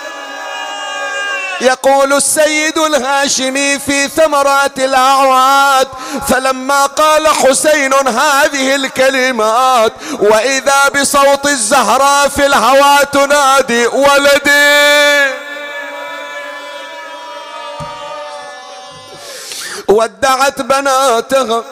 يقول 1.64 2.12
السيد 2.12 2.78
الهاشمي 2.78 3.78
في 3.78 4.08
ثمرات 4.08 4.78
الأعواد 4.78 5.88
فلما 6.28 6.86
قال 6.86 7.28
حسين 7.28 7.94
هذه 7.94 8.74
الكلمات 8.74 9.92
وإذا 10.20 10.88
بصوت 10.88 11.46
الزهراء 11.46 12.28
في 12.28 12.46
الهوى 12.46 12.98
تنادي 13.12 13.86
ولدي. 13.86 15.34
ودعت 19.88 20.60
بناتها 20.60 21.64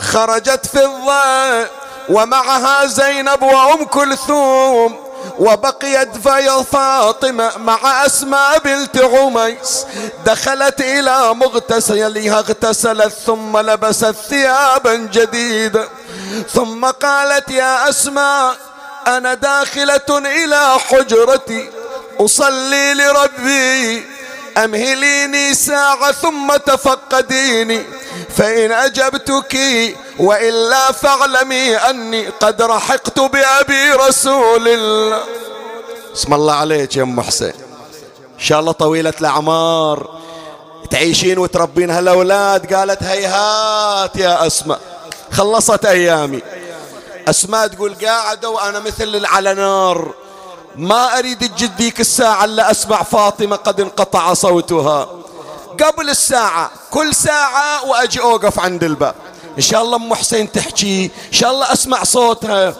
خرجت 0.00 0.66
في 0.66 0.84
الضيء 0.84 1.68
ومعها 2.08 2.86
زينب 2.86 3.42
وأم 3.42 3.84
كلثوم 3.84 5.03
وبقيت 5.38 6.16
في 6.16 6.64
فاطمة 6.72 7.58
مع 7.58 8.06
أسماء 8.06 8.58
بنت 8.58 8.98
عميس. 8.98 9.86
دخلت 10.26 10.80
إلى 10.80 11.34
مغتسلها 11.34 12.38
اغتسلت 12.38 13.12
ثم 13.26 13.58
لبست 13.58 14.14
ثيابا 14.28 14.94
جديدة 14.94 15.88
ثم 16.54 16.84
قالت 16.84 17.50
يا 17.50 17.88
أسماء 17.88 18.56
أنا 19.06 19.34
داخلة 19.34 20.08
إلى 20.10 20.78
حجرتي. 20.78 21.70
أصلي 22.20 22.94
لربي 22.94 24.06
أمهليني 24.56 25.54
ساعة 25.54 26.12
ثم 26.12 26.56
تفقديني. 26.56 27.86
فإن 28.36 28.72
أجبتك 28.72 29.58
وإلا 30.18 30.92
فاعلمي 30.92 31.76
أني 31.76 32.28
قد 32.28 32.62
رحقت 32.62 33.20
بأبي 33.20 33.92
رسول 33.92 34.68
الله. 34.68 35.20
اسم 36.14 36.34
الله 36.34 36.54
عليك 36.54 36.96
يا 36.96 37.02
أم 37.02 37.20
حسين. 37.20 37.52
إن 38.34 38.40
شاء 38.40 38.60
الله 38.60 38.72
طويلة 38.72 39.14
الأعمار. 39.20 40.20
تعيشين 40.90 41.38
وتربين 41.38 41.90
هالأولاد. 41.90 42.74
قالت 42.74 43.02
هيهات 43.02 44.16
يا 44.16 44.46
أسماء. 44.46 44.80
خلصت 45.32 45.84
أيامي. 45.84 46.42
أسماء 47.28 47.66
تقول 47.66 47.94
قاعدة 47.94 48.50
وأنا 48.50 48.80
مثل 48.80 49.26
على 49.26 49.54
نار. 49.54 50.14
ما 50.76 51.18
أريد 51.18 51.38
تجديك 51.38 52.00
الساعة 52.00 52.44
إلا 52.44 52.70
أسمع 52.70 53.02
فاطمة 53.02 53.56
قد 53.56 53.80
انقطع 53.80 54.34
صوتها. 54.34 55.08
قبل 55.82 56.10
الساعة. 56.10 56.70
كل 56.90 57.14
ساعة 57.14 57.88
وأجي 57.88 58.20
أوقف 58.20 58.60
عند 58.60 58.84
الباب. 58.84 59.14
إن 59.56 59.62
شاء 59.62 59.82
الله 59.82 59.96
أم 59.96 60.14
حسين 60.14 60.52
تحكي. 60.52 61.04
إن 61.04 61.32
شاء 61.32 61.50
الله 61.50 61.72
أسمع 61.72 62.04
صوتها. 62.04 62.74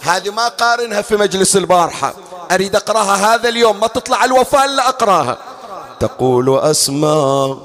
هذه 0.00 0.30
ما 0.30 0.48
قارنها 0.48 1.02
في 1.02 1.16
مجلس 1.16 1.56
البارحة. 1.56 2.14
أريد 2.50 2.76
أقرأها 2.76 3.34
هذا 3.34 3.48
اليوم. 3.48 3.80
ما 3.80 3.86
تطلع 3.86 4.24
الوفاة 4.24 4.64
إلا 4.64 4.88
أقراها. 4.88 5.38
تقول 6.00 6.58
أسمع. 6.58 7.56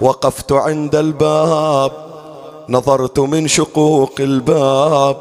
وقفت 0.00 0.52
عند 0.52 0.94
الباب. 0.94 1.92
نظرت 2.68 3.18
من 3.18 3.48
شقوق 3.48 4.12
الباب. 4.20 5.16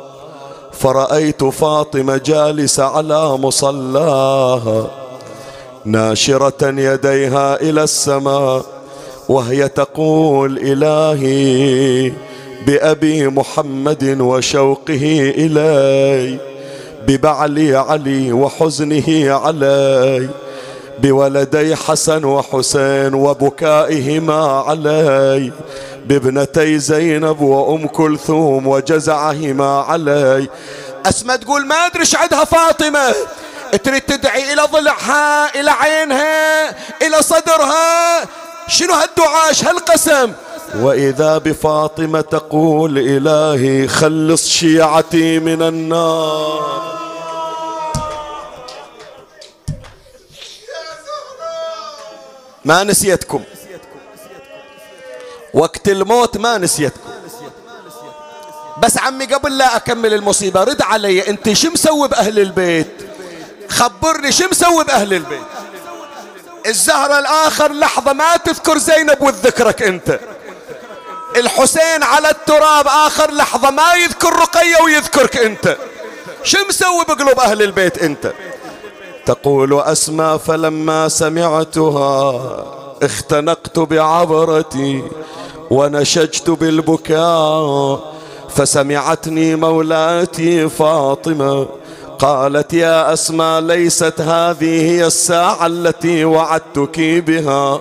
فرأيت 0.73 1.43
فاطمة 1.43 2.17
جالسة 2.17 2.83
على 2.83 3.29
مصلاها. 3.29 4.87
ناشرة 5.85 6.63
يديها 6.63 7.55
إلى 7.55 7.83
السماء. 7.83 8.78
وهي 9.29 9.67
تقول 9.67 10.57
إلهي 10.57 12.13
بأبي 12.65 13.27
محمد 13.27 14.17
وشوقه 14.19 15.33
إلي 15.37 16.37
ببعلي 17.07 17.75
علي 17.75 18.33
وحزنه 18.33 19.33
علي 19.33 20.29
بولدي 20.99 21.75
حسن 21.75 22.25
وحسين 22.25 23.13
وبكائهما 23.13 24.63
علي 24.67 25.51
بابنتي 26.05 26.79
زينب 26.79 27.41
وأم 27.41 27.87
كلثوم 27.87 28.67
وجزعهما 28.67 29.81
علي. 29.81 30.47
أسمى 31.05 31.37
تقول 31.37 31.65
ما 31.65 31.75
أدري 31.75 32.03
عندها 32.15 32.45
فاطمة. 32.45 33.15
تريد 33.83 34.01
تدعي 34.01 34.53
إلى 34.53 34.61
ضلعها 34.71 35.59
إلى 35.59 35.71
عينها 35.71 36.69
إلى 37.01 37.21
صدرها. 37.21 38.21
شنو 38.69 38.93
هالدعاء 38.93 39.53
هالقسم؟ 39.63 40.33
وإذا 40.75 41.37
بفاطمة 41.37 42.21
تقول 42.21 42.97
إلهي 42.97 43.87
خلص 43.87 44.47
شيعتي 44.47 45.39
من 45.39 45.61
النار. 45.61 46.99
ما 52.65 52.83
نسيتكم. 52.83 53.43
وقت 55.53 55.89
الموت 55.89 56.37
ما 56.37 56.57
نسيتكم. 56.57 57.09
بس 58.83 58.97
عمي 58.97 59.25
قبل 59.25 59.57
لا 59.57 59.75
أكمل 59.75 60.13
المصيبة 60.13 60.63
رد 60.63 60.81
علي 60.81 61.29
أنت 61.29 61.53
شو 61.53 61.69
مسوي 61.69 62.07
بأهل 62.07 62.39
البيت؟ 62.39 62.87
خبرني 63.69 64.31
شو 64.31 64.47
مسوي 64.51 64.83
بأهل 64.83 65.13
البيت؟ 65.13 65.41
الزهرة 66.69 67.19
الآخر 67.19 67.71
لحظة 67.71 68.13
ما 68.13 68.37
تذكر 68.37 68.77
زينب 68.77 69.21
وتذكرك 69.21 69.83
أنت. 69.83 70.19
الحسين 71.37 72.03
على 72.03 72.29
التراب 72.29 72.87
آخر 72.87 73.31
لحظة 73.31 73.69
ما 73.69 73.93
يذكر 73.93 74.33
رقية 74.33 74.83
ويذكرك 74.83 75.37
أنت. 75.37 75.77
شو 76.43 76.57
مسوي 76.69 77.05
بقلوب 77.07 77.39
أهل 77.39 77.61
البيت 77.61 77.97
أنت؟ 77.97 78.33
تقول 79.25 79.79
أسمى 79.79 80.39
فلما 80.47 81.07
سمعتها 81.07 82.65
اختنقت 83.03 83.79
بعبرتي 83.79 85.03
ونشجت 85.71 86.49
بالبكاء 86.49 87.99
فسمعتني 88.55 89.55
مولاتي 89.55 90.69
فاطمة. 90.69 91.67
قالت 92.19 92.73
يا 92.73 93.13
اسماء 93.13 93.61
ليست 93.61 94.21
هذه 94.21 94.91
هي 94.91 95.05
الساعة 95.07 95.65
التي 95.65 96.25
وعدتك 96.25 96.99
بها. 96.99 97.79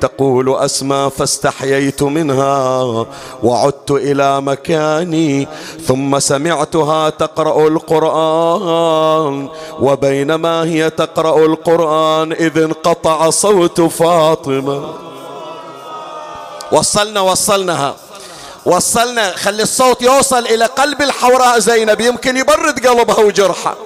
تقول 0.00 0.54
أسمى 0.54 1.10
فاستحييت 1.16 2.02
منها 2.02 3.06
وعدت 3.42 3.90
إلى 3.90 4.40
مكاني 4.40 5.48
ثم 5.86 6.18
سمعتها 6.18 7.10
تقرأ 7.10 7.68
القرآن 7.68 9.48
وبينما 9.80 10.64
هي 10.64 10.90
تقرأ 10.90 11.46
القرآن 11.46 12.32
إذ 12.32 12.58
انقطع 12.58 13.30
صوت 13.30 13.80
فاطمة. 13.80 14.94
وصلنا 16.72 17.20
وصلناها. 17.20 17.94
وصلنا 18.64 19.36
خلي 19.36 19.62
الصوت 19.62 20.02
يوصل 20.02 20.46
إلى 20.46 20.64
قلب 20.64 21.02
الحوراء 21.02 21.58
زينب 21.58 22.00
يمكن 22.00 22.36
يبرد 22.36 22.86
قلبها 22.86 23.18
وجرحها. 23.18 23.76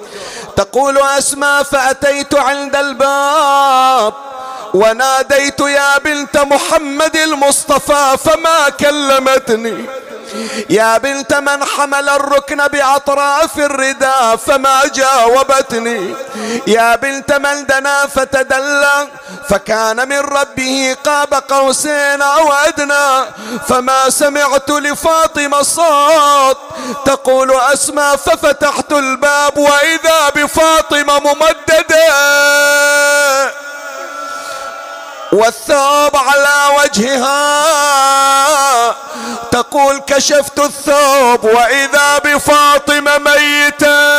تقول 0.55 0.97
أسماء 0.97 1.63
فأتيت 1.63 2.35
عند 2.35 2.75
الباب 2.75 4.13
وناديت 4.73 5.59
يا 5.59 5.97
بنت 5.97 6.37
محمد 6.37 7.15
المصطفى 7.15 8.17
فما 8.23 8.69
كلمتني. 8.69 9.85
يا 10.69 10.97
بنت 10.97 11.33
من 11.33 11.63
حمل 11.63 12.09
الركن 12.09 12.67
بأطراف 12.67 13.57
الرداء 13.59 14.35
فما 14.35 14.81
جاوبتني 14.95 16.15
يا 16.67 16.95
بنت 16.95 17.33
من 17.33 17.65
دنا 17.65 18.07
فتدلى 18.07 19.07
فكان 19.49 20.09
من 20.09 20.19
ربه 20.19 20.97
قاب 21.05 21.33
قوسين 21.33 22.21
أو 22.21 22.53
أدنى. 22.53 23.25
فما 23.67 24.09
سمعت 24.09 24.69
لفاطمة 24.69 25.61
صوت 25.61 26.57
تقول 27.05 27.51
أسمى 27.51 28.17
ففتحت 28.25 28.91
الباب 28.91 29.57
وإذا 29.57 30.29
بفاطمة 30.35 31.19
ممددة. 31.19 32.05
والثوب 35.35 36.15
على 36.15 36.77
وجهها. 36.79 37.45
تقول 39.51 39.99
كشفت 40.07 40.59
الثوب 40.59 41.43
وإذا 41.43 42.17
بفاطمة 42.17 43.17
ميتة. 43.17 44.15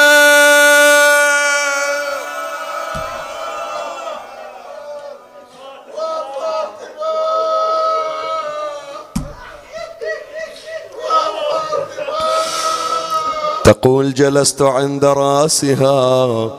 تقول 13.64 14.14
جلست 14.14 14.62
عند 14.62 15.05
راسها. 15.05 16.51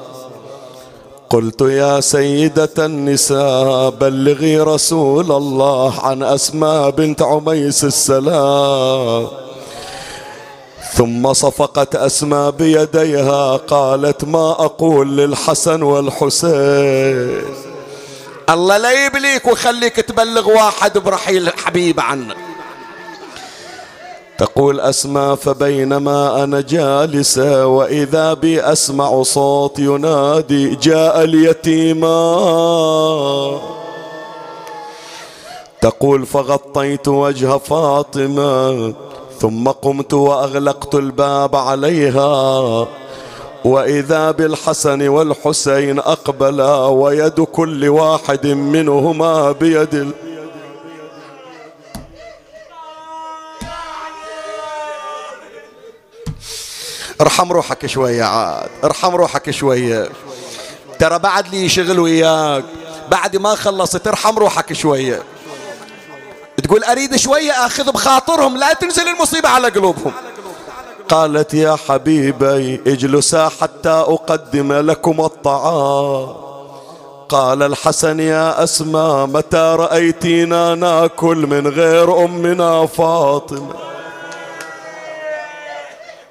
قلت 1.29 1.61
يا 1.61 1.99
سيدة 1.99 2.85
النساء 2.85 3.89
بلغي 3.89 4.59
رسول 4.59 5.31
الله 5.31 5.99
عن 5.99 6.23
أسماء 6.23 6.89
بنت 6.89 7.21
عميس 7.21 7.83
السلام. 7.83 9.27
ثم 10.93 11.33
صفقت 11.33 11.95
أسماء 11.95 12.51
بيديها 12.51 13.57
قالت 13.57 14.25
ما 14.25 14.51
أقول 14.51 15.17
للحسن 15.17 15.81
والحسين. 15.81 17.41
الله 18.49 18.77
لا 18.77 19.05
يبليك 19.05 19.47
ويخليك 19.47 19.95
تبلغ 19.95 20.49
واحد 20.49 20.97
برحيل 20.97 21.49
حبيب 21.49 21.99
عنك. 21.99 22.46
تقول 24.37 24.79
أسماء 24.79 25.35
فبينما 25.35 26.43
أنا 26.43 26.61
جالسة 26.61 27.67
وإذا 27.67 28.33
بي 28.33 28.61
أسمع 28.61 29.23
صوت 29.23 29.79
ينادي 29.79 30.75
جاء 30.75 31.23
اليتيما 31.23 32.17
تقول 35.81 36.25
فغطيت 36.25 37.07
وجه 37.07 37.57
فاطمة 37.57 38.93
ثم 39.39 39.67
قمت 39.67 40.13
وأغلقت 40.13 40.95
الباب 40.95 41.55
عليها. 41.55 42.87
وإذا 43.65 44.31
بالحسن 44.31 45.07
والحسين 45.07 45.99
أقبلا 45.99 46.85
ويد 46.85 47.41
كل 47.41 47.89
واحد 47.89 48.47
منهما 48.47 49.51
بيد 49.51 50.11
ارحم 57.21 57.51
روحك 57.51 57.85
شوية 57.85 58.23
عاد 58.23 58.69
ارحم 58.83 59.15
روحك 59.15 59.51
شوية 59.51 60.09
ترى 60.99 61.19
بعد 61.19 61.47
لي 61.47 61.69
شغل 61.69 61.99
وياك 61.99 62.63
بعد 63.11 63.37
ما 63.37 63.55
خلصت 63.55 64.07
ارحم 64.07 64.39
روحك 64.39 64.73
شوية 64.73 65.23
تقول 66.63 66.83
أريد 66.83 67.15
شوية 67.15 67.51
أخذ 67.51 67.91
بخاطرهم 67.91 68.57
لا 68.57 68.73
تنزل 68.73 69.07
المصيبة 69.07 69.49
على 69.49 69.69
قلوبهم. 69.69 70.11
قالت 71.09 71.53
يا 71.53 71.77
حبيبي 71.87 72.81
اجلسا 72.87 73.49
حتى 73.61 73.89
أقدم 73.89 74.73
لكم 74.73 75.21
الطعام. 75.21 76.35
قال 77.29 77.63
الحسن 77.63 78.19
يا 78.19 78.63
أسماء 78.63 79.25
متى 79.25 79.75
رأيتينا 79.79 80.75
ناكل 80.75 81.37
من 81.37 81.67
غير 81.67 82.25
أمنا 82.25 82.85
فاطمة؟ 82.85 83.73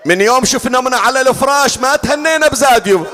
من 0.07 0.21
يوم 0.21 0.45
شفنا 0.45 0.81
من 0.81 0.95
على 0.95 1.21
الفراش 1.21 1.79
ما 1.79 1.97
تهنينا 1.97 2.49
بزاد 2.49 3.07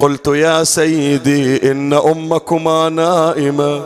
قلت 0.00 0.26
يا 0.26 0.64
سيدي 0.64 1.70
إن 1.70 1.92
أمكما 1.92 2.88
نائمة. 2.88 3.84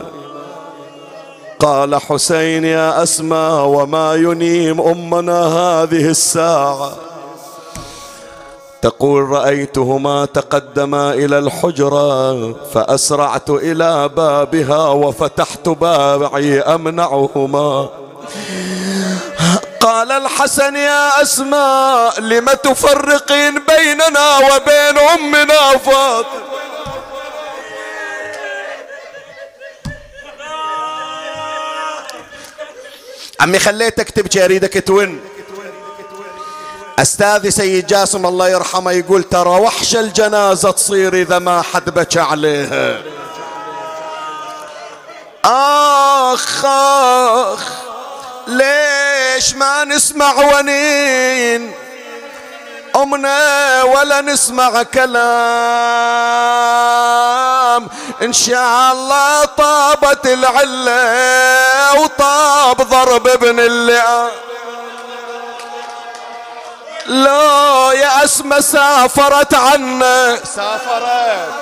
قال 1.59 1.95
حسين 1.95 2.65
يا 2.65 3.03
أسماء 3.03 3.65
وما 3.65 4.15
ينيم 4.15 4.81
أمنا 4.81 5.39
هذه 5.43 6.09
الساعة. 6.09 6.93
تقول 8.81 9.29
رأيتهما 9.29 10.25
تقدما 10.25 11.13
إلى 11.13 11.39
الحجرة 11.39 12.53
فأسرعت 12.53 13.49
إلى 13.49 14.09
بابها 14.09 14.87
وفتحت 14.87 15.69
بابعي 15.69 16.61
أمنعهما. 16.61 17.89
قال 19.83 20.11
الحسن 20.11 20.75
يا 20.75 21.21
أسماء 21.21 22.19
لم 22.19 22.45
تفرقين 22.45 23.65
بيننا 23.65 24.37
وبين 24.37 24.97
أمنا 24.97 25.77
فاطمة؟ 25.77 26.43
عمي 33.39 33.59
خليتك 33.59 34.09
تبكي 34.09 34.45
أريدك 34.45 34.83
تون 34.87 35.21
أستاذي 36.99 37.51
سيد 37.51 37.87
جاسم 37.87 38.25
الله 38.25 38.49
يرحمه 38.49 38.91
يقول 38.91 39.23
ترى 39.23 39.49
وحش 39.49 39.95
الجنازة 39.95 40.71
تصير 40.71 41.13
إذا 41.13 41.39
ما 41.39 41.61
حد 41.61 41.89
بكى 41.89 42.19
عليها. 42.19 43.01
آخ 45.45 46.65
آخ 46.65 47.92
ليش 48.47 49.55
ما 49.55 49.83
نسمع 49.83 50.33
ونين؟ 50.33 51.73
أمنا 52.95 53.83
ولا 53.83 54.21
نسمع 54.21 54.83
كلام. 54.83 55.13
إن 58.21 58.33
شاء 58.33 58.91
الله 58.91 59.45
طابت 59.45 60.25
العلة 60.25 61.99
وطاب 62.01 62.81
ضرب 62.81 63.27
ابن 63.27 63.59
اللئام 63.59 64.29
لا 67.05 67.91
يا 67.93 68.23
اسمى 68.23 68.61
سافرت 68.61 69.53
عنا. 69.53 70.39
سافرت. 70.55 71.53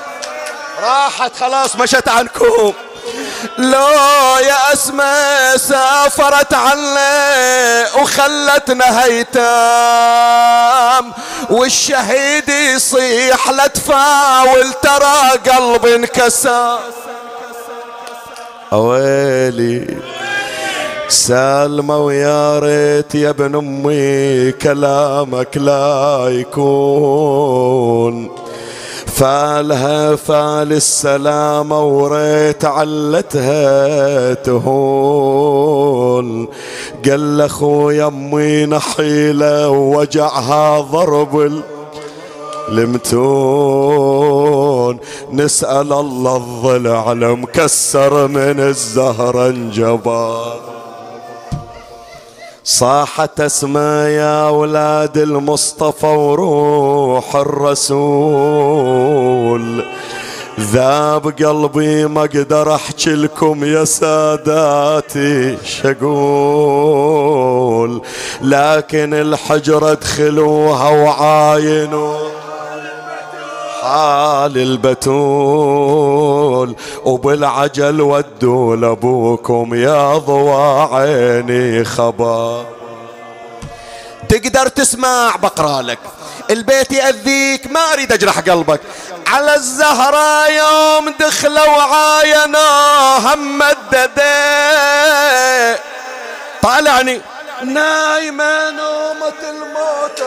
راحت 0.82 1.36
خلاص 1.40 1.76
مشت 1.76 2.08
عنكم. 2.08 2.72
لا 3.58 4.40
يا 4.40 4.72
اسماء 4.72 5.56
سافرت 5.56 6.54
عنا 6.54 7.86
وخلتنا 8.02 9.04
هيتام 9.04 11.12
والشهيد 11.50 12.48
يصيح 12.48 13.50
لا 13.50 13.66
تفاول 13.66 14.72
ترى 14.82 15.52
قلبي 15.52 15.94
انكسر. 15.94 16.78
أويلي 18.72 19.96
سالمة 21.08 21.98
ويا 21.98 22.58
ريت 22.58 23.14
يا 23.14 23.30
ابن 23.30 23.54
أمي 23.54 24.52
كلامك 24.52 25.56
لا 25.56 26.26
يكون. 26.28 28.41
فالها 29.22 30.16
فال 30.16 30.72
السلامة 30.72 31.84
وريت 31.84 32.64
علتها 32.64 34.34
تهون. 34.34 35.68
قال 37.08 37.40
أخويا 37.40 38.06
أمي 38.06 38.66
نحيلة 38.66 39.68
ووجعها 39.68 40.80
ضرب 40.80 41.62
المتون 42.68 44.18
نسأل 45.32 45.92
الله 45.92 46.36
الضلع 46.36 47.12
المكسر 47.12 48.28
من 48.28 48.60
الزهر 48.60 49.46
انجبار. 49.48 50.81
صاحت 52.64 53.40
اسماء 53.40 54.08
يا 54.08 54.46
أولاد 54.48 55.18
المصطفى 55.18 56.06
وروح 56.06 57.36
الرسول. 57.36 58.92
ذاب 60.60 61.26
قلبي 61.26 62.06
ما 62.06 62.20
أقدر 62.20 62.74
احكي 62.74 63.10
لكم 63.14 63.64
يا 63.64 63.84
ساداتي 63.84 65.56
شقول 65.64 67.22
لكن 68.42 69.14
الحجرة 69.14 69.92
ادخلوها 69.92 70.88
وعاينوا 70.88 72.16
حال 73.82 74.58
البتول 74.58 75.56
وبالعجل 77.04 78.00
ودوا 78.00 78.76
لأبوكم 78.76 79.74
يا 79.74 80.18
ضوى 80.18 80.88
عيني 80.92 81.84
خبر. 81.84 82.64
تقدر 84.28 84.68
تسمع 84.68 85.36
بقرا 85.36 85.82
لك 85.82 85.98
البيت 86.50 86.92
يأذيك 86.92 87.66
ما 87.66 87.92
أريد 87.92 88.12
أجرح 88.12 88.38
قلبك. 88.40 88.80
على 89.26 89.54
الزهرة 89.54 90.48
يوم 90.48 91.14
دخلوا 91.20 91.82
عاينا 91.82 92.66
هم 93.18 93.62
طالعني. 96.62 97.20
نايمة 97.64 98.70
نومة 98.70 99.40
الموت 99.50 100.22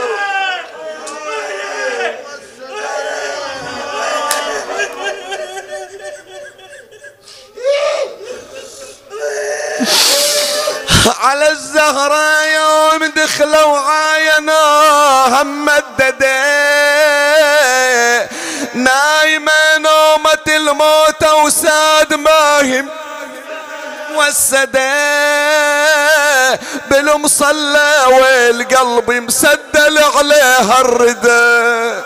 على 11.08 11.52
الزهرة 11.52 12.44
يوم 12.44 13.06
دخلوا 13.06 13.80
عاينا 13.80 15.42
هم 15.42 15.70
نايمة 18.74 19.78
نومة 19.78 20.48
الموت 20.48 21.24
وساد 21.44 22.14
ماهم 22.14 22.90
والسدى 24.16 24.80
بالمصلى 26.90 28.06
والقلب 28.12 29.12
مسدل 29.12 30.00
عليها 30.16 30.82
الردى 30.82 32.02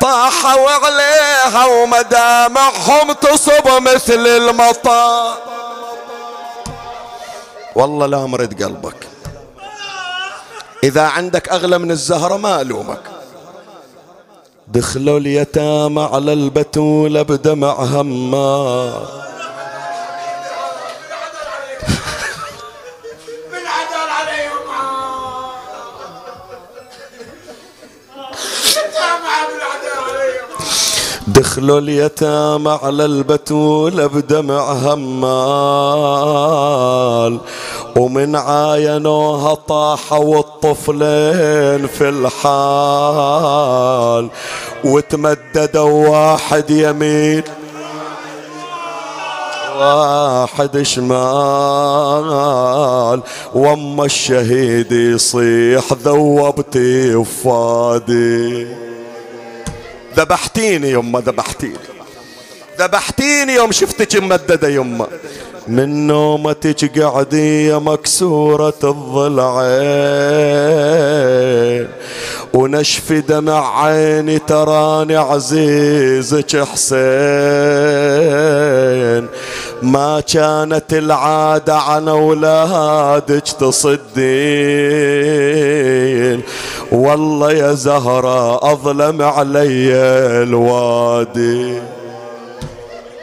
طاحوا 0.00 0.70
عليها 0.70 1.64
ومدامعهم 1.64 3.12
تصب 3.12 3.68
مثل 3.68 4.26
المطر. 4.26 5.34
والله 7.74 8.06
لا 8.06 8.26
مرد 8.26 8.62
قلبك. 8.62 9.08
إذا 10.84 11.02
عندك 11.02 11.48
أغلى 11.48 11.78
من 11.78 11.90
الزهرة 11.90 12.36
ما 12.36 12.60
ألومك. 12.60 13.02
دخلوا 14.68 15.18
اليتامى 15.18 16.02
على 16.02 16.32
البتولة 16.32 17.22
بدمع 17.22 17.72
همار 17.72 19.20
دخلوا 31.34 31.78
اليتامى 31.78 32.78
على 32.82 33.04
البتول 33.04 34.08
بدمع 34.08 34.72
همال. 34.72 35.30
ومن 37.96 38.36
عاينوها 38.36 39.54
طاحوا 39.54 40.38
الطفلين 40.38 41.86
في 41.86 42.08
الحال. 42.08 43.50
وتمددوا 44.84 46.08
واحد 46.08 46.70
يمين 46.70 47.42
واحد 49.80 50.82
شمال. 50.82 52.30
وام 53.54 54.00
الشهيد 54.00 54.92
يصيح 54.92 55.92
ذوبتي 55.92 57.14
وفادي. 57.14 58.79
ذبحتيني 60.16 60.90
يما 60.90 61.20
ذبحتيني. 61.20 61.78
ذبحتيني 62.80 63.54
يوم 63.54 63.72
شفتك 63.72 64.16
ممددة 64.16 64.68
يما. 64.68 65.06
من 65.68 66.06
نومتك 66.06 66.98
قعدية 66.98 67.80
مكسورة 67.80 68.78
الضلعين 68.84 69.90
ونشف 72.54 73.12
دمع 73.12 73.84
عيني 73.84 74.38
تراني 74.38 75.16
عزيزك 75.16 76.56
حسين. 76.56 77.00
ما 79.82 80.20
كانت 80.20 80.92
العادة 80.92 81.76
عن 81.76 82.08
أولادك 82.08 83.48
تصدين. 83.48 84.00
والله 86.92 87.52
يا 87.52 87.74
زهرة 87.74 88.72
أظلم 88.72 89.22
علي 89.22 89.92
الوادي. 90.42 91.82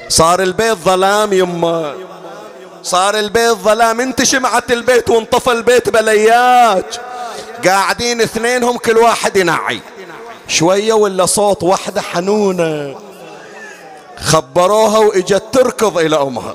صار 0.09 0.43
البيت 0.43 0.77
ظلام 0.85 1.33
يما. 1.33 1.93
صار 2.83 3.19
البيت 3.19 3.57
ظلام. 3.63 4.01
انت 4.01 4.23
شمعت 4.23 4.71
البيت 4.71 5.09
وانطفى 5.09 5.51
البيت 5.51 5.89
بلياج. 5.89 6.83
قاعدين 7.65 8.21
اثنينهم 8.21 8.77
كل 8.77 8.97
واحد 8.97 9.37
ينعي. 9.37 9.81
شوية 10.47 10.93
ولا 10.93 11.25
صوت 11.25 11.63
واحدة 11.63 12.01
حنونة. 12.01 12.95
خبروها 14.21 14.97
وإجت 14.97 15.43
تركض 15.51 15.97
إلى 15.97 16.21
أمها. 16.21 16.53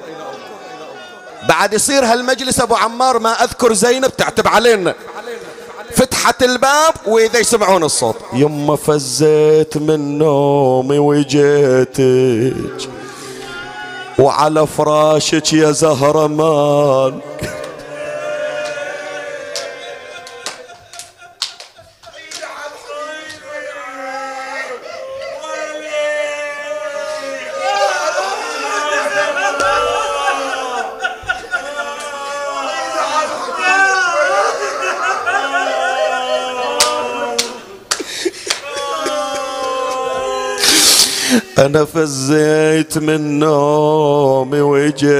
بعد 1.49 1.73
يصير 1.73 2.05
هالمجلس 2.05 2.61
أبو 2.61 2.75
عمار 2.75 3.19
ما 3.19 3.45
أذكر 3.45 3.73
زينب 3.73 4.17
تعتب 4.17 4.49
علينا. 4.49 4.95
فتحت 5.97 6.43
الباب 6.43 6.95
وإذا 7.07 7.39
يسمعون 7.39 7.85
الصوت. 7.85 8.17
يما 8.33 8.77
فزيت 8.77 9.77
من 9.77 10.19
نومي 10.19 10.99
وجيتك 10.99 12.03
وعلى 14.19 14.67
فراشك 14.67 15.53
يا 15.53 15.71
زهرة 15.71 16.27
أنا 41.67 41.85
فزيت 41.85 42.99
من 42.99 43.39
نومي 43.39 44.61
وجيتك 44.61 45.13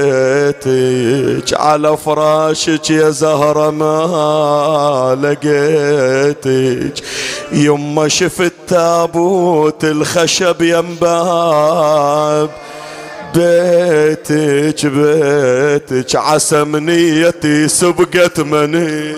على 1.59 1.97
فراشك 1.97 2.89
يا 2.89 3.09
زهرة 3.09 3.69
ما 3.69 5.17
لقيتك. 5.21 7.03
يما 7.51 8.07
شفت 8.07 8.53
تابوت 8.67 9.83
الخشب 9.83 10.61
ينباب 10.61 12.49
بيتك 13.35 14.85
بيتك 14.85 16.15
عسى 16.15 16.63
منيتي 16.63 17.67
سبقت 17.67 18.39
مني. 18.39 19.15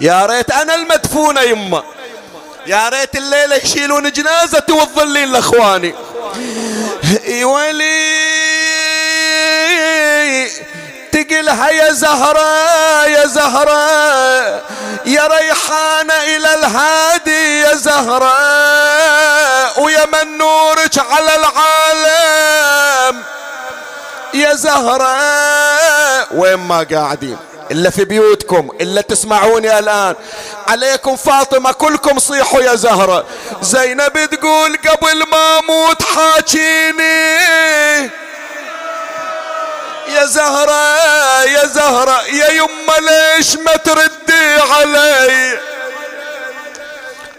يا 0.00 0.26
ريت 0.26 0.50
أنا 0.50 0.74
المدفونة 0.74 1.40
يما. 1.40 1.82
يا 2.66 2.88
ريت 2.88 3.16
الليلة 3.16 3.56
يشيلون 3.56 4.12
جنازتي 4.12 4.72
وتظلين 4.72 5.32
لاخواني 5.32 5.94
ويلي 7.44 8.18
تقلها 11.12 11.70
يا 11.70 11.92
زهرة 11.92 13.06
يا 13.06 13.26
زهرة. 13.26 14.62
يا 15.06 15.26
ريحانة 15.26 16.14
إلى 16.14 16.54
الهادي 16.54 17.60
يا 17.60 17.74
زهرة. 17.74 18.38
ويا 19.80 20.06
من 20.06 20.38
نورك 20.38 20.98
على 20.98 21.36
العالم 21.36 23.22
يا 24.34 24.54
زهرة. 24.54 25.16
وين 26.32 26.54
ما 26.54 26.86
قاعدين. 26.92 27.38
إلا 27.70 27.90
في 27.90 28.04
بيوتكم 28.04 28.70
إلا 28.80 29.00
تسمعوني 29.00 29.78
الآن. 29.78 30.14
عليكم 30.66 31.16
فاطمة 31.16 31.72
كلكم 31.72 32.18
صيحوا 32.18 32.60
يا 32.60 32.74
زهرة. 32.74 33.24
زينب 33.62 34.30
تقول 34.30 34.76
قبل 34.76 35.30
ما 35.30 35.58
أموت 35.58 36.02
حاكيني. 36.02 37.38
يا 40.08 40.24
زهرة 40.24 41.44
يا 41.44 41.66
زهرة 41.66 42.22
يا 42.26 42.50
يمة 42.50 42.98
ليش 42.98 43.56
ما 43.56 43.76
تردي 43.76 44.60
علي؟ 44.70 45.58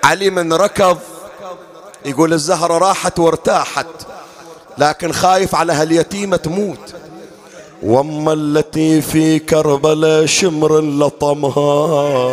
علي 0.04 0.30
من 0.30 0.54
ركض. 0.54 1.00
يقول 2.06 2.34
الزهرة 2.34 2.78
راحت 2.78 3.20
وارتاحت 3.20 3.88
لكن 4.78 5.14
خايف 5.14 5.56
على 5.56 5.74
هاليتيمة 5.74 6.38
تموت. 6.38 6.94
وأما 7.84 8.34
التي 8.34 9.02
في 9.02 9.40
كربلاء 9.40 10.26
شمر 10.26 10.80
لطمها 10.82 12.32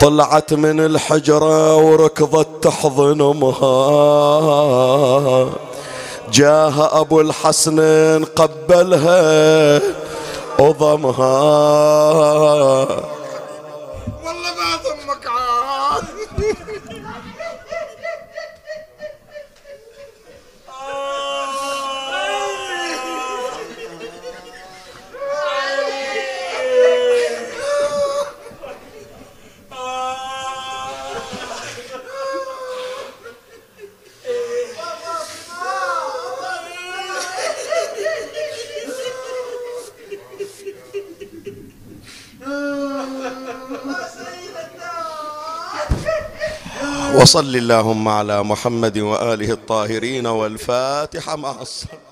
طلعت 0.00 0.54
من 0.54 0.80
الحجرة 0.80 1.76
وركضت 1.76 2.48
تحضن 2.62 3.20
امها 3.20 3.72
جاها 6.32 7.00
أبو 7.00 7.20
الحسنين 7.20 8.24
قبلها 8.24 9.80
وضمها 10.58 11.32
والله 14.24 14.52
ما 14.58 14.76
وصل 47.14 47.56
اللهم 47.56 48.08
على 48.08 48.42
محمد 48.44 48.98
وآله 48.98 49.50
الطاهرين 49.52 50.26
والفاتحة 50.26 51.36
مع 51.36 51.56
الصلاه 51.60 52.11